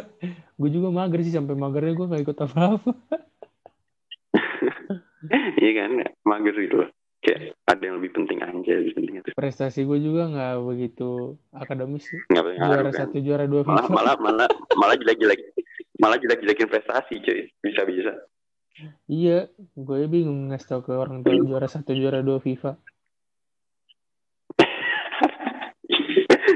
gue 0.60 0.70
juga 0.72 0.92
mager 0.92 1.24
sih 1.24 1.32
sampai 1.32 1.56
magernya 1.56 1.96
gue 1.96 2.12
gak 2.12 2.24
ikut 2.28 2.38
apa-apa. 2.44 2.92
iya 5.64 5.72
kan 5.76 5.92
mager 6.24 6.56
gitu 6.56 6.76
loh 6.84 6.90
kayak 7.20 7.52
ada 7.68 7.84
yang 7.84 8.00
lebih 8.00 8.16
penting 8.16 8.40
aja 8.40 8.72
lebih 8.80 8.94
penting 8.96 9.14
itu 9.20 9.30
Prestasi 9.36 9.84
gue 9.84 10.00
juga 10.00 10.32
nggak 10.32 10.56
begitu 10.64 11.36
akademis 11.52 12.08
sih. 12.08 12.20
penting 12.32 12.60
Juara 12.60 12.80
ngaruh, 12.80 12.94
kan? 12.96 13.00
satu, 13.04 13.18
juara 13.20 13.46
dua 13.48 13.62
malah 13.68 13.88
malah 13.92 14.16
malah 14.20 14.48
malah 14.80 14.96
jelek 14.96 15.20
jelek 15.20 15.40
malah 16.00 16.18
jelek 16.18 16.42
jelekin 16.42 16.72
prestasi 16.72 17.20
cuy 17.20 17.52
bisa 17.62 17.84
bisa 17.84 18.14
Iya, 19.12 19.52
Gue 19.76 20.08
bingung 20.08 20.48
ngasih 20.48 20.68
tau 20.72 20.80
ke 20.80 20.96
orang 20.96 21.20
tua 21.20 21.36
juara 21.36 21.68
satu, 21.68 21.92
juara 21.92 22.24
dua 22.24 22.40
FIFA. 22.40 22.80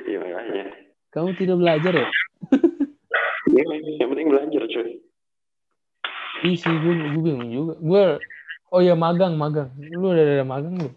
Iya. 0.04 0.72
Kamu 1.12 1.36
tidak 1.36 1.60
belajar 1.60 1.94
ya? 1.94 2.08
Iya, 3.52 3.64
yang 4.00 4.10
penting 4.10 4.28
belajar 4.32 4.62
cuy. 4.72 5.04
Iya 6.44 6.56
sih, 6.58 6.72
gue, 6.72 6.94
gue 6.96 7.22
bingung 7.22 7.52
juga. 7.52 7.74
Gue, 7.84 8.04
oh 8.72 8.82
ya 8.82 8.96
magang, 8.96 9.36
magang. 9.36 9.76
Lu 9.78 10.16
udah 10.16 10.24
ada 10.24 10.46
magang 10.48 10.80
belum? 10.80 10.96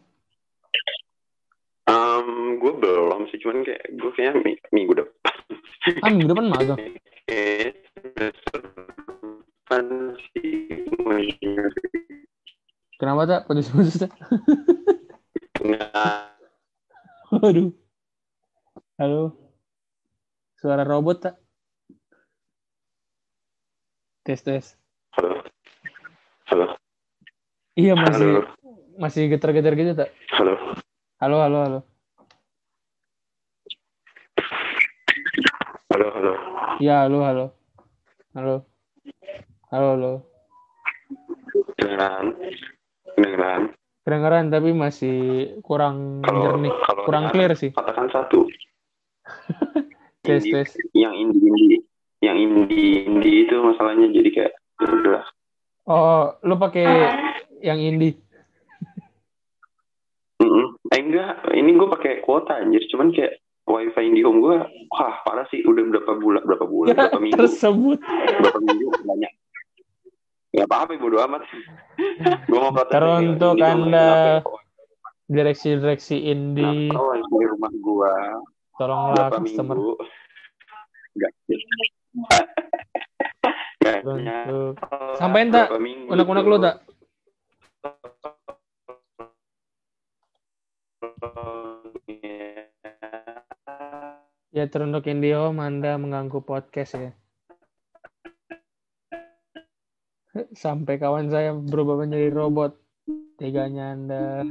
Um, 1.86 2.58
gue 2.62 2.72
belum 2.82 3.26
sih, 3.30 3.38
cuman 3.42 3.66
kayak 3.66 3.82
gue 3.98 4.10
kayaknya 4.14 4.32
mi- 4.42 4.62
minggu 4.70 4.94
depan. 4.94 5.34
Ah, 6.02 6.10
minggu 6.10 6.30
depan 6.30 6.46
magang. 6.50 6.78
Kenapa 12.96 13.22
tak? 13.28 13.40
Putus-putus 13.50 14.00
tak? 14.00 14.12
Waduh. 17.34 17.74
Halo. 18.96 19.36
Suara 20.56 20.86
robot 20.86 21.28
tak? 21.28 21.34
Tes 24.24 24.40
tes. 24.40 24.64
Halo. 25.14 25.44
Halo. 26.48 26.66
Iya 27.76 27.92
masih 27.94 28.40
Halo. 28.40 28.42
masih 28.96 29.22
getar-getar 29.28 29.76
gitu 29.76 29.92
tak? 29.92 30.10
Halo. 30.32 30.56
Halo 31.20 31.36
halo 31.44 31.58
halo. 31.62 31.80
Halo, 35.92 36.06
halo. 36.16 36.32
Ya 36.80 37.04
halo 37.04 37.20
halo. 37.22 37.46
Halo. 38.36 38.68
Halo 39.72 39.86
halo. 39.96 40.12
Kedengeran. 41.72 42.36
Kedengeran. 43.16 43.62
Kedengeran 44.04 44.44
tapi 44.52 44.76
masih 44.76 45.16
kurang 45.64 46.20
Kalau 46.20 46.44
jernih, 46.44 46.68
kalau 46.84 47.02
kurang 47.08 47.32
clear 47.32 47.56
sih. 47.56 47.72
Katakan 47.72 48.12
satu. 48.12 48.44
Tes 50.20 50.44
Indie- 50.44 50.52
tes. 50.52 50.68
Yang 50.92 51.14
indie-indie. 51.16 51.80
Yang 52.20 52.36
indie-indie 52.44 53.48
itu 53.48 53.56
masalahnya 53.56 54.12
jadi 54.12 54.28
kayak 54.28 54.52
ya 54.84 54.88
udah 54.92 55.24
Oh, 55.88 56.36
lu 56.44 56.60
pakai 56.60 56.84
yang 57.64 57.80
indie. 57.80 58.20
Mm-mm. 60.44 60.76
Eh 60.92 61.00
enggak, 61.00 61.40
ini 61.56 61.72
gue 61.72 61.88
pakai 61.88 62.20
kuota 62.20 62.60
anjir, 62.60 62.84
cuman 62.92 63.16
kayak 63.16 63.40
wifi 63.66 64.02
IndiHome 64.04 64.38
gue, 64.38 64.56
wah 64.88 65.14
parah 65.22 65.42
sih, 65.48 65.60
udah 65.60 65.82
berapa 65.90 66.12
bulan, 66.16 66.42
berapa 66.42 66.64
bulan, 66.64 66.88
Ya, 66.88 66.94
berapa 67.02 67.18
minggu, 67.18 67.36
tersebut. 67.36 67.98
berapa 68.38 68.58
minggu 68.60 68.86
banyak. 69.02 69.32
Ya 70.50 70.64
apa-apa, 70.64 70.96
bodo 70.96 71.18
amat. 71.20 71.42
gue 72.46 72.56
mau 72.56 72.72
protes 72.72 72.96
untuk 73.20 73.58
Anda 73.58 74.06
ya? 74.40 74.40
Direksi-direksi 75.26 76.22
indie, 76.24 76.88
Kenapa 76.88 77.10
wifi 77.12 77.44
rumah 77.44 77.72
gue 77.74 78.12
tolonglah 78.76 79.14
berapa 79.26 79.36
customer 79.42 79.74
minggu? 79.74 79.94
Enggak. 81.12 81.32
Sampein, 85.16 85.50
Tak? 85.50 85.74
unek-unek 86.06 86.46
lu 86.46 86.56
tak? 86.56 86.76
Ya 94.56 94.64
teruntuk 94.64 95.04
IndiHome 95.04 95.60
Anda 95.60 96.00
mengganggu 96.00 96.40
podcast 96.40 96.96
ya. 96.96 97.12
Sampai 100.64 100.96
kawan 100.96 101.28
saya 101.28 101.52
berubah 101.52 102.00
menjadi 102.00 102.32
robot. 102.32 102.72
Teganya 103.36 103.92
Anda. 103.92 104.48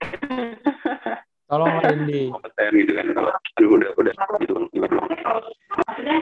Tolonglah 1.46 1.94
Indi. 1.94 2.26
kompeten 2.26 2.70
gitu 2.74 2.92
kan 2.92 3.06
kalau 3.14 3.30
aduh 3.30 3.70
udah 3.78 3.90
udah 3.94 4.12
gitu 4.42 4.52
kan 4.52 4.62
gimana 4.74 4.94
maksudnya 4.98 6.16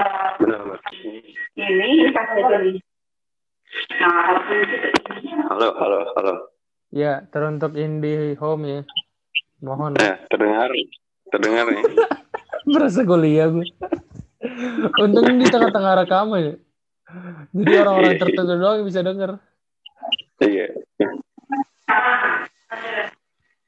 eh, 0.00 0.28
benar 0.40 0.60
benar 0.64 0.80
ini 2.64 2.80
nah 4.00 4.40
halo 5.52 5.68
halo 5.76 5.98
halo 6.16 6.34
Ya, 6.90 7.22
teruntuk 7.30 7.78
Indi 7.78 8.34
Home 8.42 8.66
ya. 8.66 8.80
Mohon. 9.62 9.94
eh 10.02 10.18
terdengar 10.26 10.74
terdengar 11.30 11.64
nih 11.70 11.86
Berasa 12.66 13.06
kuliah 13.06 13.46
gue. 13.46 13.62
Untung 14.98 15.38
di 15.38 15.46
tengah-tengah 15.46 16.02
rekaman 16.02 16.40
ya. 16.42 16.54
Jadi 17.54 17.72
orang-orang 17.78 18.18
tertentu 18.18 18.54
doang 18.58 18.76
yang 18.82 18.88
bisa 18.90 19.06
denger. 19.06 19.38
iya 20.42 20.66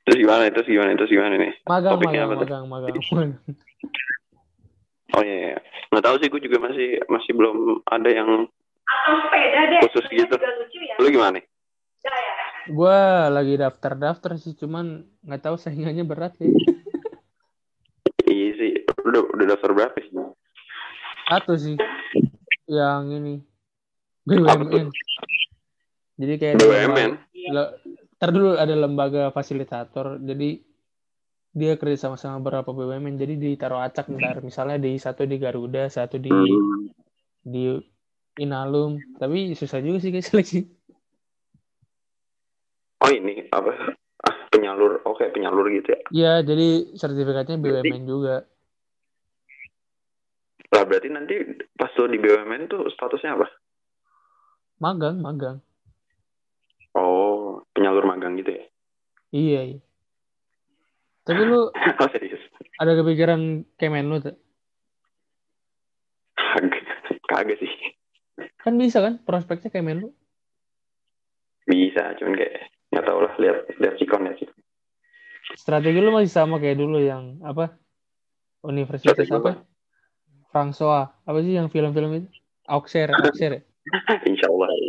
terus 0.03 0.17
gimana 0.19 0.43
terus 0.51 0.67
gimana 0.67 0.91
terus 0.95 1.11
gimana 1.11 1.35
nih 1.39 1.53
Magang, 1.65 1.93
Topiknya 1.95 2.21
magang, 2.21 2.27
apa 2.27 2.35
tuh? 2.35 2.43
magang, 2.43 2.65
magang, 2.67 2.95
magang. 2.99 3.31
oh 5.15 5.23
iya, 5.23 5.37
iya. 5.55 5.59
nggak 5.93 6.05
tahu 6.05 6.17
sih 6.19 6.29
gue 6.29 6.41
juga 6.41 6.57
masih 6.59 6.89
masih 7.07 7.33
belum 7.37 7.57
ada 7.87 8.11
yang 8.11 8.29
atau 8.83 9.15
sepeda 9.25 9.61
deh 9.69 9.81
Khusus 9.87 10.07
gitu. 10.11 10.35
ya 10.37 10.95
lu 10.99 11.09
gimana 11.09 11.39
nih 11.39 11.45
Ya, 12.03 12.11
ya. 12.11 12.35
Gue 12.67 12.99
lagi 13.31 13.55
daftar-daftar 13.55 14.35
sih, 14.35 14.59
cuman 14.59 15.07
nggak 15.23 15.39
tahu 15.39 15.55
saingannya 15.55 16.03
berat 16.03 16.35
ya. 16.43 16.51
iya 18.27 18.49
sih 18.59 18.73
udah 19.07 19.23
udah 19.31 19.47
daftar 19.55 19.71
berapa 19.71 19.95
sih 20.03 20.11
Satu 21.31 21.55
sih, 21.55 21.79
yang 22.67 23.07
ini 23.07 23.39
BUMN. 24.27 24.91
Jadi 26.19 26.35
kayak 26.43 26.55
BUMN 26.59 27.11
ntar 28.23 28.31
dulu 28.31 28.55
ada 28.55 28.71
lembaga 28.71 29.35
fasilitator, 29.35 30.23
jadi 30.23 30.63
dia 31.53 31.75
kerja 31.75 32.07
sama 32.07 32.15
sama 32.15 32.39
beberapa 32.39 32.71
BUMN, 32.71 33.19
jadi 33.19 33.35
ditaruh 33.35 33.83
acak 33.83 34.07
ntar. 34.09 34.47
Misalnya 34.47 34.79
di 34.79 34.95
satu 34.95 35.27
di 35.27 35.43
Garuda, 35.43 35.91
satu 35.91 36.23
di 36.23 36.31
di 37.43 37.75
Inalum, 38.39 38.97
tapi 39.19 39.53
susah 39.53 39.83
juga 39.83 39.99
sih 39.99 40.15
kayak 40.15 40.23
seleksi. 40.31 40.61
oh 43.03 43.11
ini 43.11 43.51
apa 43.51 43.99
ah, 44.23 44.37
penyalur 44.49 45.03
oke 45.03 45.27
penyalur 45.35 45.67
gitu 45.75 45.91
ya 45.91 46.01
Ya, 46.15 46.33
jadi 46.47 46.95
sertifikatnya 46.95 47.59
BUMN 47.59 48.07
juga. 48.07 48.47
lah 50.73 50.87
berarti 50.89 51.11
nanti 51.11 51.35
pas 51.75 51.91
lo 51.99 52.07
di 52.07 52.17
BUMN 52.17 52.71
tuh 52.71 52.87
statusnya 52.95 53.35
apa 53.37 53.51
Magang, 54.79 55.19
magang. 55.19 55.59
Oh 56.97 57.63
penyalur 57.73 58.05
magang 58.05 58.37
gitu 58.41 58.53
ya 58.57 58.65
Iya, 59.33 59.61
iya. 59.65 59.81
Tapi 61.25 61.41
lu 61.49 61.73
oh 62.03 62.09
serius 62.13 62.43
ada 62.77 62.93
kepikiran 62.99 63.65
kemen 63.81 64.13
lu 64.13 64.21
tuh? 64.21 64.37
kagak 67.33 67.57
sih 67.57 67.73
Kan 68.61 68.77
bisa 68.77 69.01
kan 69.01 69.19
prospeknya 69.25 69.73
kemen 69.73 70.05
lu? 70.05 70.09
bisa 71.63 72.13
cuman 72.19 72.35
kayak 72.35 72.69
nggak 72.91 73.05
tahu 73.07 73.19
lah 73.23 73.33
lihat 73.39 73.59
lihat 73.79 73.95
sikon 73.97 74.27
ya 74.27 74.35
sih 74.35 74.51
Strategi 75.55 75.99
lu 76.03 76.11
masih 76.11 76.33
sama 76.33 76.59
kayak 76.59 76.79
dulu 76.79 76.99
yang 77.03 77.39
apa? 77.43 77.75
Universitas 78.63 79.15
Strategi 79.27 79.35
apa? 79.37 79.53
François. 80.51 81.11
Apa 81.27 81.39
sih 81.43 81.55
yang 81.59 81.67
film-film 81.67 82.15
itu? 82.23 82.29
Auxerre, 82.71 83.11
Auxerre. 83.15 83.67
insya 84.31 84.47
Allah 84.49 84.69
Oh, 84.71 84.81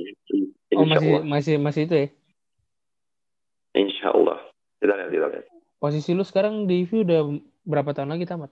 insya 0.75 0.97
masih 0.97 1.09
Allah 1.09 1.23
masih 1.23 1.53
masih 1.57 1.81
itu 1.83 1.95
ya. 1.95 2.07
insya 3.73 4.07
Allah 4.09 4.37
kita 4.77 4.93
lihat 4.93 5.09
kita 5.09 5.27
lihat 5.29 5.45
Posisi 5.75 6.11
lu 6.11 6.23
sekarang 6.23 6.63
di 6.63 6.83
IV 6.83 7.03
udah 7.03 7.19
berapa 7.63 7.91
tahun 7.91 8.07
lagi 8.09 8.23
tamat? 8.23 8.47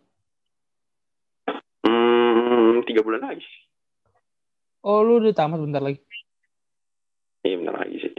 hmm, 1.81 2.83
tiga 2.83 3.01
bulan 3.01 3.23
lagi 3.23 3.47
Oh, 4.81 4.99
lu 4.99 5.21
udah 5.21 5.31
tamat 5.31 5.61
bentar 5.61 5.79
lagi. 5.79 6.01
iya 7.41 7.55
bentar 7.55 7.77
lagi 7.77 7.97
sih 7.97 8.13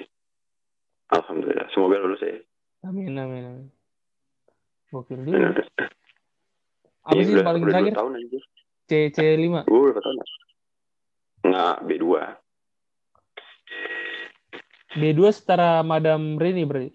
alhamdulillah 1.09 1.67
semoga 1.71 1.99
lulus 1.99 2.23
ya 2.23 2.39
Amin, 2.83 3.15
amin, 3.15 3.43
amin. 3.47 3.67
Gokil 4.91 5.23
juga. 5.23 5.55
Bener. 5.55 5.55
Apa 7.01 7.15
Iya, 7.15 7.23
sih 7.23 7.33
udah, 7.33 7.47
paling 7.47 7.63
udah 7.63 7.73
terakhir? 7.73 7.95
tahun 7.95 8.13
C 8.83 8.91
C5. 9.09 9.55
gue 9.63 9.81
berapa 9.87 10.03
tahun 10.03 10.17
ya? 10.19 10.27
nggak 11.43 11.75
B2 11.87 12.07
B2 14.93 15.21
setara 15.31 15.81
Madam 15.81 16.37
Rini 16.37 16.65
berarti. 16.65 16.93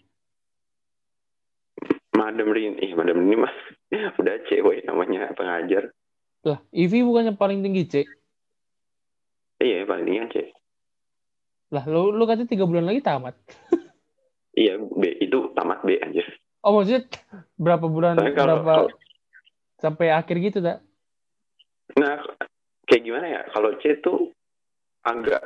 Madam 2.13 2.49
Rini 2.49 2.93
Madam 2.93 3.17
Rini 3.19 3.35
mah 3.37 3.53
udah 4.19 4.35
cewek 4.45 4.83
namanya 4.83 5.29
pengajar 5.33 5.93
Lah, 6.41 6.61
IV 6.71 7.03
bukannya 7.03 7.33
paling 7.33 7.61
tinggi 7.61 7.83
C? 7.85 7.93
iya 9.57 9.81
paling 9.83 10.03
tinggi 10.03 10.21
cewek 10.31 10.51
Lah, 11.69 11.83
lu 11.83 12.09
lu 12.09 12.23
katanya 12.23 12.47
tiga 12.47 12.63
bulan 12.63 12.85
lagi 12.85 13.01
tamat. 13.01 13.35
iya 14.55 14.77
B 14.77 15.03
itu 15.19 15.51
tamat 15.53 15.83
B 15.83 15.97
anjir 15.97 16.25
Oh 16.61 16.73
maksudnya 16.73 17.05
berapa 17.55 17.85
bulan 17.85 18.17
kalau, 18.33 18.33
berapa 18.59 18.65
kalau- 18.65 18.93
sampai 19.77 20.09
akhir 20.09 20.35
gitu 20.41 20.59
tak? 20.59 20.81
nah 21.93 22.17
kayak 22.83 23.03
gimana 23.03 23.25
ya? 23.29 23.41
Kalau 23.47 23.77
C 23.77 23.93
tuh 23.99 24.33
agak 25.01 25.39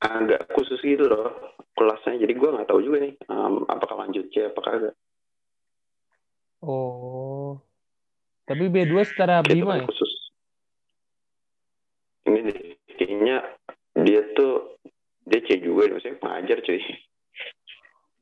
agak 0.00 0.48
khusus 0.56 0.80
gitu 0.80 1.04
loh 1.06 1.32
kelasnya. 1.76 2.24
Jadi 2.24 2.32
gua 2.36 2.56
nggak 2.56 2.68
tahu 2.68 2.80
juga 2.80 3.04
nih 3.04 3.14
em, 3.16 3.54
apakah 3.68 3.96
lanjut 4.04 4.24
C 4.32 4.48
apakah 4.48 4.72
enggak. 4.80 4.96
Oh. 6.60 7.60
Tapi 8.44 8.66
B2 8.66 8.92
secara 9.06 9.40
itu 9.46 9.62
Bima 9.62 9.78
kan 9.78 9.80
ya? 9.80 9.86
khusus. 9.86 10.12
Ini 12.26 12.52
kayaknya 12.98 13.36
dia 14.04 14.20
tuh 14.36 14.76
dia 15.24 15.40
C 15.46 15.62
juga, 15.62 15.94
maksudnya 15.94 16.18
pengajar 16.18 16.58
cuy. 16.60 16.82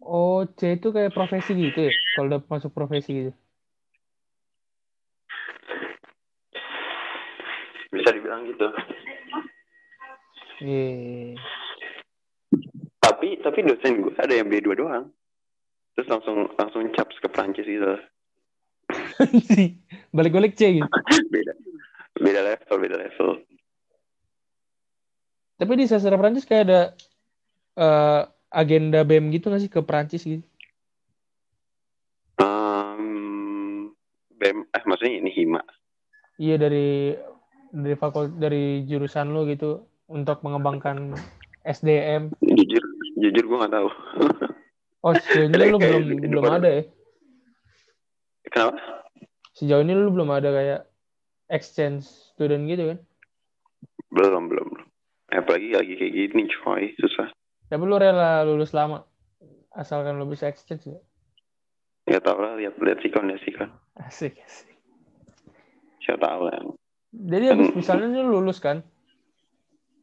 Oh, 0.04 0.46
C 0.54 0.78
itu 0.78 0.92
kayak 0.94 1.16
profesi 1.16 1.56
gitu 1.56 1.88
ya? 1.88 1.92
Kalau 2.14 2.26
udah 2.30 2.40
masuk 2.46 2.70
profesi 2.70 3.10
gitu. 3.10 3.32
Bisa 7.88 8.10
dibilang 8.14 8.46
gitu. 8.46 8.68
Iya. 10.62 11.38
Tapi 13.18 13.34
tapi 13.42 13.66
dosen 13.66 14.06
gue 14.06 14.14
ada 14.14 14.30
yang 14.30 14.46
B2 14.46 14.78
doang. 14.78 15.10
Terus 15.98 16.06
langsung 16.06 16.46
langsung 16.54 16.86
caps 16.94 17.18
ke 17.18 17.26
Prancis 17.26 17.66
gitu. 17.66 17.98
Balik-balik 20.16 20.54
C 20.54 20.78
gitu. 20.78 20.86
Beda. 21.34 21.52
Beda 22.14 22.40
level, 22.46 22.76
beda 22.78 22.96
level. 23.02 23.42
Tapi 25.58 25.72
di 25.74 25.90
sastra 25.90 26.14
Prancis 26.14 26.46
kayak 26.46 26.64
ada 26.70 26.80
eh, 27.74 28.22
agenda 28.54 29.02
BEM 29.02 29.34
gitu 29.34 29.50
nggak 29.50 29.62
sih 29.66 29.70
ke 29.70 29.82
Prancis 29.82 30.22
gitu? 30.22 30.46
Um, 32.38 33.90
BEM, 34.38 34.62
eh 34.70 34.82
maksudnya 34.86 35.18
ini 35.18 35.30
hima. 35.34 35.62
Iya 36.38 36.54
dari 36.62 37.18
dari 37.74 37.96
fakul 37.98 38.38
dari 38.38 38.86
jurusan 38.86 39.34
lu 39.34 39.42
gitu 39.50 39.82
untuk 40.06 40.40
mengembangkan 40.46 41.18
SDM. 41.68 42.32
Jujur, 42.40 42.84
jujur 43.18 43.44
gue 43.44 43.58
nggak 43.58 43.74
tahu. 43.74 43.88
Oh, 44.98 45.14
sejauh 45.14 45.46
ini 45.46 45.70
lu 45.70 45.78
belum 45.78 46.02
belum 46.26 46.44
ada 46.50 46.68
ya? 46.74 46.82
Kenapa? 48.50 49.06
Sejauh 49.54 49.86
ini 49.86 49.94
lu 49.94 50.10
belum 50.10 50.26
ada 50.34 50.50
kayak 50.50 50.80
exchange 51.54 52.02
student 52.34 52.66
gitu 52.66 52.90
kan? 52.90 52.98
Belum, 54.10 54.50
belum. 54.50 54.66
belum. 54.74 54.86
Apalagi 55.30 55.78
lagi 55.78 55.94
kayak 55.94 56.12
gini, 56.34 56.50
coy. 56.50 56.98
Susah. 56.98 57.30
Tapi 57.70 57.82
lu 57.86 57.94
rela 57.94 58.42
lulus 58.42 58.74
lama 58.74 59.06
asalkan 59.70 60.18
lu 60.18 60.26
bisa 60.26 60.50
exchange 60.50 60.90
ya? 60.90 60.98
Ya 62.10 62.18
tau 62.18 62.42
lah, 62.42 62.58
lihat 62.58 62.74
lihat 62.82 62.98
sikon 62.98 63.30
ya 63.30 63.38
sikon. 63.46 63.70
Asik, 64.02 64.34
asik. 64.42 64.66
Siapa 66.02 66.26
tahu 66.26 66.50
kan. 66.50 66.64
Jadi 67.14 67.44
habis 67.54 67.70
misalnya 67.70 68.18
lu 68.18 68.42
lulus 68.42 68.58
kan, 68.58 68.82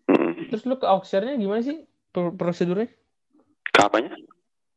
Hmm. 0.07 0.37
terus 0.53 0.63
lu 0.69 0.77
ke 0.77 0.85
Auxerre-nya 0.85 1.35
gimana 1.35 1.65
sih 1.65 1.83
pro- 2.13 2.31
prosedurnya? 3.75 4.09
Kapannya? 4.15 4.15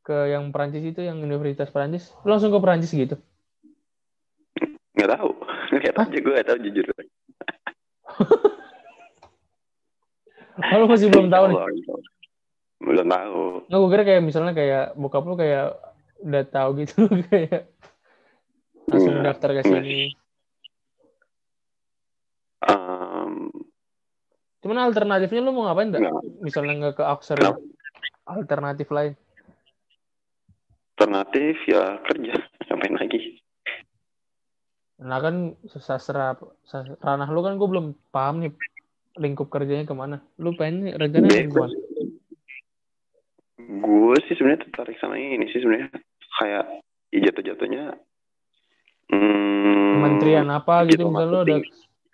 Ke 0.02 0.16
yang 0.32 0.50
Perancis 0.50 0.84
itu, 0.84 1.00
yang 1.04 1.22
Universitas 1.22 1.70
Perancis. 1.70 2.10
Lu 2.26 2.34
langsung 2.34 2.50
ke 2.50 2.58
Perancis 2.58 2.90
gitu? 2.90 3.16
Nggak 4.98 5.10
tahu. 5.14 5.30
Lihat 5.78 5.94
aja 5.94 6.18
gue 6.18 6.32
nggak 6.34 6.48
tahu 6.48 6.58
jujur. 6.66 6.86
Oh, 10.58 10.82
lu 10.82 10.90
masih 10.90 11.06
belum 11.06 11.30
tahu 11.30 11.54
nih? 11.54 11.58
Belum 12.82 13.06
tahu. 13.06 13.62
Nggak, 13.70 13.78
gue 13.78 13.90
kira 13.94 14.04
kayak 14.10 14.22
misalnya 14.26 14.52
kayak 14.58 14.84
bokap 14.98 15.22
lu 15.22 15.38
kayak 15.38 15.78
udah 16.18 16.44
tahu 16.50 16.82
gitu 16.82 17.06
kayak 17.30 17.70
langsung 18.90 19.22
Nggak, 19.22 19.26
daftar 19.38 19.50
ke 19.54 19.54
nggak 19.54 19.66
sini. 19.70 20.00
Um, 22.66 23.54
Cuman 24.66 24.90
alternatifnya 24.90 25.46
lu 25.46 25.54
mau 25.54 25.70
ngapain 25.70 25.94
enggak? 25.94 26.10
nggak. 26.10 26.42
Misalnya 26.42 26.74
nggak 26.74 26.94
ke 26.98 27.04
Auxerre. 27.06 27.38
Kenapa? 27.38 27.62
Alternatif 28.28 28.88
lain. 28.92 29.14
alternatif 30.98 31.54
ya 31.70 32.02
kerja. 32.02 32.34
Ngapain 32.66 32.94
lagi? 32.98 33.38
Nah 34.98 35.18
kan 35.22 35.54
sastra, 35.78 36.34
sastra 36.66 36.98
ranah 36.98 37.30
lu 37.30 37.40
kan 37.46 37.54
gue 37.54 37.68
belum 37.70 37.94
paham 38.10 38.42
nih 38.42 38.52
lingkup 39.14 39.46
kerjanya 39.46 39.86
ke 39.86 39.94
mana. 39.94 40.18
Lu 40.42 40.58
pengen 40.58 40.90
nih, 40.90 40.94
rencananya 40.98 41.46
Bebas. 41.46 41.54
ke 41.54 41.58
mana? 41.62 41.76
Gue 43.78 44.16
sih 44.26 44.34
sebenarnya 44.34 44.66
tertarik 44.66 44.98
sama 44.98 45.16
ini 45.22 45.46
sih 45.54 45.62
sebenarnya 45.62 45.88
kayak 46.38 46.64
ya 47.08 47.20
jatuh-jatuhnya 47.30 47.82
hmm, 49.10 49.92
Kementerian 49.98 50.48
apa 50.52 50.84
gitu 50.86 51.08
digital 51.08 51.12
misalnya 51.12 51.32
lu 51.32 51.40
ada 51.40 51.56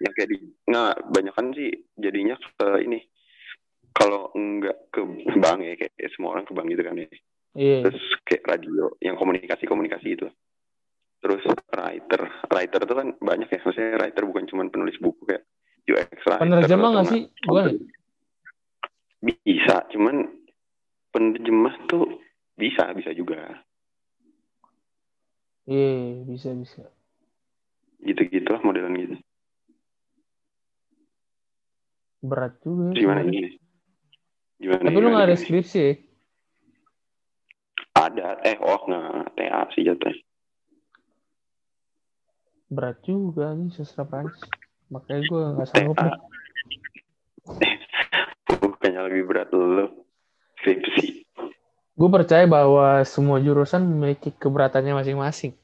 yang 0.03 0.13
kayak 0.15 0.29
di 0.31 0.37
nggak 0.67 0.95
banyak 1.11 1.35
kan 1.35 1.47
sih 1.55 1.71
jadinya 1.99 2.37
ke 2.39 2.69
ini 2.83 2.99
kalau 3.95 4.35
enggak 4.35 4.91
ke 4.91 5.01
bank 5.39 5.59
ya 5.63 5.75
kayak 5.79 6.11
semua 6.19 6.35
orang 6.35 6.45
ke 6.45 6.53
bank 6.53 6.67
gitu 6.67 6.83
kan 6.83 6.95
ya. 6.99 7.09
Iya. 7.55 7.79
Terus 7.87 8.05
kayak 8.27 8.43
radio 8.51 8.91
yang 8.99 9.15
komunikasi 9.15 9.65
komunikasi 9.71 10.19
itu. 10.19 10.27
Terus 11.23 11.41
writer 11.71 12.23
writer 12.51 12.81
itu 12.83 12.95
kan 12.99 13.09
banyak 13.23 13.49
ya. 13.49 13.61
Maksudnya 13.63 13.97
writer 14.03 14.23
bukan 14.27 14.45
cuma 14.51 14.67
penulis 14.67 14.99
buku 14.99 15.23
kayak 15.25 15.47
UX 15.87 16.11
writer 16.27 16.43
penerjemah 16.43 16.89
nggak 16.91 17.09
sih? 17.09 17.23
bukan 17.47 17.65
ya? 17.71 17.73
bisa 19.25 19.77
cuman 19.89 20.17
penerjemah 21.15 21.75
tuh 21.89 22.19
bisa 22.59 22.91
bisa 22.99 23.15
juga. 23.15 23.63
Iya 25.65 26.27
bisa 26.29 26.53
bisa. 26.53 26.83
Gitu 28.05 28.21
gitulah 28.29 28.61
modelan 28.61 28.99
gitu. 28.99 29.17
Berat 32.21 32.59
juga 32.61 32.93
ya 32.93 33.01
gimana 33.01 33.23
ini 33.25 33.64
gimana 34.65 34.89
tapi 34.89 34.99
lu 34.99 35.09
nggak 35.13 35.29
ada 35.29 35.37
skripsi? 35.37 35.85
Ya? 35.85 35.93
ada 37.95 38.43
eh 38.43 38.59
oh 38.59 38.81
nggak 38.91 39.39
TA 39.39 39.61
sih 39.73 39.87
jatuhnya. 39.87 40.19
Berat 42.75 42.99
juga 43.07 43.55
nih 43.55 43.71
sastra 43.71 44.03
Prancis. 44.03 44.43
Makanya 44.91 45.21
gue 45.31 45.43
nggak 45.55 45.69
sanggup 45.71 45.97
TA 45.97 46.17
bukannya 48.65 49.01
lebih 49.09 49.23
berat 49.31 49.49
lu 49.53 49.89
skripsi. 50.59 51.29
Gue 51.95 52.09
percaya 52.11 52.45
bahwa 52.51 53.07
semua 53.07 53.39
jurusan 53.39 53.87
memiliki 53.87 54.35
keberatannya 54.35 54.99
masing-masing. 54.99 55.55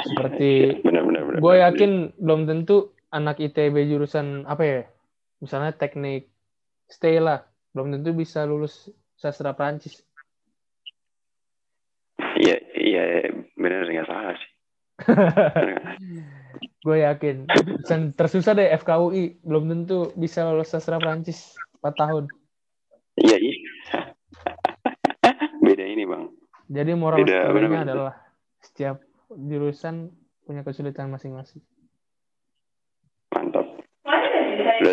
Seperti 0.00 0.80
benar 0.82 1.06
benar 1.06 1.22
benar 1.28 1.38
gue 1.38 1.54
yakin 1.60 1.90
belum 2.18 2.48
tentu 2.48 2.96
anak 3.14 3.38
ITB 3.38 3.86
jurusan 3.86 4.48
apa 4.48 4.62
ya? 4.66 4.82
Misalnya 5.38 5.70
teknik 5.76 6.26
stay 6.90 7.22
lah 7.22 7.49
belum 7.70 7.94
tentu 7.94 8.10
bisa 8.16 8.42
lulus 8.46 8.90
sastra 9.14 9.54
Prancis 9.54 10.02
iya 12.40 12.56
iya 12.74 13.02
benar 13.58 13.84
nggak 13.84 14.08
salah 14.08 14.34
sih. 14.36 14.50
Gue 16.84 17.04
yakin. 17.04 17.44
Jurusan 17.48 18.16
tersusah 18.16 18.56
deh 18.56 18.68
FKUI 18.80 19.44
belum 19.44 19.68
tentu 19.68 20.12
bisa 20.16 20.48
lulus 20.48 20.72
sastra 20.72 20.96
Prancis 20.96 21.56
4 21.84 21.92
tahun. 21.92 22.24
Iya 23.20 23.36
iya. 23.36 23.54
Beda 25.64 25.84
ini 25.84 26.08
bang. 26.08 26.32
Jadi 26.70 26.90
moral 26.96 27.24
Beda, 27.24 27.84
adalah 27.84 28.16
setiap 28.60 29.00
jurusan 29.28 30.08
punya 30.44 30.64
kesulitan 30.64 31.12
masing-masing 31.12 31.62
mantap 33.30 33.66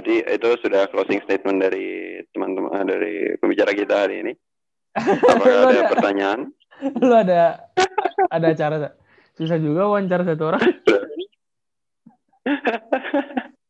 berarti 0.07 0.39
itu 0.39 0.49
sudah 0.63 0.87
closing 0.87 1.19
statement 1.27 1.59
dari 1.59 1.87
teman-teman 2.31 2.87
dari 2.87 3.35
pembicara 3.43 3.75
kita 3.75 4.07
hari 4.07 4.23
ini 4.23 4.31
apakah 5.27 5.67
ada 5.67 5.83
ada- 5.83 5.91
pertanyaan 5.91 6.39
lu 7.03 7.11
ada 7.11 7.67
ada 8.31 8.47
acara 8.47 8.75
tak? 8.79 8.93
susah 9.35 9.59
juga 9.59 9.83
wawancara 9.91 10.23
satu 10.23 10.43
orang 10.47 10.63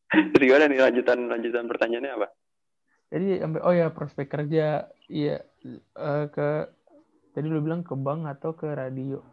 Terus 0.08 0.46
gimana 0.48 0.70
nih 0.72 0.80
lanjutan 0.80 1.20
lanjutan 1.28 1.66
pertanyaannya 1.66 2.12
apa? 2.14 2.28
jadi 3.10 3.42
sampai 3.42 3.60
oh 3.66 3.74
ya 3.74 3.90
prospek 3.90 4.30
kerja 4.30 4.86
iya 5.10 5.42
eh, 5.98 6.26
ke 6.30 6.48
tadi 7.34 7.48
lu 7.50 7.66
bilang 7.66 7.82
ke 7.82 7.98
bank 7.98 8.30
atau 8.30 8.54
ke 8.54 8.70
radio 8.70 9.26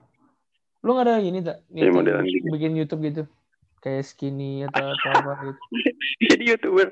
lu 0.81 0.91
nggak 0.97 1.05
ada 1.05 1.21
ini 1.21 1.45
tak 1.45 1.61
Ya, 1.69 1.93
gitu. 1.93 2.49
bikin 2.49 2.73
YouTube 2.81 3.05
gitu 3.05 3.29
kayak 3.85 4.09
skinny 4.09 4.65
atau, 4.65 4.81
atau 4.97 5.11
apa 5.13 5.33
gitu 5.45 5.61
Jadi 6.33 6.43
youtuber. 6.49 6.89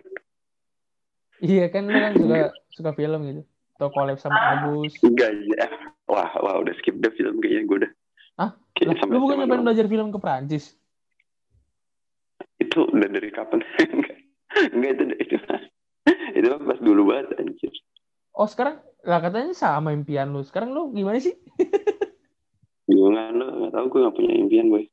iya 1.40 1.72
kan 1.72 1.88
lu 1.88 1.96
kan 1.96 2.12
suka 2.14 2.36
suka 2.76 2.90
film 2.92 3.20
gitu 3.24 3.42
atau 3.80 3.88
collab 3.90 4.20
sama 4.20 4.36
Agus 4.38 4.94
Enggak 5.00 5.32
ya. 5.56 5.66
Wah, 6.06 6.28
wah 6.38 6.60
udah 6.60 6.76
skip 6.76 7.00
deh 7.00 7.10
film 7.16 7.40
kayaknya 7.40 7.64
gue 7.66 7.78
udah. 7.88 7.92
Sampai 8.82 9.14
lu 9.16 9.24
bukan 9.24 9.48
pengen 9.48 9.64
belajar 9.64 9.86
film 9.88 10.12
ke 10.12 10.18
Prancis 10.20 10.76
Itu 12.60 12.86
udah 12.90 13.08
dari 13.10 13.30
kapan? 13.32 13.64
Enggak. 13.96 14.16
Itu 14.92 15.02
itu. 15.18 15.36
itu 16.38 16.46
pas 16.62 16.78
dulu 16.82 17.14
banget 17.14 17.38
anjir. 17.40 17.72
oh 18.36 18.48
sekarang 18.48 18.80
lah 19.02 19.20
katanya 19.22 19.52
sama 19.54 19.92
impian 19.94 20.30
lu 20.30 20.42
sekarang 20.42 20.72
lu 20.74 20.90
gimana 20.94 21.18
sih 21.18 21.34
Gue 22.86 23.08
impian 23.08 23.34
lo 23.38 23.44
nggak 23.62 23.72
tahu 23.72 23.86
gue 23.88 24.00
nggak 24.02 24.16
punya 24.16 24.32
impian 24.36 24.66
boy 24.68 24.84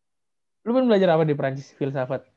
Lu 0.70 0.78
kan 0.78 0.86
belajar 0.86 1.18
apa 1.18 1.26
di 1.26 1.34
Prancis 1.34 1.74
filsafat? 1.74 2.30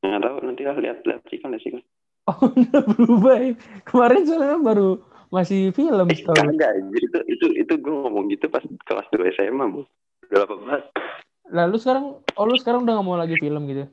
nggak 0.00 0.20
tahu 0.20 0.36
nanti 0.44 0.62
lah 0.64 0.76
lihat 0.76 1.00
lihat 1.04 1.22
sih 1.28 1.40
kan 1.40 1.52
lihat 1.52 1.64
sih 1.64 1.72
kan 1.72 1.82
Oh, 2.28 2.36
udah 2.52 2.82
berubah 2.84 3.36
ya. 3.40 3.52
Kemarin 3.88 4.22
soalnya 4.28 4.60
baru 4.60 5.00
masih 5.32 5.72
film 5.72 6.08
eh, 6.08 6.20
kagak 6.20 6.72
anjir. 6.76 7.00
itu 7.08 7.18
itu 7.24 7.46
itu 7.56 7.72
gue 7.80 7.94
ngomong 7.94 8.28
gitu 8.28 8.52
pas 8.52 8.60
kelas 8.84 9.06
2 9.12 9.32
SMA 9.32 9.64
bu 9.64 9.88
udah 10.28 10.38
lama 10.44 10.54
banget 10.60 10.82
Lalu 11.50 11.76
sekarang, 11.80 12.04
oh 12.20 12.44
lu 12.44 12.54
sekarang 12.54 12.84
udah 12.84 12.94
gak 12.94 13.06
mau 13.06 13.16
lagi 13.16 13.34
film 13.36 13.64
gitu? 13.66 13.84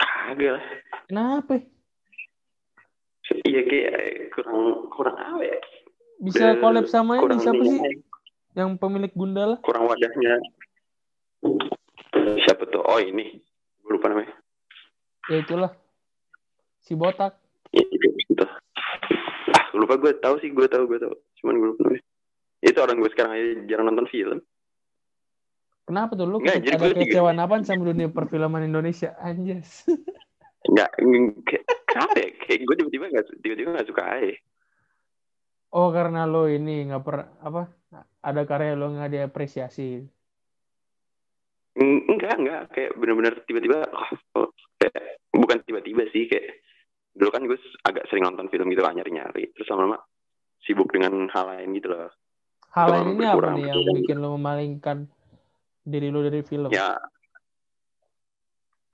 kagak 0.00 0.50
lah 0.56 0.64
Kenapa? 1.06 1.54
iya 3.44 3.60
kayak 3.62 3.94
kurang 4.32 4.58
kurang 4.88 5.16
apa 5.16 5.42
ya 5.44 5.58
Bisa 6.18 6.56
collab 6.58 6.86
sama 6.86 7.18
ini 7.18 7.36
siapa 7.36 7.62
sih? 7.62 7.80
Yang 8.52 8.70
pemilik 8.76 9.12
Gundala? 9.12 9.56
kurang 9.60 9.84
wadahnya 9.84 10.36
siapa 12.44 12.68
tuh 12.68 12.84
oh 12.84 13.00
ini 13.00 13.40
gue 13.80 13.90
lupa 13.92 14.12
namanya 14.12 14.32
Ya 15.30 15.46
itulah. 15.46 15.70
Si 16.82 16.98
botak. 16.98 17.38
Iya, 17.70 17.86
itu, 17.86 18.06
itu. 18.18 18.44
Ah, 19.54 19.64
lupa 19.78 19.94
gue 19.94 20.10
tahu 20.18 20.42
sih, 20.42 20.50
gue 20.50 20.66
tahu, 20.66 20.90
gue 20.90 20.98
tahu. 20.98 21.14
Cuman 21.38 21.54
gue 21.60 21.68
lupa 21.70 21.80
namanya. 21.86 22.04
Itu 22.66 22.78
orang 22.82 22.98
gue 22.98 23.10
sekarang 23.14 23.32
aja 23.38 23.46
jarang 23.70 23.86
nonton 23.94 24.10
film. 24.10 24.38
Kenapa 25.86 26.18
tuh 26.18 26.26
lu 26.26 26.42
Nggak, 26.42 26.66
jadi 26.66 26.76
ada 26.78 26.86
kekecewaan 26.98 27.38
apaan 27.38 27.62
sama 27.62 27.86
dunia 27.86 28.10
perfilman 28.10 28.66
Indonesia? 28.66 29.14
Anjas. 29.22 29.86
Enggak, 30.70 30.92
kenapa 31.86 32.14
ya? 32.18 32.28
Kayak 32.46 32.58
gue 32.68 32.74
tiba-tiba 32.78 33.04
gak, 33.10 33.26
tiba-tiba 33.42 33.68
gak 33.80 33.88
suka 33.90 34.02
aja. 34.02 34.34
Oh 35.70 35.94
karena 35.94 36.26
lo 36.26 36.50
ini 36.50 36.90
nggak 36.90 37.02
per 37.06 37.30
apa 37.46 37.70
ada 38.26 38.42
karya 38.42 38.74
lo 38.74 38.90
nggak 38.90 39.14
diapresiasi. 39.14 40.02
Eng- 41.78 42.04
Enggak, 42.10 42.34
enggak. 42.40 42.62
Kayak 42.74 42.90
bener-bener 42.98 43.34
tiba-tiba, 43.46 43.78
oh, 44.34 44.48
kayak, 44.80 45.22
bukan 45.30 45.58
tiba-tiba 45.62 46.02
sih, 46.10 46.26
kayak 46.26 46.62
dulu 47.14 47.30
kan 47.30 47.42
gue 47.46 47.58
agak 47.86 48.06
sering 48.10 48.26
nonton 48.26 48.50
film 48.50 48.70
gitu 48.70 48.82
kan 48.82 48.94
nyari-nyari. 48.94 49.50
Terus 49.54 49.68
lama-lama 49.70 49.98
sibuk 50.62 50.90
dengan 50.90 51.30
hal 51.30 51.44
lain 51.46 51.74
gitu 51.78 51.90
loh. 51.94 52.10
Hal 52.74 52.86
lain 52.90 53.18
ini 53.18 53.24
apa 53.26 53.46
nih 53.54 53.64
yang 53.74 53.82
bikin 53.82 54.18
lo 54.22 54.38
memalingkan 54.38 55.10
diri 55.82 56.10
lo 56.10 56.22
dari 56.22 56.42
film? 56.46 56.70
Ya, 56.70 56.94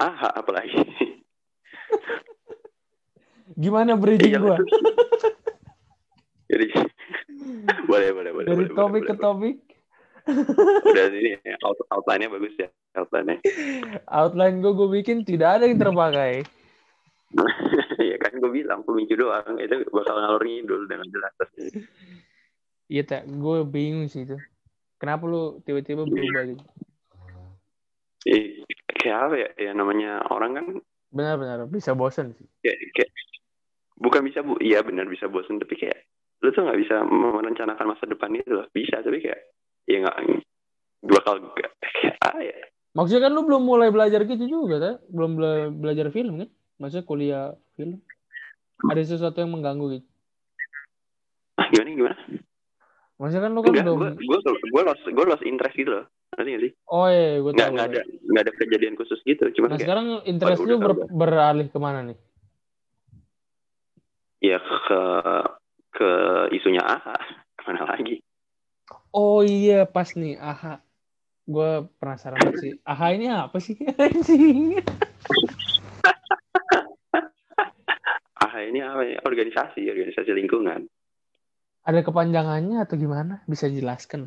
ah, 0.00 0.32
apalagi. 0.36 0.72
Gimana 3.62 3.96
bridging 3.96 4.36
Iya, 4.36 4.40
betul. 4.40 4.66
Jadi, 6.50 6.66
boleh, 7.90 8.08
boleh, 8.14 8.30
boleh. 8.32 8.46
Dari 8.46 8.64
boleh, 8.70 8.76
topik 8.76 9.02
boleh, 9.02 9.08
ke 9.08 9.14
boleh. 9.14 9.22
topik, 9.22 9.56
udah 10.26 11.06
ini 11.14 11.38
out, 11.62 11.78
outline-nya 11.94 12.28
bagus 12.30 12.54
ya 12.58 12.68
outline-nya 12.98 13.38
outline 14.10 14.58
gue 14.58 14.72
gue 14.74 14.88
bikin 15.00 15.22
tidak 15.22 15.60
ada 15.60 15.64
yang 15.70 15.78
terpakai. 15.78 16.42
ya 18.10 18.16
kan 18.22 18.32
gue 18.38 18.50
bilang 18.50 18.82
pemicu 18.86 19.18
doang 19.18 19.58
itu 19.58 19.82
bakal 19.90 20.14
ngalor 20.14 20.42
ngidul 20.42 20.86
dengan 20.86 21.06
jelas 21.10 21.34
Iya 22.86 23.02
tak, 23.02 23.26
gue 23.26 23.66
bingung 23.66 24.06
sih 24.06 24.22
itu. 24.22 24.38
Kenapa 25.02 25.26
lu 25.26 25.58
tiba-tiba 25.66 26.06
berubah 26.06 26.42
gitu? 26.54 26.64
Kayak 28.94 29.18
apa 29.26 29.34
ya 29.34 29.48
ya 29.58 29.70
namanya 29.74 30.22
orang 30.30 30.50
kan 30.54 30.66
Benar-benar 31.10 31.66
bisa 31.66 31.98
bosen 31.98 32.34
sih. 32.38 32.46
kayak, 32.62 32.78
kayak 32.94 33.10
bukan 33.96 34.22
bisa 34.28 34.44
bu 34.44 34.54
iya 34.60 34.84
benar 34.84 35.08
bisa 35.08 35.26
bosan 35.26 35.56
tapi 35.56 35.74
kayak 35.80 36.04
lu 36.44 36.52
tuh 36.52 36.68
nggak 36.68 36.78
bisa 36.84 37.00
merencanakan 37.08 37.96
masa 37.96 38.04
depan 38.04 38.36
itu 38.36 38.52
loh 38.52 38.68
bisa 38.70 39.00
tapi 39.00 39.24
kayak 39.24 39.55
ya 39.86 39.96
nggak 40.02 40.16
bakal 41.06 41.34
ah 42.22 42.38
ya 42.38 42.56
Maksudnya 42.96 43.28
kan 43.28 43.32
lu 43.36 43.44
belum 43.44 43.60
mulai 43.60 43.92
belajar 43.92 44.24
gitu 44.24 44.48
juga, 44.48 44.80
tak? 44.80 44.94
Belum 45.12 45.36
bela- 45.36 45.68
belajar 45.68 46.08
film 46.08 46.40
kan? 46.40 46.48
Maksudnya 46.80 47.04
kuliah 47.04 47.52
film. 47.76 48.00
Ada 48.88 49.04
sesuatu 49.04 49.36
yang 49.36 49.52
mengganggu 49.52 50.00
gitu. 50.00 50.06
ah, 51.60 51.68
gimana 51.68 51.88
gimana 51.92 52.16
Maksudnya 53.20 53.42
kan 53.44 53.52
lu 53.52 53.60
kan 53.60 53.72
enggak 53.72 53.84
belum. 53.84 54.12
gue 54.16 54.38
gue 54.40 54.54
gue 54.72 54.82
lost 54.84 55.02
gue 55.04 55.24
lost 55.28 55.44
interest 55.44 55.76
gitu 55.76 55.92
loh 55.92 56.04
nggak 56.36 56.60
sih 56.60 56.72
Oh 56.88 57.08
iya, 57.08 57.40
gue 57.40 57.52
nggak 57.52 57.64
tahu. 57.64 57.74
nggak 57.76 57.88
ada 57.88 58.00
nggak 58.04 58.42
ada 58.44 58.52
kejadian 58.60 58.94
khusus 58.96 59.20
gitu 59.24 59.44
cuman 59.56 59.68
Nah 59.72 59.76
kayak 59.76 59.86
sekarang 59.88 60.06
interest 60.28 60.60
lu 60.64 60.76
ber- 60.76 61.08
beralih 61.08 61.68
ke 61.72 61.78
mana 61.80 62.00
nih? 62.12 62.18
ya 64.44 64.60
ke 64.60 65.00
ke 65.96 66.10
isunya 66.52 66.84
AHA 66.84 67.16
ke 67.56 67.62
mana 67.64 67.88
lagi 67.88 68.20
Oh 69.12 69.44
iya, 69.46 69.86
pas 69.86 70.12
nih, 70.16 70.38
AHA. 70.38 70.82
Gue 71.46 71.86
penasaran 72.02 72.38
banget 72.42 72.58
sih. 72.58 72.72
AHA 72.82 73.06
ini 73.14 73.26
apa 73.30 73.58
sih? 73.62 73.76
AHA 78.42 78.60
ini 78.70 78.80
apa 78.82 79.02
ya 79.06 79.18
organisasi 79.22 79.86
organisasi 79.86 80.30
lingkungan 80.34 80.90
Ada 81.86 82.02
kepanjangannya 82.02 82.82
atau 82.82 82.98
gimana? 82.98 83.46
Bisa 83.46 83.70
jelaskan? 83.70 84.26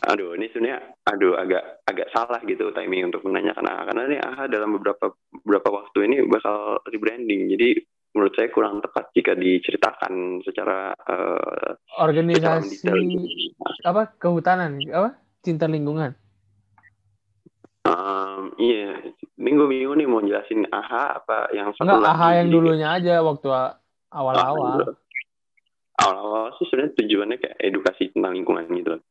aduh 0.00 0.32
ini 0.32 0.48
sebenarnya 0.48 0.80
aduh 1.04 1.36
agak 1.36 1.84
agak 1.84 2.08
salah 2.08 2.40
gitu 2.48 2.72
timing 2.72 3.12
untuk 3.12 3.20
menanyakan 3.28 3.68
AHA 3.68 3.82
karena 3.92 4.02
ini 4.08 4.16
AHA 4.16 4.44
dalam 4.48 4.70
beberapa 4.80 5.12
beberapa 5.44 5.68
waktu 5.68 5.98
ini 6.08 6.16
bakal 6.24 6.80
rebranding 6.88 7.52
jadi 7.52 7.84
menurut 8.10 8.34
saya 8.34 8.50
kurang 8.50 8.82
tepat 8.82 9.14
jika 9.14 9.32
diceritakan 9.34 10.42
secara 10.42 10.92
secara 10.98 11.38
Organisasi 12.00 12.82
mendetail. 12.86 13.86
apa? 13.86 14.02
Kehutanan, 14.18 14.82
apa? 14.90 15.14
Cinta 15.40 15.70
lingkungan. 15.70 16.12
Em, 17.80 18.42
iya 18.60 18.92
minggu 19.40 19.64
minggu 19.64 19.92
nih 19.96 20.06
mau 20.06 20.20
jelasin 20.20 20.68
AHA 20.68 21.04
apa 21.16 21.48
yang 21.56 21.72
satu 21.72 21.88
Enggak, 21.88 21.96
lagi. 22.04 22.12
AHA 22.12 22.28
yang 22.36 22.48
Jadi 22.48 22.54
dulunya 22.54 22.88
aja 22.92 23.14
waktu 23.24 23.48
awal-awal. 24.12 24.76
awal-awal 25.96 26.44
sih 26.60 26.68
sebenarnya 26.68 26.92
tujuannya 27.00 27.36
kayak 27.40 27.56
edukasi 27.56 28.12
tentang 28.12 28.36
lingkungan 28.36 28.68
gitu 28.76 28.88
loh. 28.96 29.02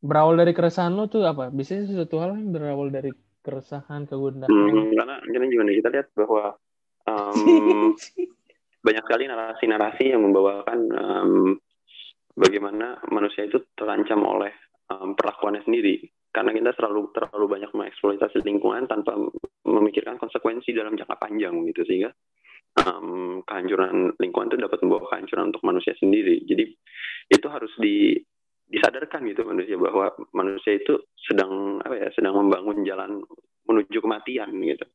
Berawal 0.00 0.42
dari 0.42 0.52
keresahan 0.56 0.96
lo 0.96 1.06
tuh 1.06 1.22
apa? 1.22 1.52
Biasanya 1.54 1.86
sesuatu 1.86 2.18
hal 2.18 2.34
yang 2.34 2.50
berawal 2.50 2.88
dari 2.90 3.12
keresahan, 3.46 4.10
kegundahan. 4.10 4.50
Hmm, 4.50 4.90
karena 4.96 5.16
karena 5.22 5.46
gimana 5.46 5.70
kita 5.70 5.88
lihat 5.92 6.08
bahwa 6.18 6.58
em, 7.06 7.94
banyak 8.86 9.04
sekali 9.04 9.24
narasi-narasi 9.28 10.04
yang 10.12 10.24
membawakan 10.24 10.78
em, 10.90 11.32
bagaimana 12.32 13.00
manusia 13.12 13.44
itu 13.44 13.60
terancam 13.76 14.24
oleh 14.24 14.52
em, 14.88 15.12
perlakuannya 15.14 15.62
sendiri. 15.64 16.00
Karena 16.30 16.54
kita 16.54 16.70
terlalu 16.78 17.10
terlalu 17.10 17.46
banyak 17.58 17.70
mengeksploitasi 17.74 18.46
lingkungan 18.46 18.86
tanpa 18.86 19.18
memikirkan 19.66 20.14
konsekuensi 20.16 20.70
dalam 20.70 20.94
jangka 20.94 21.18
panjang 21.18 21.58
gitu 21.68 21.82
sehingga 21.84 22.10
em, 22.86 23.42
kehancuran 23.42 24.14
lingkungan 24.16 24.48
itu 24.54 24.58
dapat 24.62 24.78
membawa 24.86 25.10
kehancuran 25.10 25.50
untuk 25.50 25.62
manusia 25.66 25.94
sendiri. 25.98 26.42
Jadi 26.46 26.64
itu 27.30 27.46
harus 27.50 27.72
di 27.78 28.14
disadarkan 28.70 29.26
gitu 29.26 29.42
manusia 29.42 29.74
bahwa 29.74 30.14
manusia 30.30 30.78
itu 30.78 30.94
sedang 31.18 31.82
apa 31.82 31.94
ya 31.98 32.08
sedang 32.14 32.38
membangun 32.38 32.86
jalan 32.86 33.18
menuju 33.66 33.98
kematian 33.98 34.54
gitu. 34.62 34.86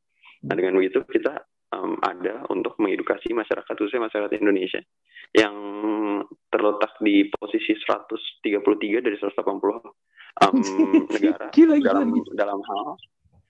Nah 0.48 0.54
dengan 0.56 0.80
begitu 0.80 1.04
kita 1.04 1.44
em, 1.74 1.92
ada 2.02 2.46
untuk 2.52 2.78
mengedukasi 2.78 3.34
masyarakat 3.34 3.72
khususnya 3.74 4.06
masyarakat 4.06 4.32
Indonesia 4.38 4.80
yang 5.34 5.56
terletak 6.50 6.92
di 7.02 7.26
posisi 7.32 7.74
133 7.74 9.04
dari 9.04 9.16
180 9.18 9.32
em, 9.32 10.54
negara 11.14 11.46
Gila, 11.50 11.74
gila, 11.78 11.86
dalam 11.86 12.08
gila. 12.14 12.32
dalam 12.34 12.60
hal 12.62 12.86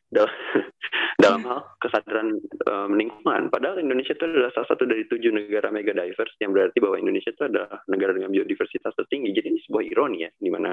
dalam, 0.07 0.31
dalam 1.23 1.41
hal 1.45 1.61
kesadaran 1.83 2.29
em, 2.41 2.91
lingkungan. 2.95 3.51
Padahal 3.51 3.83
Indonesia 3.83 4.15
itu 4.15 4.25
adalah 4.25 4.51
salah 4.55 4.69
satu 4.71 4.87
dari 4.87 5.05
tujuh 5.11 5.35
negara 5.35 5.69
mega 5.75 5.93
diverse 5.93 6.39
yang 6.39 6.55
berarti 6.55 6.79
bahwa 6.79 6.97
Indonesia 7.03 7.35
itu 7.35 7.43
adalah 7.43 7.83
negara 7.91 8.15
dengan 8.15 8.31
biodiversitas 8.31 8.95
tertinggi. 8.95 9.35
Jadi 9.35 9.47
ini 9.51 9.61
sebuah 9.67 9.85
ironi 9.85 10.19
ya, 10.25 10.31
di 10.31 10.51
mana 10.51 10.73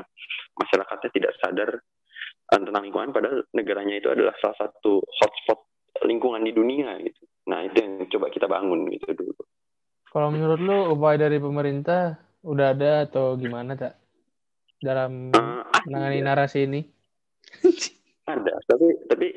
masyarakatnya 0.54 1.10
tidak 1.10 1.34
sadar 1.42 1.70
eh, 2.54 2.60
tentang 2.62 2.84
lingkungan, 2.86 3.10
padahal 3.10 3.42
negaranya 3.58 3.96
itu 3.98 4.08
adalah 4.14 4.38
salah 4.38 4.58
satu 4.70 5.02
hotspot 5.02 5.60
lingkungan 6.06 6.46
di 6.46 6.54
dunia 6.54 6.98
gitu. 7.02 7.22
Nah 7.48 7.60
itu 7.68 7.78
yang 7.84 7.94
coba 8.08 8.28
kita 8.32 8.48
bangun 8.48 8.88
gitu 8.94 9.12
dulu. 9.12 9.34
Kalau 10.14 10.30
menurut 10.30 10.60
lu 10.62 10.78
upaya 10.94 11.26
dari 11.28 11.42
pemerintah 11.42 12.16
udah 12.46 12.76
ada 12.76 13.08
atau 13.10 13.34
gimana 13.40 13.74
tak 13.74 13.98
dalam 14.84 15.32
Eh, 15.32 15.64
menangani 15.88 16.20
ada, 16.20 16.28
narasi 16.36 16.60
ini? 16.68 16.82
ada, 18.34 18.54
tapi 18.68 18.88
tapi 19.08 19.28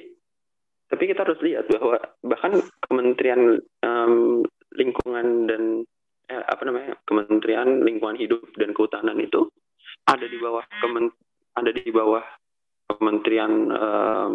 tapi 0.87 1.03
kita 1.11 1.27
harus 1.27 1.41
lihat 1.43 1.67
bahwa 1.71 1.99
bahkan 2.23 2.63
Kementerian 2.87 3.59
em, 3.83 4.43
Lingkungan 4.75 5.51
dan 5.51 5.63
eh, 6.31 6.45
apa 6.47 6.63
namanya 6.67 6.95
Kementerian 7.07 7.83
Lingkungan 7.83 8.19
Hidup 8.19 8.43
dan 8.59 8.75
Kehutanan 8.75 9.19
itu 9.19 9.51
ada 10.07 10.27
di 10.27 10.39
bawah 10.39 10.63
kemen, 10.83 11.11
ada 11.59 11.71
di 11.75 11.91
bawah 11.91 12.23
Kementerian 12.91 13.53
em, 13.71 14.33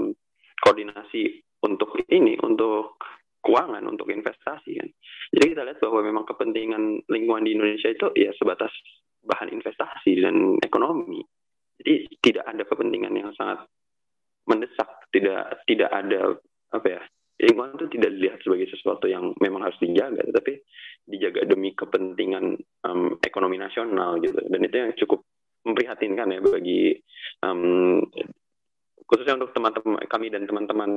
Koordinasi 0.63 1.43
untuk 1.63 1.95
ini 2.09 2.35
untuk 2.41 2.99
keuangan 3.41 3.83
untuk 3.89 4.07
investasi 4.13 4.71
kan. 4.77 4.89
Jadi 5.33 5.45
kita 5.53 5.61
lihat 5.65 5.79
bahwa 5.81 5.99
memang 6.05 6.25
kepentingan 6.29 7.09
lingkungan 7.09 7.43
di 7.43 7.57
Indonesia 7.57 7.89
itu 7.89 8.07
ya 8.13 8.31
sebatas 8.37 8.71
bahan 9.25 9.49
investasi 9.49 10.21
dan 10.21 10.57
ekonomi. 10.61 11.21
Jadi 11.81 12.21
tidak 12.21 12.45
ada 12.45 12.63
kepentingan 12.65 13.13
yang 13.17 13.33
sangat 13.33 13.65
mendesak, 14.45 14.89
tidak 15.09 15.65
tidak 15.65 15.89
ada 15.89 16.37
apa 16.71 16.87
ya 16.87 17.01
lingkungan 17.41 17.73
itu 17.81 17.97
tidak 17.97 18.09
dilihat 18.13 18.39
sebagai 18.45 18.67
sesuatu 18.69 19.05
yang 19.09 19.33
memang 19.41 19.65
harus 19.65 19.77
dijaga, 19.81 20.21
tetapi 20.29 20.61
dijaga 21.09 21.41
demi 21.49 21.73
kepentingan 21.73 22.53
um, 22.85 23.17
ekonomi 23.25 23.57
nasional 23.57 24.21
gitu. 24.21 24.37
Dan 24.45 24.61
itu 24.61 24.75
yang 24.77 24.93
cukup 24.93 25.25
memprihatinkan 25.65 26.37
ya 26.37 26.39
bagi 26.41 26.93
um, 27.41 28.01
khususnya 29.09 29.41
untuk 29.41 29.53
teman-teman 29.57 30.01
kami 30.05 30.29
dan 30.29 30.45
teman-teman 30.45 30.91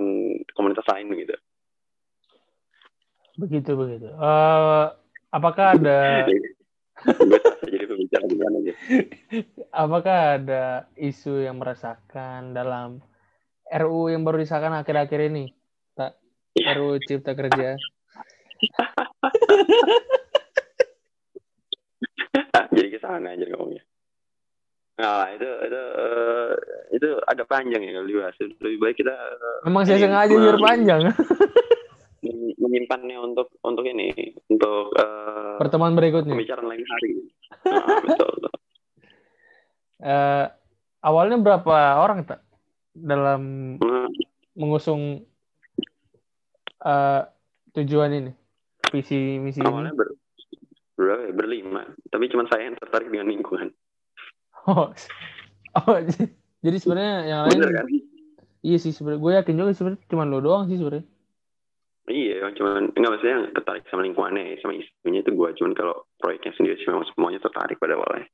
komunitas 0.53 0.85
lain 0.93 1.17
gitu. 1.17 1.37
Begitu 3.35 3.75
begitu. 3.75 4.15
Uh, 4.15 4.95
apakah 5.35 5.75
ada 5.75 6.23
jadi 7.67 7.91
pembicara 7.91 8.31
aja. 8.31 8.75
Apakah 9.75 10.39
ada 10.39 10.87
isu 10.95 11.43
yang 11.43 11.59
merasakan 11.59 12.55
dalam 12.55 13.03
RU 13.67 14.15
yang 14.15 14.23
baru 14.23 14.39
disahkan 14.39 14.71
akhir-akhir 14.79 15.35
ini? 15.35 15.51
Tak 15.99 16.15
ya. 16.55 16.79
RU 16.79 17.03
Cipta 17.03 17.35
Kerja. 17.35 17.75
jadi 22.75 22.89
ke 22.95 22.99
sana 23.03 23.35
aja 23.35 23.43
ngomongnya. 23.51 23.83
Nah, 24.95 25.27
itu 25.35 25.43
itu 25.43 25.75
uh, 25.75 26.55
itu 26.95 27.19
agak 27.27 27.51
panjang 27.51 27.83
ya 27.83 27.99
kalau 27.99 28.07
dibahas. 28.07 28.39
Lebih 28.39 28.79
baik 28.79 29.03
kita 29.03 29.11
uh, 29.11 29.67
Memang 29.67 29.83
saya 29.83 29.99
sengaja 29.99 30.39
biar 30.39 30.63
panjang. 30.63 31.11
menyimpannya 32.59 33.19
untuk 33.21 33.53
untuk 33.61 33.85
ini 33.85 34.33
untuk 34.49 34.95
uh, 34.97 35.61
pertemuan 35.61 35.93
berikutnya 35.93 36.33
pembicaraan 36.33 36.67
lain 36.67 36.85
hari 36.85 37.11
nah, 37.69 37.87
betul, 38.05 38.31
betul. 38.41 38.55
Uh, 40.05 40.47
awalnya 41.05 41.39
berapa 41.41 42.01
orang 42.01 42.25
tak 42.25 42.41
dalam 42.95 43.75
nah. 43.79 44.09
mengusung 44.57 45.27
uh, 46.85 47.21
tujuan 47.75 48.11
ini 48.15 48.33
visi 48.95 49.43
misi 49.43 49.61
awalnya 49.61 49.93
ini? 49.93 49.99
ber, 49.99 50.09
berapa 50.95 51.23
ya? 51.29 51.33
berlima 51.35 51.83
tapi 52.09 52.31
cuma 52.31 52.47
saya 52.47 52.71
yang 52.71 52.77
tertarik 52.79 53.11
dengan 53.11 53.29
lingkungan 53.29 53.69
oh, 54.71 54.95
oh 55.85 55.97
jadi 56.65 56.77
sebenarnya 56.81 57.17
yang 57.29 57.41
lain 57.49 57.59
Bener, 57.61 57.71
kan? 57.75 57.87
iya 58.63 58.79
sih 58.81 58.95
sebenarnya 58.95 59.21
gue 59.21 59.33
yakin 59.43 59.55
juga 59.59 59.73
sebenarnya 59.75 60.01
cuma 60.09 60.25
lo 60.25 60.39
doang 60.41 60.71
sih 60.71 60.79
sebenarnya 60.79 61.07
Iya, 62.05 62.53
cuman 62.53 62.93
enggak 62.93 63.11
maksudnya 63.17 63.35
yang 63.41 63.47
tertarik 63.57 63.85
sama 63.89 64.05
lingkungannya, 64.05 64.61
sama 64.61 64.77
isunya 64.77 65.25
itu 65.25 65.33
gue. 65.33 65.49
Cuman 65.57 65.73
kalau 65.73 66.05
proyeknya 66.21 66.53
sendiri 66.53 66.77
sih 66.77 66.89
memang 66.93 67.09
semuanya 67.09 67.41
tertarik 67.41 67.81
pada 67.81 67.97
awalnya. 67.97 68.29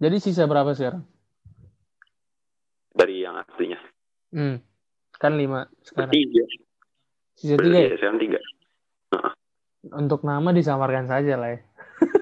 Jadi 0.00 0.16
sisa 0.24 0.48
berapa 0.48 0.72
sekarang? 0.72 1.04
Dari 2.96 3.20
yang 3.20 3.36
aslinya. 3.36 3.76
Hmm. 4.32 4.64
Kan 5.20 5.36
lima 5.36 5.68
sekarang. 5.84 6.16
Tiga. 6.16 6.44
Sisa 7.36 7.54
tiga 7.60 7.76
ya? 7.76 7.90
Sekarang 8.00 8.20
tiga. 8.24 8.40
Nah. 9.12 9.32
Untuk 10.00 10.24
nama 10.24 10.48
disamarkan 10.56 11.12
saja 11.12 11.36
lah 11.36 11.52
ya. 11.52 11.60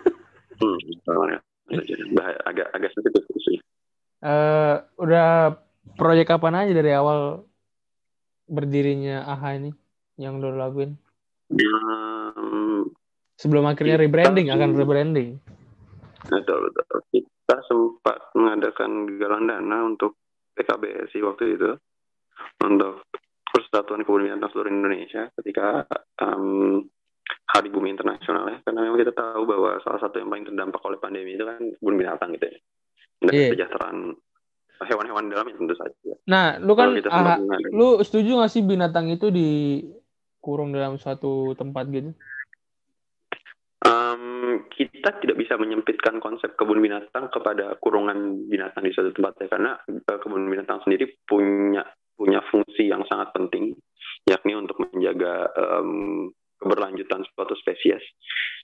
hmm, 0.60 0.78
samarkan 1.06 1.40
agak 2.46 2.66
agak 2.74 2.90
sedikit 2.94 3.22
sih. 3.42 3.58
Uh, 4.22 4.82
udah 4.98 5.58
proyek 5.94 6.30
apa 6.34 6.48
aja 6.50 6.72
dari 6.72 6.90
awal 6.90 7.46
berdirinya 8.46 9.26
AHA 9.26 9.50
ini? 9.62 9.70
Yang 10.16 10.40
lo 10.40 10.52
lakuin? 10.52 10.96
Um, 11.52 12.90
Sebelum 13.36 13.68
akhirnya 13.68 14.00
rebranding, 14.00 14.48
akan 14.48 14.70
rebranding. 14.74 15.36
Betul, 16.26 16.72
betul. 16.72 16.98
Kita 17.12 17.56
sempat 17.68 18.32
mengadakan 18.32 19.06
galang 19.20 19.44
dana 19.44 19.78
untuk 19.84 20.16
PKBSI 20.56 21.20
waktu 21.20 21.44
itu. 21.54 21.70
Untuk 22.64 23.04
Persatuan 23.44 24.02
Kebun 24.04 24.24
Binatang 24.24 24.52
seluruh 24.52 24.72
Indonesia 24.72 25.28
ketika 25.40 25.84
um, 26.24 26.84
Hari 27.52 27.68
Bumi 27.68 27.92
Internasional 27.92 28.48
ya. 28.50 28.58
Karena 28.64 28.88
memang 28.88 28.98
kita 29.04 29.12
tahu 29.12 29.44
bahwa 29.44 29.76
salah 29.84 30.00
satu 30.00 30.16
yang 30.18 30.32
paling 30.32 30.48
terdampak 30.48 30.80
oleh 30.82 30.98
pandemi 30.98 31.36
itu 31.36 31.44
kan 31.44 31.60
kebun 31.60 31.96
binatang 32.00 32.32
gitu 32.40 32.48
ya. 32.48 32.58
Dan 33.20 33.32
yeah. 33.32 33.48
kesejahteraan 33.52 33.98
hewan-hewan 34.84 35.32
dalam 35.32 35.48
tentu 35.56 35.76
saja. 35.76 36.12
Nah, 36.28 36.60
lu 36.60 36.72
kan 36.76 36.92
ah, 37.08 37.40
lu 37.72 38.00
setuju 38.04 38.44
gak 38.44 38.52
sih 38.52 38.60
binatang 38.60 39.08
itu 39.08 39.32
di 39.32 39.80
kurung 40.46 40.70
dalam 40.70 40.94
suatu 41.02 41.58
tempat 41.58 41.90
gitu? 41.90 42.14
Um, 43.82 44.66
kita 44.70 45.18
tidak 45.18 45.36
bisa 45.38 45.58
menyempitkan 45.58 46.22
konsep 46.22 46.54
kebun 46.54 46.78
binatang 46.78 47.26
kepada 47.34 47.74
kurungan 47.82 48.46
binatang 48.46 48.86
di 48.86 48.94
suatu 48.94 49.10
tempat 49.10 49.42
ya 49.42 49.46
karena 49.50 49.74
uh, 49.78 50.18
kebun 50.22 50.46
binatang 50.46 50.78
sendiri 50.86 51.18
punya 51.26 51.82
punya 52.16 52.40
fungsi 52.48 52.88
yang 52.88 53.02
sangat 53.10 53.34
penting 53.34 53.76
yakni 54.26 54.56
untuk 54.56 54.80
menjaga 54.80 55.50
um, 55.54 56.32
keberlanjutan 56.56 57.22
suatu 57.30 57.54
spesies. 57.60 58.02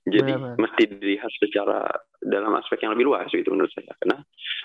Jadi 0.02 0.32
Benar. 0.34 0.58
mesti 0.58 0.82
dilihat 0.90 1.30
secara 1.38 1.86
dalam 2.18 2.56
aspek 2.58 2.82
yang 2.82 2.96
lebih 2.98 3.12
luas 3.12 3.30
gitu 3.30 3.54
menurut 3.54 3.70
saya 3.70 3.94
karena 4.02 4.18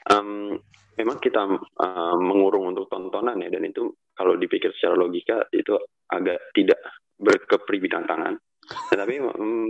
um, 0.10 0.58
memang 0.98 1.22
kita 1.22 1.46
uh, 1.62 2.18
mengurung 2.18 2.74
untuk 2.74 2.90
tontonan 2.90 3.38
ya 3.44 3.54
dan 3.54 3.68
itu 3.68 3.94
kalau 4.18 4.34
dipikir 4.34 4.74
secara 4.74 4.98
logika 4.98 5.46
itu 5.54 5.78
agak 6.10 6.42
tidak 6.58 6.82
berkepribinatangan. 7.22 8.42
Tetapi 8.90 9.16
um, 9.22 9.70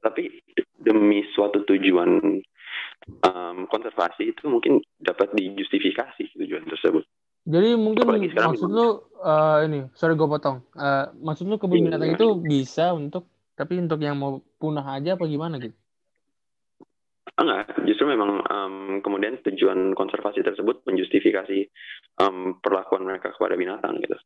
tapi 0.00 0.30
demi 0.80 1.26
suatu 1.34 1.66
tujuan 1.66 2.40
um, 3.26 3.58
konservasi 3.68 4.32
itu 4.32 4.48
mungkin 4.48 4.80
dapat 4.96 5.34
dijustifikasi 5.36 6.32
tujuan 6.38 6.64
tersebut. 6.64 7.04
Jadi 7.46 7.78
mungkin 7.78 8.06
maksud 8.52 8.70
lu 8.70 9.02
uh, 9.22 9.58
ini, 9.66 9.88
sorry 9.96 10.14
gue 10.14 10.28
potong. 10.28 10.62
Uh, 10.76 11.10
maksud 11.22 11.46
lu 11.46 11.56
kebun 11.58 11.90
binatang 11.90 12.14
itu 12.14 12.38
bisa 12.40 12.94
untuk 12.94 13.26
tapi 13.56 13.80
untuk 13.80 13.98
yang 14.04 14.20
mau 14.20 14.38
punah 14.60 14.84
aja 14.96 15.16
apa 15.16 15.24
gimana 15.24 15.56
gitu? 15.58 15.74
Enggak, 17.36 17.76
justru 17.84 18.08
memang 18.08 18.40
um, 18.48 18.76
kemudian 19.04 19.36
tujuan 19.44 19.92
konservasi 19.92 20.40
tersebut 20.40 20.84
menjustifikasi 20.88 21.68
um, 22.22 22.56
perlakuan 22.64 23.04
mereka 23.04 23.34
kepada 23.36 23.58
binatang 23.60 24.00
gitu 24.00 24.16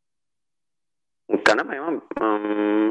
karena 1.39 1.63
memang 1.63 1.95
um, 2.19 2.87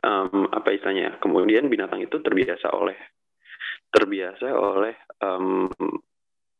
um, 0.00 0.38
apa 0.52 0.68
istilahnya 0.72 1.02
ya, 1.08 1.12
kemudian 1.20 1.68
binatang 1.68 2.00
itu 2.00 2.16
terbiasa 2.20 2.72
oleh 2.72 2.96
terbiasa 3.90 4.46
oleh 4.54 4.94
um, 5.20 5.68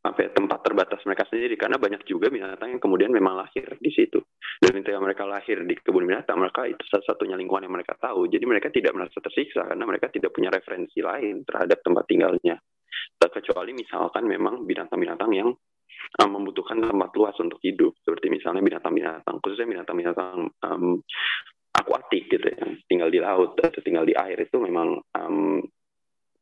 apa 0.01 0.19
ya, 0.25 0.31
tempat 0.33 0.65
terbatas 0.65 1.01
mereka 1.05 1.29
sendiri 1.29 1.61
karena 1.61 1.77
banyak 1.77 2.09
juga 2.09 2.33
binatang 2.33 2.73
yang 2.73 2.81
kemudian 2.81 3.13
memang 3.13 3.37
lahir 3.37 3.77
di 3.77 3.93
situ 3.93 4.17
dan 4.57 4.73
ketika 4.81 4.97
mereka 4.97 5.29
lahir 5.29 5.61
di 5.61 5.77
kebun 5.77 6.09
binatang 6.09 6.41
mereka 6.41 6.65
itu 6.65 6.81
satu-satunya 6.89 7.37
lingkungan 7.37 7.69
yang 7.69 7.77
mereka 7.77 8.01
tahu 8.01 8.25
jadi 8.25 8.45
mereka 8.49 8.73
tidak 8.73 8.97
merasa 8.97 9.21
tersiksa 9.21 9.69
karena 9.69 9.85
mereka 9.85 10.09
tidak 10.09 10.33
punya 10.33 10.49
referensi 10.49 11.05
lain 11.05 11.45
terhadap 11.45 11.85
tempat 11.85 12.05
tinggalnya 12.09 12.57
kecuali 13.31 13.73
misalkan 13.73 14.27
memang 14.27 14.67
binatang-binatang 14.67 15.31
yang 15.33 15.49
um, 16.21 16.31
membutuhkan 16.31 16.83
tempat 16.83 17.11
luas 17.15 17.37
untuk 17.39 17.63
hidup 17.63 17.97
seperti 18.03 18.29
misalnya 18.29 18.61
binatang-binatang 18.61 19.37
khususnya 19.41 19.69
binatang-binatang 19.71 20.51
um, 20.67 21.01
akuatik 21.71 22.27
gitu 22.29 22.45
ya 22.45 22.67
tinggal 22.91 23.09
di 23.09 23.23
laut 23.23 23.57
atau 23.57 23.81
tinggal 23.81 24.05
di 24.05 24.13
air 24.19 24.37
itu 24.37 24.57
memang 24.59 24.99
um, 25.17 25.63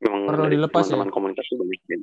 memang 0.01 0.21
Perlu 0.27 0.49
dilepas 0.49 0.89
ya? 0.89 0.97
teman-teman 0.97 1.11
ya? 1.11 1.15
komunitas 1.15 1.47
itu 1.47 1.57
banyak 1.63 2.01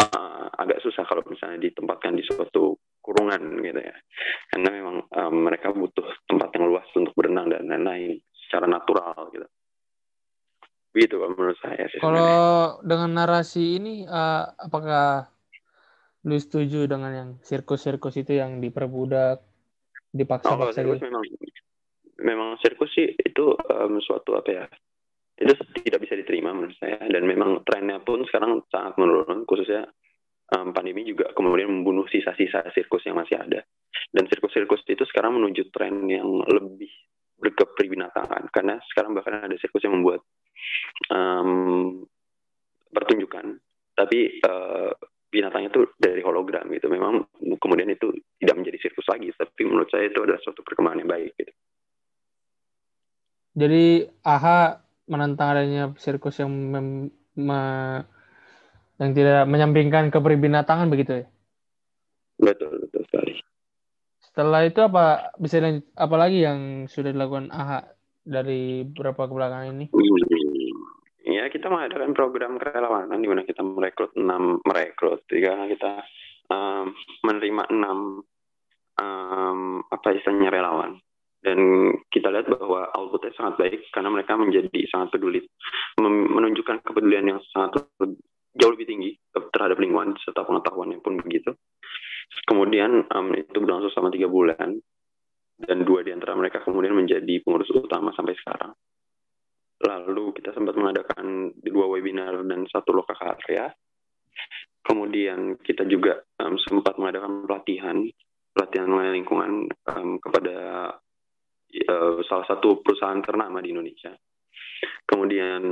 uh, 0.00 0.46
agak 0.56 0.80
susah 0.80 1.04
kalau 1.04 1.24
misalnya 1.28 1.68
ditempatkan 1.68 2.16
di 2.16 2.24
suatu 2.24 2.78
kurungan 3.02 3.60
gitu 3.60 3.80
ya. 3.80 3.96
Karena 4.52 4.68
memang 4.72 4.96
um, 5.08 5.34
mereka 5.44 5.74
butuh 5.74 6.06
tempat 6.28 6.54
yang 6.56 6.70
luas 6.70 6.86
untuk 6.94 7.12
berenang 7.18 7.50
dan 7.50 7.68
lain-lain 7.68 8.20
secara 8.46 8.68
natural 8.70 9.28
gitu. 9.34 9.48
Gitu 10.92 11.16
menurut 11.16 11.56
saya 11.64 11.88
sih 11.88 12.04
kalau 12.04 12.76
dengan 12.84 13.16
narasi 13.16 13.80
ini 13.80 14.04
uh, 14.04 14.44
apakah 14.60 15.24
lu 16.28 16.36
setuju 16.36 16.84
dengan 16.84 17.12
yang 17.16 17.30
sirkus-sirkus 17.40 18.20
itu 18.20 18.36
yang 18.36 18.60
diperbudak 18.60 19.40
dipaksa-paksa 20.12 20.84
oh, 20.84 20.94
gitu? 20.94 21.08
memang 21.08 21.24
memang 22.20 22.48
sirkus 22.60 22.92
sih 22.94 23.08
itu 23.08 23.56
um, 23.72 23.98
suatu 24.04 24.36
apa 24.36 24.50
ya 24.52 24.64
itu 25.42 25.54
tidak 25.82 26.00
bisa 26.02 26.14
diterima 26.18 26.54
menurut 26.54 26.76
saya 26.78 27.00
dan 27.08 27.22
memang 27.26 27.64
trennya 27.66 27.98
pun 28.02 28.22
sekarang 28.28 28.62
sangat 28.68 28.94
menurun 28.96 29.42
khususnya 29.48 29.88
um, 30.54 30.70
pandemi 30.70 31.02
juga 31.08 31.30
kemudian 31.34 31.70
membunuh 31.70 32.06
sisa-sisa 32.06 32.62
sirkus 32.72 33.02
yang 33.08 33.18
masih 33.18 33.40
ada 33.40 33.60
dan 34.12 34.24
sirkus-sirkus 34.28 34.84
itu 34.88 35.04
sekarang 35.08 35.36
menuju 35.36 35.72
tren 35.72 36.04
yang 36.08 36.28
lebih 36.46 36.90
berkepribinatangan 37.42 38.52
karena 38.54 38.78
sekarang 38.92 39.18
bahkan 39.18 39.42
ada 39.42 39.56
sirkus 39.58 39.82
yang 39.82 39.98
membuat 39.98 40.22
um, 41.10 42.06
pertunjukan 42.92 43.58
tapi 43.92 44.40
uh, 44.44 44.94
binatangnya 45.32 45.72
itu 45.72 45.82
dari 45.96 46.20
hologram 46.20 46.68
gitu. 46.68 46.92
Memang 46.92 47.24
kemudian 47.56 47.88
itu 47.88 48.12
tidak 48.36 48.56
menjadi 48.60 48.78
sirkus 48.84 49.08
lagi, 49.08 49.32
tapi 49.32 49.64
menurut 49.64 49.88
saya 49.88 50.12
itu 50.12 50.20
adalah 50.20 50.40
suatu 50.44 50.60
perkembangan 50.60 51.00
yang 51.00 51.10
baik 51.10 51.32
gitu. 51.40 51.52
Jadi 53.52 53.84
AHA 54.24 54.60
menentang 55.12 55.52
adanya 55.52 55.92
sirkus 56.00 56.40
yang 56.40 56.48
mem, 56.48 57.12
me, 57.36 57.60
yang 58.96 59.12
tidak 59.12 59.44
menyampingkan 59.44 60.08
kepribinatangan 60.08 60.88
begitu 60.88 61.12
ya. 61.20 61.26
Betul, 62.40 62.80
betul 62.88 63.04
sekali. 63.04 63.36
Setelah 64.24 64.64
itu 64.64 64.80
apa 64.80 65.36
bisa 65.36 65.60
lanjut, 65.60 65.84
apa 65.92 66.16
lagi 66.16 66.38
yang 66.40 66.88
sudah 66.88 67.12
dilakukan 67.12 67.52
AHA 67.52 67.80
dari 68.24 68.88
beberapa 68.88 69.28
kebelakangan 69.28 69.76
ini? 69.76 69.86
Ya, 71.28 71.52
kita 71.52 71.68
mengadakan 71.68 72.16
program 72.16 72.56
kerelawanan 72.56 73.20
di 73.20 73.28
mana 73.28 73.44
kita 73.44 73.60
merekrut 73.60 74.16
enam 74.16 74.64
merekrut, 74.64 75.28
jika 75.28 75.68
kita 75.68 76.00
um, 76.48 76.96
menerima 77.28 77.62
enam 77.68 77.98
um, 78.96 79.60
apa 79.92 80.08
istilahnya 80.16 80.48
relawan 80.48 80.96
dan 81.42 81.58
kita 82.06 82.30
lihat 82.30 82.46
bahwa 82.46 82.86
outputnya 82.94 83.34
sangat 83.34 83.54
baik 83.58 83.80
karena 83.90 84.14
mereka 84.14 84.38
menjadi 84.38 84.80
sangat 84.86 85.18
peduli. 85.18 85.42
Menunjukkan 85.98 86.86
kepedulian 86.86 87.34
yang 87.34 87.40
sangat 87.50 87.82
jauh 88.54 88.72
lebih 88.72 88.86
tinggi 88.86 89.10
terhadap 89.50 89.82
lingkungan 89.82 90.14
serta 90.22 90.46
pengetahuannya 90.46 91.02
pun 91.02 91.18
begitu. 91.18 91.50
Kemudian 92.46 93.10
um, 93.10 93.34
itu 93.34 93.58
berlangsung 93.58 93.90
selama 93.92 94.14
tiga 94.14 94.30
bulan 94.30 94.78
dan 95.62 95.78
dua 95.82 96.06
di 96.06 96.14
antara 96.14 96.38
mereka 96.38 96.62
kemudian 96.64 96.94
menjadi 96.94 97.42
pengurus 97.42 97.68
utama 97.74 98.14
sampai 98.14 98.38
sekarang. 98.38 98.72
Lalu 99.82 100.38
kita 100.38 100.54
sempat 100.54 100.78
mengadakan 100.78 101.50
dua 101.58 101.90
webinar 101.90 102.38
dan 102.46 102.70
satu 102.70 102.94
loka 102.94 103.18
karya. 103.18 103.66
Kemudian 104.82 105.58
kita 105.58 105.86
juga 105.90 106.22
um, 106.38 106.54
sempat 106.62 106.98
mengadakan 107.02 107.46
pelatihan 107.50 107.98
pelatihan 108.52 108.86
mengenai 108.86 109.16
lingkungan 109.16 109.52
um, 109.90 110.20
kepada 110.20 110.56
uh, 111.88 112.20
salah 112.28 112.46
satu 112.48 112.84
perusahaan 112.84 113.20
ternama 113.24 113.64
di 113.64 113.72
Indonesia. 113.72 114.12
Kemudian 115.08 115.62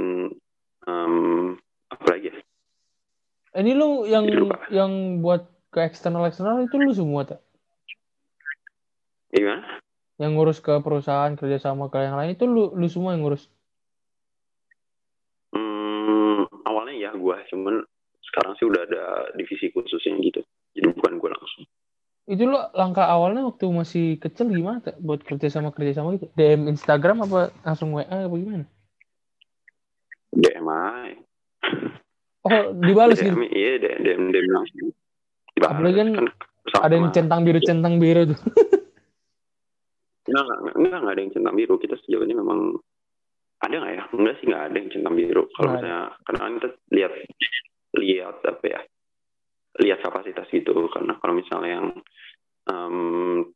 um, 0.87 1.57
apa 1.91 2.05
lagi 2.09 2.33
ya? 2.33 2.37
Ini 3.61 3.75
lu 3.75 4.07
yang 4.07 4.25
yang 4.71 4.93
buat 5.19 5.43
ke 5.75 5.83
eksternal 5.83 6.27
eksternal 6.31 6.63
itu 6.63 6.79
lu 6.79 6.95
semua 6.95 7.27
tak? 7.27 7.41
Iya. 9.35 9.63
Yang 10.21 10.31
ngurus 10.37 10.59
ke 10.63 10.75
perusahaan 10.85 11.35
kerjasama 11.35 11.91
ke 11.91 11.99
yang 11.99 12.15
lain 12.19 12.35
itu 12.39 12.47
lu 12.47 12.71
lu 12.75 12.87
semua 12.87 13.15
yang 13.15 13.27
ngurus? 13.27 13.51
Hmm, 15.51 16.47
awalnya 16.63 16.95
ya 16.95 17.11
gue, 17.15 17.37
cuman 17.51 17.83
sekarang 18.23 18.53
sih 18.61 18.67
udah 18.71 18.87
ada 18.87 19.05
divisi 19.35 19.75
khususnya 19.75 20.15
gitu. 20.23 20.47
Jadi 20.77 20.87
bukan 20.95 21.19
gue 21.19 21.31
langsung 21.35 21.67
itu 22.31 22.47
lo 22.47 22.71
langkah 22.79 23.11
awalnya 23.11 23.43
waktu 23.43 23.67
masih 23.69 24.07
kecil 24.23 24.47
gimana 24.55 24.79
tak 24.79 24.97
buat 25.03 25.21
kerja 25.27 25.51
sama 25.51 25.75
kerja 25.75 25.99
sama 25.99 26.15
gitu 26.15 26.31
DM 26.39 26.71
Instagram 26.71 27.27
apa 27.27 27.51
langsung 27.67 27.91
WA 27.91 28.07
apa 28.07 28.35
gimana 28.39 28.65
DM 30.31 30.67
aja 30.71 31.19
oh 32.47 32.63
dibalas 32.79 33.19
gitu 33.27 33.35
iya 33.51 33.83
DM 33.83 34.01
DM, 34.07 34.23
DM 34.31 34.47
langsung 34.55 34.79
dibalas. 35.59 35.71
apalagi 35.75 35.97
kan, 35.99 36.09
kan 36.15 36.27
ada 36.87 36.95
yang 36.95 37.09
centang 37.11 37.41
biru 37.43 37.59
centang 37.59 37.95
biru 37.99 38.23
tuh 38.31 38.41
Enggak, 40.31 40.45
enggak, 40.47 40.75
enggak, 40.79 40.99
enggak 41.03 41.15
ada 41.15 41.23
yang 41.27 41.33
centang 41.35 41.57
biru. 41.59 41.75
Kita 41.83 41.95
sejauh 41.99 42.23
ini 42.23 42.35
memang 42.39 42.59
ada 43.61 43.75
nggak 43.75 43.95
ya? 43.99 44.05
Enggak 44.15 44.35
sih 44.39 44.47
nggak 44.47 44.65
ada 44.71 44.77
yang 44.79 44.91
centang 44.95 45.15
biru. 45.19 45.43
Kalau 45.59 45.69
misalnya, 45.75 46.01
karena 46.23 46.41
kan 46.41 46.53
kita 46.55 46.69
lihat 46.95 47.13
lihat 47.99 48.37
apa 48.47 48.65
ya? 48.69 48.81
Lihat 49.79 50.03
kapasitas 50.03 50.51
gitu. 50.51 50.75
Karena 50.91 51.15
kalau 51.23 51.35
misalnya 51.39 51.71
yang 51.79 51.87
um, 52.67 53.47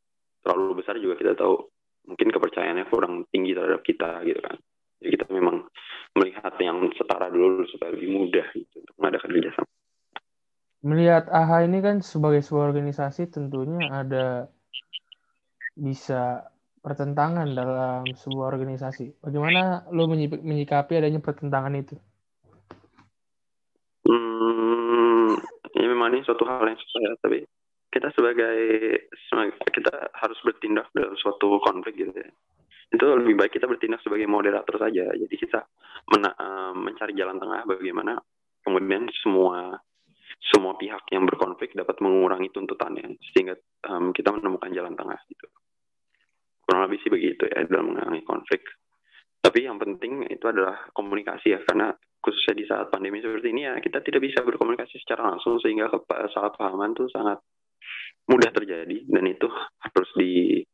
terlalu 0.45 0.79
besar 0.79 0.95
juga 1.01 1.19
kita 1.19 1.35
tahu 1.35 1.67
mungkin 2.05 2.29
kepercayaannya 2.29 2.85
kurang 2.87 3.25
tinggi 3.33 3.57
terhadap 3.57 3.81
kita 3.81 4.21
gitu 4.23 4.39
kan. 4.39 4.55
Jadi 5.01 5.09
kita 5.19 5.25
memang 5.33 5.65
melihat 6.15 6.53
yang 6.63 6.87
setara 6.95 7.27
dulu 7.27 7.67
supaya 7.67 7.91
lebih 7.91 8.09
mudah 8.13 8.47
gitu 8.55 8.79
untuk 8.79 8.95
mengadakan 8.95 9.29
kerjasama. 9.35 9.69
Melihat 10.85 11.25
AHA 11.33 11.65
ini 11.65 11.81
kan 11.81 11.97
sebagai 12.05 12.45
sebuah 12.45 12.69
organisasi 12.69 13.33
tentunya 13.33 13.89
ada 13.89 14.47
bisa 15.73 16.45
pertentangan 16.85 17.49
dalam 17.57 18.05
sebuah 18.13 18.53
organisasi. 18.53 19.17
Bagaimana 19.25 19.89
lo 19.89 20.05
menyikapi 20.05 20.93
adanya 21.01 21.17
pertentangan 21.17 21.73
itu? 21.73 21.97
Hmm, 24.05 24.54
ini 25.85 25.93
memang 25.93 26.17
ini 26.17 26.25
suatu 26.25 26.49
hal 26.49 26.65
yang 26.65 26.81
susah 26.81 26.99
ya, 27.05 27.11
tapi 27.21 27.45
kita 27.93 28.09
sebagai 28.17 28.57
kita 29.69 29.93
harus 30.17 30.39
bertindak 30.41 30.89
dalam 30.97 31.13
suatu 31.13 31.61
konflik 31.61 31.93
gitu 31.93 32.09
ya. 32.09 32.29
Itu 32.89 33.05
lebih 33.21 33.37
baik 33.37 33.53
kita 33.53 33.69
bertindak 33.69 34.01
sebagai 34.01 34.25
moderator 34.25 34.81
saja. 34.81 35.13
Jadi 35.13 35.35
kita 35.37 35.61
mena, 36.09 36.33
uh, 36.33 36.73
mencari 36.73 37.13
jalan 37.13 37.37
tengah 37.37 37.69
bagaimana 37.69 38.17
kemudian 38.65 39.05
semua 39.21 39.77
semua 40.41 40.73
pihak 40.73 41.05
yang 41.13 41.29
berkonflik 41.29 41.77
dapat 41.77 42.01
mengurangi 42.01 42.49
tuntutannya 42.49 43.21
sehingga 43.29 43.53
um, 43.93 44.09
kita 44.09 44.33
menemukan 44.33 44.73
jalan 44.73 44.97
tengah 44.97 45.21
gitu. 45.29 45.45
Kurang 46.65 46.89
lebih 46.89 46.97
sih 47.05 47.13
begitu 47.13 47.45
ya 47.45 47.61
dalam 47.69 47.93
mengurangi 47.93 48.25
konflik 48.25 48.65
tapi 49.45 49.69
yang 49.69 49.77
penting 49.77 50.25
itu 50.25 50.41
adalah 50.49 50.89
komunikasi 50.89 51.53
ya 51.53 51.61
karena 51.61 51.93
khususnya 52.17 52.57
di 52.57 52.65
saat 52.65 52.89
pandemi 52.89 53.21
seperti 53.21 53.53
ini 53.53 53.69
ya 53.69 53.77
kita 53.77 54.01
tidak 54.01 54.25
bisa 54.25 54.41
berkomunikasi 54.41 54.97
secara 54.97 55.29
langsung 55.29 55.61
sehingga 55.61 55.85
salah 56.33 56.49
pahaman 56.49 56.97
tuh 56.97 57.05
sangat 57.13 57.37
mudah 58.25 58.49
terjadi 58.49 59.05
dan 59.05 59.23
itu 59.29 59.45
harus 59.85 60.09
di 60.17 60.65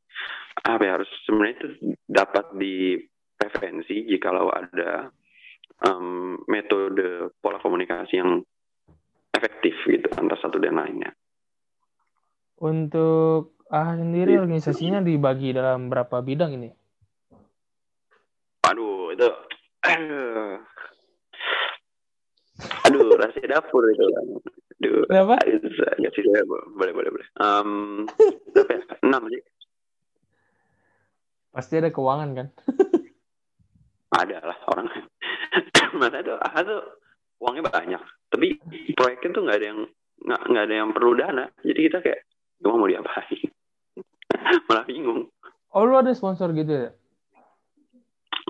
apa 0.63 0.84
ya 0.88 0.91
harus 0.95 1.11
sebenarnya 1.28 1.55
itu 1.59 1.67
dapat 2.07 2.45
diprevensi 2.55 4.07
jikalau 4.07 4.47
ada 4.47 5.11
um, 5.91 6.39
metode 6.47 7.36
pola 7.43 7.59
komunikasi 7.59 8.24
yang 8.24 8.39
efektif 9.36 9.76
gitu 9.84 10.07
antar 10.15 10.39
satu 10.39 10.63
dan 10.63 10.80
lainnya. 10.80 11.11
Untuk 12.63 13.59
ah 13.67 13.99
sendiri 13.99 14.39
iya. 14.39 14.47
organisasinya 14.47 15.03
dibagi 15.03 15.51
dalam 15.51 15.91
berapa 15.91 16.24
bidang 16.24 16.55
ini? 16.55 16.80
Itu 19.12 19.28
aduh, 19.82 20.62
aduh 22.88 23.07
rahasia 23.20 23.47
dapur 23.51 23.84
itu. 23.91 24.03
Aduh, 24.82 25.05
Kenapa? 25.05 25.36
Agak 25.43 26.12
sih 26.16 26.24
saya 26.26 26.43
boleh 26.47 26.93
boleh 26.95 27.09
boleh. 27.12 27.28
Um, 27.38 28.07
berapa 28.55 28.72
ya? 28.72 28.82
Enam 29.03 29.28
sih. 29.30 29.41
Pasti 31.51 31.74
ada 31.78 31.91
keuangan 31.91 32.30
kan? 32.32 32.47
ada 34.22 34.38
lah 34.43 34.59
orang. 34.72 34.88
Masa 35.99 36.24
itu 36.24 36.34
ah 36.39 36.64
tuh 36.64 36.82
uangnya 37.43 37.68
banyak, 37.68 38.01
tapi 38.32 38.55
proyeknya 38.95 39.30
tuh 39.36 39.43
nggak 39.43 39.57
ada 39.59 39.68
yang 39.76 39.80
nggak 40.22 40.41
nggak 40.47 40.64
ada 40.70 40.76
yang 40.76 40.89
perlu 40.95 41.12
dana. 41.20 41.45
Jadi 41.66 41.80
kita 41.89 41.97
kayak 41.99 42.22
cuma 42.64 42.80
mau 42.80 42.88
diapain? 42.88 43.49
Malah 44.72 44.86
bingung. 44.88 45.28
Oh 45.72 45.84
lu 45.88 45.99
ada 45.99 46.16
sponsor 46.16 46.51
gitu 46.55 46.72
ya? 46.72 46.89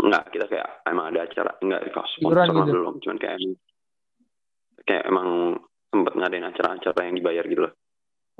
Enggak, 0.01 0.33
kita 0.33 0.45
kayak 0.49 0.67
emang 0.89 1.05
ada 1.13 1.29
acara 1.29 1.51
enggak 1.61 1.81
sponsor 1.93 2.49
gitu. 2.49 2.73
belum, 2.73 2.95
cuman 3.05 3.17
kayak 3.21 3.37
kayak 4.89 5.03
emang 5.05 5.61
sempat 5.93 6.13
ngadain 6.17 6.47
acara-acara 6.47 6.99
yang 7.05 7.15
dibayar 7.21 7.45
gitu 7.45 7.61
loh. 7.69 7.73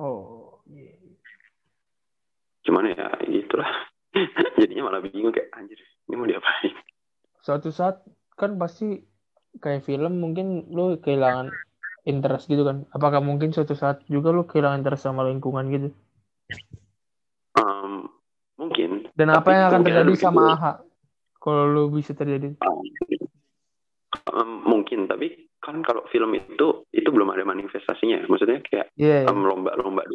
Oh. 0.02 0.64
Yeah. 0.66 0.98
Cuman 2.66 2.90
ya 2.94 3.10
gitulah. 3.30 3.70
Jadinya 4.60 4.92
malah 4.92 5.02
bingung 5.06 5.32
kayak 5.32 5.54
anjir, 5.56 5.80
ini 6.10 6.16
mau 6.18 6.28
diapain? 6.28 6.74
Suatu 7.40 7.70
saat 7.72 8.04
kan 8.36 8.58
pasti 8.60 9.00
kayak 9.62 9.86
film 9.86 10.20
mungkin 10.20 10.68
lu 10.72 10.98
kehilangan 11.00 11.54
interest 12.10 12.50
gitu 12.50 12.66
kan. 12.66 12.90
Apakah 12.92 13.22
mungkin 13.22 13.54
suatu 13.54 13.78
saat 13.78 14.02
juga 14.10 14.34
lu 14.34 14.50
kehilangan 14.50 14.82
interest 14.82 15.06
sama 15.06 15.24
lingkungan 15.30 15.70
gitu? 15.70 15.90
Um, 17.56 18.10
mungkin. 18.58 19.08
Dan 19.16 19.32
apa 19.32 19.50
yang 19.52 19.64
akan 19.70 19.82
terjadi 19.86 20.14
sama 20.18 20.58
AHA? 20.58 20.72
Kalau 21.42 21.66
lu 21.66 21.90
bisa 21.90 22.14
terjadi? 22.14 22.54
Um, 24.30 24.62
mungkin, 24.62 25.10
tapi 25.10 25.50
kan 25.62 25.82
kalau 25.86 26.06
film 26.10 26.38
itu 26.38 26.86
itu 26.90 27.10
belum 27.10 27.34
ada 27.34 27.46
manifestasinya. 27.46 28.26
Maksudnya 28.30 28.62
kayak 28.66 28.94
yeah, 28.98 29.26
yeah. 29.26 29.30
Um, 29.30 29.46
lomba-lomba 29.46 30.06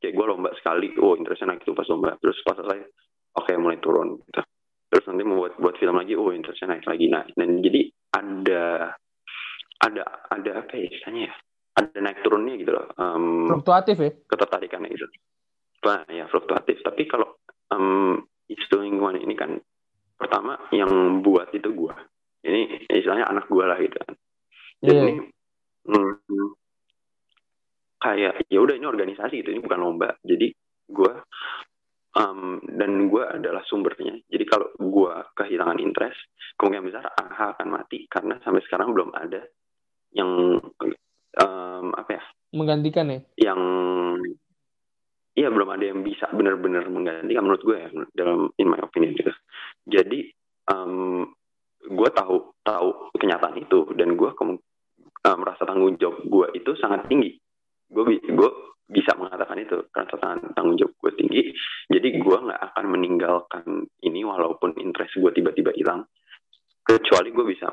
kayak 0.00 0.16
gue 0.16 0.26
lomba 0.26 0.50
sekali 0.56 0.96
oh 0.98 1.14
interestnya 1.14 1.54
naik 1.54 1.62
tuh 1.62 1.76
pas 1.76 1.86
lomba. 1.86 2.18
Terus 2.18 2.40
pas 2.42 2.58
selesai 2.58 2.80
oke 3.38 3.46
okay, 3.46 3.54
mulai 3.60 3.78
turun 3.78 4.18
gitu. 4.26 4.42
Terus 4.90 5.04
nanti 5.06 5.22
mau 5.22 5.46
buat 5.46 5.54
buat 5.62 5.76
film 5.78 5.94
lagi 5.94 6.18
oh 6.18 6.34
interestnya 6.34 6.74
naik 6.74 6.86
lagi. 6.88 7.06
Nah 7.06 7.22
dan 7.38 7.50
jadi 7.62 7.80
ada 8.10 8.64
ada 9.80 10.02
ada 10.34 10.50
apa 10.66 10.72
ya 10.74 10.88
istilahnya 10.90 11.22
ya? 11.30 11.34
Ada 11.78 11.98
naik 12.02 12.18
turunnya 12.26 12.54
gitu 12.58 12.74
loh 12.74 12.90
um, 12.98 13.46
fluktuatif 13.46 13.96
ya? 14.02 14.10
ketertarikannya 14.26 14.88
gitu. 14.90 15.06
Nah 15.86 16.02
ya 16.10 16.24
fluktuatif. 16.26 16.82
Tapi 16.82 17.02
kalau 17.06 17.38
um, 17.70 18.18
isu 18.50 18.82
lingkungan 18.82 19.22
ini 19.22 19.38
kan 19.38 19.62
pertama 20.20 20.60
yang 20.76 21.24
buat 21.24 21.48
itu 21.56 21.72
gue 21.72 21.94
ini 22.44 22.84
istilahnya 22.88 23.28
anak 23.28 23.48
gue 23.48 23.64
lah 23.64 23.78
gitu 23.80 23.96
kan. 23.96 24.12
Jadi 24.80 24.92
yeah. 24.92 25.04
ini 25.08 25.14
hmm, 25.88 26.50
kayak 28.00 28.34
ya 28.48 28.58
udah 28.60 28.74
ini 28.76 28.86
organisasi 28.88 29.40
gitu 29.40 29.50
ini 29.56 29.64
bukan 29.64 29.80
lomba. 29.80 30.12
Jadi 30.24 30.52
gue 30.88 31.12
um, 32.16 32.60
dan 32.64 32.90
gue 33.08 33.24
adalah 33.24 33.64
sumbernya. 33.64 34.20
Jadi 34.28 34.44
kalau 34.44 34.68
gue 34.76 35.14
kehilangan 35.36 35.80
interest 35.80 36.20
kemungkinan 36.56 36.86
besar 36.88 37.04
AHA 37.16 37.46
akan 37.56 37.68
mati. 37.72 38.08
Karena 38.08 38.36
sampai 38.40 38.64
sekarang 38.64 38.92
belum 38.92 39.12
ada 39.16 39.40
yang 40.16 40.60
menggantikan 42.50 43.06
ya? 43.06 43.20
yang 43.38 43.60
iya 45.34 45.48
belum 45.48 45.68
ada 45.70 45.84
yang 45.84 46.02
bisa 46.02 46.26
benar-benar 46.34 46.86
menggantikan 46.90 47.44
menurut 47.46 47.62
gue 47.62 47.76
ya 47.78 47.88
dalam 48.14 48.50
in 48.58 48.66
my 48.66 48.80
opinion 48.82 49.14
gitu. 49.14 49.32
Jadi 49.86 50.26
em, 50.70 51.24
gue 51.80 52.10
tahu 52.12 52.36
tahu 52.60 52.88
kenyataan 53.16 53.56
itu 53.58 53.94
dan 53.94 54.18
gue 54.18 54.30
eh, 55.26 55.36
merasa 55.38 55.62
tanggung 55.64 55.96
jawab 55.96 56.22
gue 56.26 56.46
itu 56.58 56.70
sangat 56.78 57.06
tinggi. 57.06 57.38
Gue 57.90 58.04
bi- 58.06 58.22
bisa 58.90 59.14
mengatakan 59.14 59.54
itu 59.62 59.86
rasa 59.94 60.18
tang- 60.18 60.50
tanggung 60.54 60.74
jawab 60.74 60.94
gue 60.98 61.12
tinggi. 61.14 61.42
Jadi 61.86 62.08
gue 62.18 62.36
nggak 62.36 62.60
akan 62.74 62.84
meninggalkan 62.90 63.64
ini 64.02 64.26
walaupun 64.26 64.74
interest 64.82 65.14
gue 65.18 65.30
tiba-tiba 65.30 65.70
hilang. 65.78 66.04
Kecuali 66.82 67.30
gue 67.30 67.44
bisa 67.46 67.70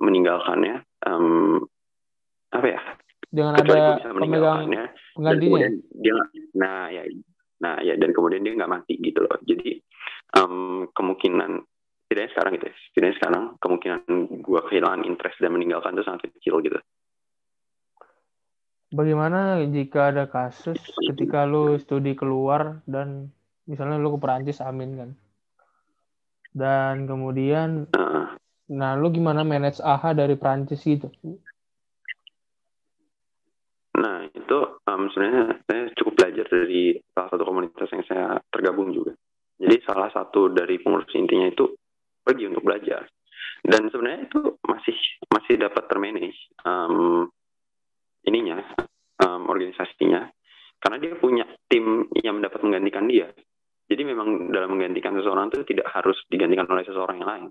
meninggalkannya 0.00 0.74
em, 1.04 1.60
apa 2.56 2.66
ya 2.66 2.80
Dengan 3.36 3.52
kecuali 3.60 3.80
ada 3.84 4.16
pemegang 4.16 4.60
penggantinya. 5.12 5.68
dia 6.00 6.16
nah 6.56 6.88
ya 6.88 7.04
nah 7.60 7.76
ya 7.84 7.94
dan 8.00 8.16
kemudian 8.16 8.40
dia 8.40 8.56
nggak 8.56 8.72
mati 8.72 8.96
gitu 8.96 9.20
loh 9.28 9.36
jadi 9.44 9.76
em, 10.40 10.88
kemungkinan 10.96 11.60
setidaknya 12.08 12.30
sekarang 12.32 12.52
gitu 12.56 12.64
ya 12.72 12.74
setidaknya 12.88 13.14
sekarang 13.20 13.42
kemungkinan 13.60 14.00
gue 14.40 14.60
kehilangan 14.72 15.02
interest 15.04 15.36
dan 15.44 15.52
meninggalkan 15.52 15.92
itu 15.92 16.04
sangat 16.08 16.32
kecil 16.32 16.64
gitu 16.64 16.80
Bagaimana 18.94 19.66
jika 19.66 20.14
ada 20.14 20.30
kasus 20.30 20.78
ketika 21.10 21.42
lu 21.42 21.74
studi 21.74 22.14
keluar 22.14 22.86
dan 22.86 23.34
misalnya 23.66 23.98
lu 23.98 24.14
ke 24.14 24.18
Perancis, 24.22 24.62
amin 24.62 24.94
kan? 24.94 25.10
Dan 26.54 27.10
kemudian, 27.10 27.90
Nah, 27.90 28.38
nah 28.70 28.94
lu 28.94 29.10
gimana 29.10 29.42
manage 29.42 29.82
AHA 29.82 30.14
dari 30.14 30.38
Perancis 30.38 30.86
gitu? 30.86 31.10
nah 33.96 34.28
em, 34.96 35.12
sebenarnya 35.12 35.60
saya 35.68 35.82
cukup 35.92 36.12
belajar 36.16 36.46
dari 36.48 36.96
salah 37.12 37.28
satu 37.28 37.44
komunitas 37.44 37.88
yang 37.92 38.04
saya 38.08 38.40
tergabung 38.48 38.96
juga. 38.96 39.12
Jadi 39.56 39.76
salah 39.84 40.08
satu 40.12 40.48
dari 40.52 40.80
pengurus 40.80 41.12
intinya 41.16 41.48
itu 41.48 41.68
pergi 42.24 42.44
untuk 42.48 42.64
belajar. 42.64 43.04
Dan 43.60 43.88
sebenarnya 43.92 44.28
itu 44.28 44.40
masih 44.64 44.96
masih 45.28 45.54
dapat 45.60 45.84
termanage 45.88 46.40
em, 46.64 47.28
ininya 48.24 48.58
em, 49.20 49.42
organisasinya. 49.44 50.32
Karena 50.76 50.96
dia 51.00 51.16
punya 51.16 51.44
tim 51.68 52.08
yang 52.20 52.40
dapat 52.40 52.60
menggantikan 52.64 53.08
dia. 53.08 53.32
Jadi 53.86 54.02
memang 54.02 54.50
dalam 54.50 54.76
menggantikan 54.76 55.14
seseorang 55.14 55.48
itu 55.48 55.62
tidak 55.72 55.88
harus 55.94 56.18
digantikan 56.26 56.66
oleh 56.68 56.84
seseorang 56.84 57.22
yang 57.22 57.28
lain. 57.28 57.46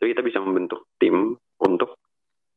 Jadi 0.00 0.08
kita 0.16 0.22
bisa 0.24 0.38
membentuk 0.40 0.88
tim 0.96 1.36
untuk 1.60 1.99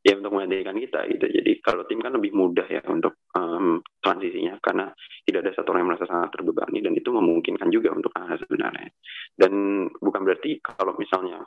ya 0.04 0.20
untuk 0.20 0.36
menggantikan 0.36 0.76
kita 0.76 1.00
gitu. 1.08 1.26
Jadi 1.32 1.52
kalau 1.64 1.88
tim 1.88 2.04
kan 2.04 2.12
lebih 2.12 2.36
mudah 2.36 2.68
ya 2.68 2.84
untuk 2.92 3.24
em, 3.32 3.80
transisinya 4.04 4.60
karena 4.60 4.92
tidak 5.24 5.40
ada 5.48 5.52
satu 5.56 5.72
orang 5.72 5.82
yang 5.88 5.90
merasa 5.96 6.06
sangat 6.12 6.30
terbebani 6.36 6.84
dan 6.84 6.92
itu 6.92 7.10
memungkinkan 7.10 7.72
juga 7.72 7.96
untuk 7.96 8.12
AHA 8.12 8.44
sebenarnya. 8.44 8.92
Dan 9.32 9.88
bukan 9.96 10.22
berarti 10.28 10.60
kalau 10.60 11.00
misalnya 11.00 11.40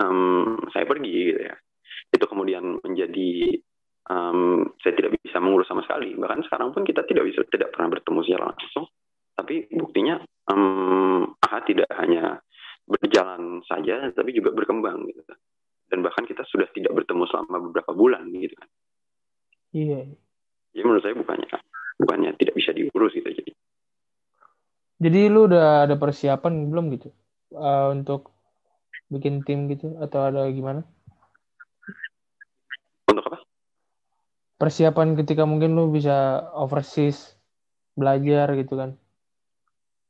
em, 0.00 0.56
saya 0.72 0.88
pergi 0.88 1.12
gitu 1.12 1.40
ya 1.44 1.54
itu 2.12 2.24
kemudian 2.24 2.80
menjadi 2.80 3.30
em, 4.08 4.38
saya 4.80 4.92
tidak 4.96 5.20
bisa 5.20 5.36
mengurus 5.36 5.68
sama 5.68 5.84
sekali. 5.84 6.16
Bahkan 6.16 6.48
sekarang 6.48 6.72
pun 6.72 6.88
kita 6.88 7.04
tidak 7.04 7.28
bisa 7.28 7.44
tidak 7.52 7.76
pernah 7.76 7.92
bertemu 7.92 8.20
secara 8.24 8.48
langsung. 8.48 8.88
Tapi 9.36 9.68
buktinya 9.76 10.16
em, 10.48 11.28
AHA 11.36 11.58
tidak 11.68 11.88
hanya 12.00 12.40
berjalan 12.82 13.62
saja 13.62 14.10
tapi 14.10 14.34
juga 14.34 14.50
berkembang 14.50 15.06
gitu 15.06 15.22
dan 15.92 16.00
bahkan 16.00 16.24
kita 16.24 16.40
sudah 16.48 16.64
tidak 16.72 16.96
bertemu 16.96 17.28
selama 17.28 17.60
beberapa 17.68 17.92
bulan 17.92 18.24
gitu 18.32 18.56
kan 18.56 18.68
Iya. 19.72 20.08
jadi 20.72 20.82
menurut 20.84 21.04
saya 21.04 21.12
bukannya 21.12 21.48
bukannya 22.00 22.30
tidak 22.40 22.56
bisa 22.56 22.72
diurus 22.72 23.12
gitu 23.12 23.28
jadi 23.28 23.52
Jadi 25.02 25.20
lu 25.26 25.50
udah 25.50 25.82
ada 25.82 25.98
persiapan 25.98 26.70
belum 26.70 26.94
gitu 26.94 27.10
eh, 27.52 27.86
untuk 27.90 28.30
bikin 29.10 29.42
tim 29.42 29.66
gitu 29.66 29.98
atau 29.98 30.30
ada 30.30 30.46
gimana? 30.46 30.86
untuk 33.10 33.26
apa 33.26 33.42
Persiapan 34.56 35.18
ketika 35.18 35.42
mungkin 35.42 35.74
lu 35.74 35.90
bisa 35.90 36.46
overseas 36.54 37.34
belajar 37.98 38.54
gitu 38.54 38.78
kan? 38.78 38.94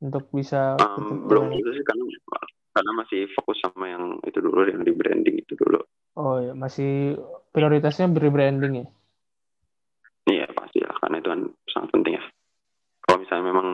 Untuk 0.05 0.29
bisa 0.29 0.77
ikut 0.77 1.25
belum 1.25 1.57
event. 1.57 1.61
itu 1.65 1.71
sih 1.73 1.85
karena 1.89 2.05
karena 2.73 2.91
masih 3.05 3.29
fokus 3.37 3.61
sama 3.61 3.93
yang 3.93 4.17
itu 4.25 4.41
dulu 4.41 4.65
yang 4.65 4.81
di 4.81 4.93
branding 4.97 5.45
itu 5.45 5.53
dulu. 5.55 5.81
Oh 6.17 6.41
ya, 6.41 6.53
masih 6.53 7.17
prioritasnya 7.53 8.09
rebranding 8.13 8.85
ya? 8.85 8.87
iya 10.29 10.47
pasti 10.55 10.79
lah. 10.81 10.97
Karena 11.01 11.17
itu 11.21 11.29
kan 11.29 11.41
sangat 11.69 11.89
penting 11.93 12.15
ya. 12.17 12.25
Kalau 13.05 13.19
misalnya 13.21 13.45
memang 13.53 13.69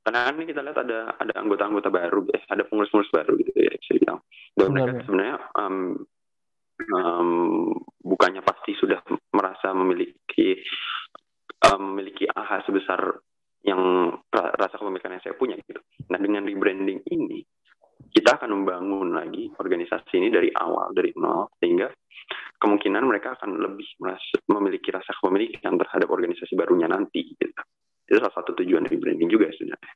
karena 0.00 0.18
kan 0.26 0.34
ini 0.40 0.46
kita 0.48 0.60
lihat 0.64 0.78
ada 0.80 0.98
ada 1.20 1.32
anggota-anggota 1.36 1.88
baru 1.92 2.24
eh 2.32 2.42
ada 2.48 2.64
pengurus-pengurus 2.64 3.12
baru 3.12 3.32
gitu 3.38 3.52
ya 3.54 3.72
bisa 3.76 3.92
dibilang. 3.94 4.20
Dan 4.56 4.68
mereka 4.72 4.90
ya. 4.96 5.02
sebenarnya 5.06 5.36
em, 5.60 5.76
em, 6.80 7.30
bukannya 8.00 8.42
pasti 8.42 8.72
sudah 8.80 8.98
merasa 9.36 9.70
memiliki 9.76 10.56
em, 11.62 11.80
memiliki 11.82 12.24
AHA 12.26 12.64
sebesar 12.66 13.00
yang 13.60 14.08
ra- 14.32 14.54
rasa 14.56 14.80
kepemilikan 14.80 15.14
yang 15.14 15.22
saya 15.22 15.36
punya 15.36 15.60
gitu. 15.60 15.78
Nah 16.08 16.18
dengan 16.18 16.48
rebranding 16.48 17.04
ini 17.12 17.44
kita 18.10 18.40
akan 18.40 18.50
membangun 18.50 19.14
lagi 19.14 19.52
organisasi 19.54 20.18
ini 20.18 20.28
dari 20.32 20.49
awal 20.60 20.92
dari 20.92 21.10
nol 21.16 21.48
sehingga 21.58 21.88
kemungkinan 22.60 23.02
mereka 23.08 23.34
akan 23.40 23.56
lebih 23.56 23.88
merasa, 23.98 24.36
memiliki 24.52 24.92
rasa 24.92 25.16
kepemilikan 25.16 25.80
terhadap 25.80 26.08
organisasi 26.12 26.52
barunya 26.54 26.86
nanti. 26.86 27.32
Gitu. 27.34 27.60
Itu 28.06 28.18
salah 28.20 28.34
satu 28.36 28.52
tujuan 28.60 28.84
rebranding 28.84 29.32
juga 29.32 29.48
sebenarnya. 29.56 29.92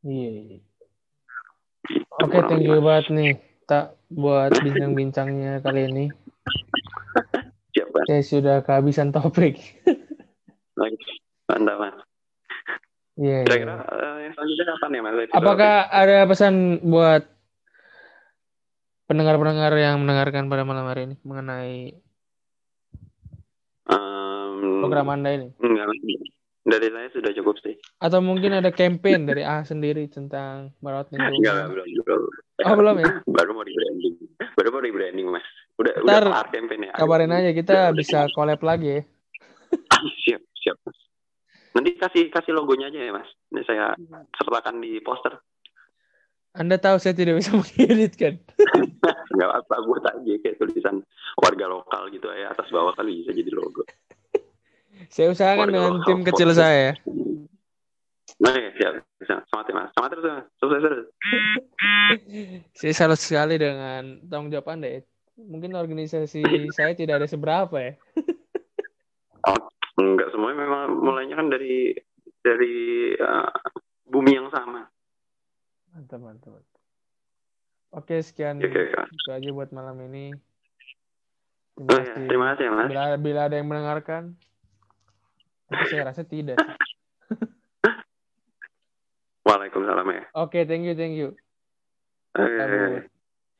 Iya. 0.00 0.30
iya. 0.32 0.58
Gitu, 1.90 2.06
Oke, 2.08 2.32
kurang 2.32 2.48
thank 2.48 2.64
you 2.64 2.80
banget 2.80 3.06
nih, 3.12 3.32
tak 3.68 3.84
buat 4.08 4.52
bincang-bincangnya 4.64 5.60
kali 5.60 5.80
ini. 5.92 6.04
Siap, 7.76 7.88
Mas. 7.92 8.04
Saya 8.08 8.22
sudah 8.24 8.56
kehabisan 8.64 9.12
topik. 9.12 9.60
Mantap, 11.50 11.76
Mas. 11.76 11.96
Iya. 13.20 13.44
Kira-kira 13.44 13.74
eh, 13.84 14.16
yang 14.24 14.32
selanjutnya 14.32 14.64
kapan 14.74 14.90
ya, 14.90 15.00
Mas? 15.04 15.14
Apakah 15.36 15.74
ada 15.92 16.18
pesan 16.24 16.54
buat 16.88 17.22
pendengar-pendengar 19.20 19.76
yang 19.76 20.00
mendengarkan 20.00 20.48
pada 20.48 20.64
malam 20.64 20.88
hari 20.88 21.12
ini 21.12 21.16
mengenai 21.20 21.92
Em, 23.84 24.80
program 24.80 25.12
Anda 25.12 25.36
ini? 25.36 25.48
enggak, 25.60 25.92
dari 26.62 26.88
saya 26.88 27.08
sudah 27.12 27.30
cukup 27.36 27.60
sih. 27.60 27.76
Atau 28.00 28.24
mungkin 28.24 28.56
ada 28.56 28.72
campaign 28.72 29.28
dari 29.28 29.44
A 29.44 29.60
sendiri 29.60 30.08
tentang 30.08 30.72
merawat 30.80 31.12
Enggak, 31.12 31.36
lingkungan? 31.36 31.68
belum, 31.68 31.86
belum. 32.00 32.20
Oh, 32.64 32.74
belum 32.80 32.96
ya? 32.96 33.12
Baru 33.26 33.50
mau 33.52 33.60
rebranding. 33.60 34.14
Baru 34.56 34.68
mau 34.70 34.80
rebranding, 34.80 35.26
Mas. 35.28 35.44
Udah, 35.76 35.92
udah 36.00 36.04
Ntar 36.06 36.24
kelar 36.24 36.46
campaign-nya. 36.48 36.90
Kabarin 36.94 37.32
aja 37.34 37.50
kita 37.52 37.72
Udah, 37.72 37.84
udah 37.84 37.98
bisa 38.00 38.18
collab 38.32 38.60
lagi 38.64 38.88
ya. 38.88 39.02
Ah, 39.92 40.00
siap, 40.24 40.42
siap, 40.56 40.76
Mas. 40.80 40.96
Nanti 41.76 41.90
kasih 41.94 42.24
kasih 42.32 42.52
logonya 42.56 42.88
aja 42.88 43.00
ya, 43.04 43.12
Mas. 43.12 43.28
Ini 43.52 43.60
saya 43.68 43.84
sertakan 44.32 44.80
di 44.80 44.96
poster. 45.04 45.36
Anda 46.50 46.76
tahu 46.76 46.98
saya 46.98 47.14
tidak 47.14 47.38
bisa 47.38 47.54
mengedit 47.58 48.14
kan? 48.14 48.34
Enggak 49.30 49.50
apa, 49.62 49.74
buat 49.86 50.02
aja 50.02 50.32
kayak 50.42 50.58
tulisan 50.58 51.06
warga 51.38 51.66
lokal 51.70 52.10
gitu 52.10 52.26
ya 52.34 52.50
atas 52.50 52.66
bawah 52.74 52.90
kali 52.98 53.22
bisa 53.22 53.30
jadi 53.30 53.50
logo. 53.54 53.86
Saya 55.08 55.32
usahakan 55.32 55.70
Warga 55.70 55.74
dengan 55.74 55.92
lokal 55.96 56.06
tim 56.06 56.20
kecil 56.26 56.48
podcast. 56.52 56.60
saya. 56.60 56.88
Nah, 58.40 58.56
ya, 58.56 58.70
siap. 58.76 58.94
Semangat 59.20 59.66
ya, 59.68 59.74
Mas. 59.76 59.88
Semangat 59.92 60.10
terus, 60.16 60.24
Mas. 60.24 60.46
Sukses 60.56 60.80
terus. 60.80 61.06
Saya 62.80 62.92
salut 62.96 63.20
sekali 63.20 63.60
dengan 63.60 64.16
tanggung 64.26 64.48
jawab 64.48 64.72
Anda 64.72 64.88
ya. 64.88 65.00
Mungkin 65.40 65.72
organisasi 65.72 66.44
saya 66.76 66.92
tidak 66.92 67.24
ada 67.24 67.28
seberapa 67.28 67.72
ya. 67.80 67.96
Enggak 70.00 70.28
semuanya 70.32 70.68
memang 70.68 71.00
mulainya 71.00 71.36
kan 71.40 71.48
dari 71.48 71.96
dari 72.44 72.76
eh, 73.16 73.50
bumi 74.08 74.36
yang 74.36 74.52
sama. 74.52 74.84
Mantap, 75.96 76.20
mantap. 76.20 76.69
Oke, 77.90 78.22
sekian 78.22 78.58
Oke, 78.58 78.70
oke. 78.70 79.02
itu 79.10 79.28
aja 79.28 79.50
buat 79.50 79.70
malam 79.74 79.98
ini. 80.06 80.30
Terima 81.74 81.90
Oh, 81.90 81.96
ya. 81.96 82.04
kasih. 82.06 82.26
Terima 82.28 82.46
kasih 82.54 82.66
Mas. 82.70 82.86
Bila, 82.86 83.02
bila 83.16 83.40
ada 83.48 83.56
yang 83.56 83.66
mendengarkan, 83.66 84.36
saya 85.88 86.04
rasa 86.06 86.22
tidak. 86.22 86.60
Waalaikumsalam 89.46 90.06
ya. 90.06 90.22
Oke, 90.36 90.64
thank 90.64 90.84
you, 90.84 90.94
thank 90.94 91.16
you. 91.16 91.34
Cabut. 92.36 93.10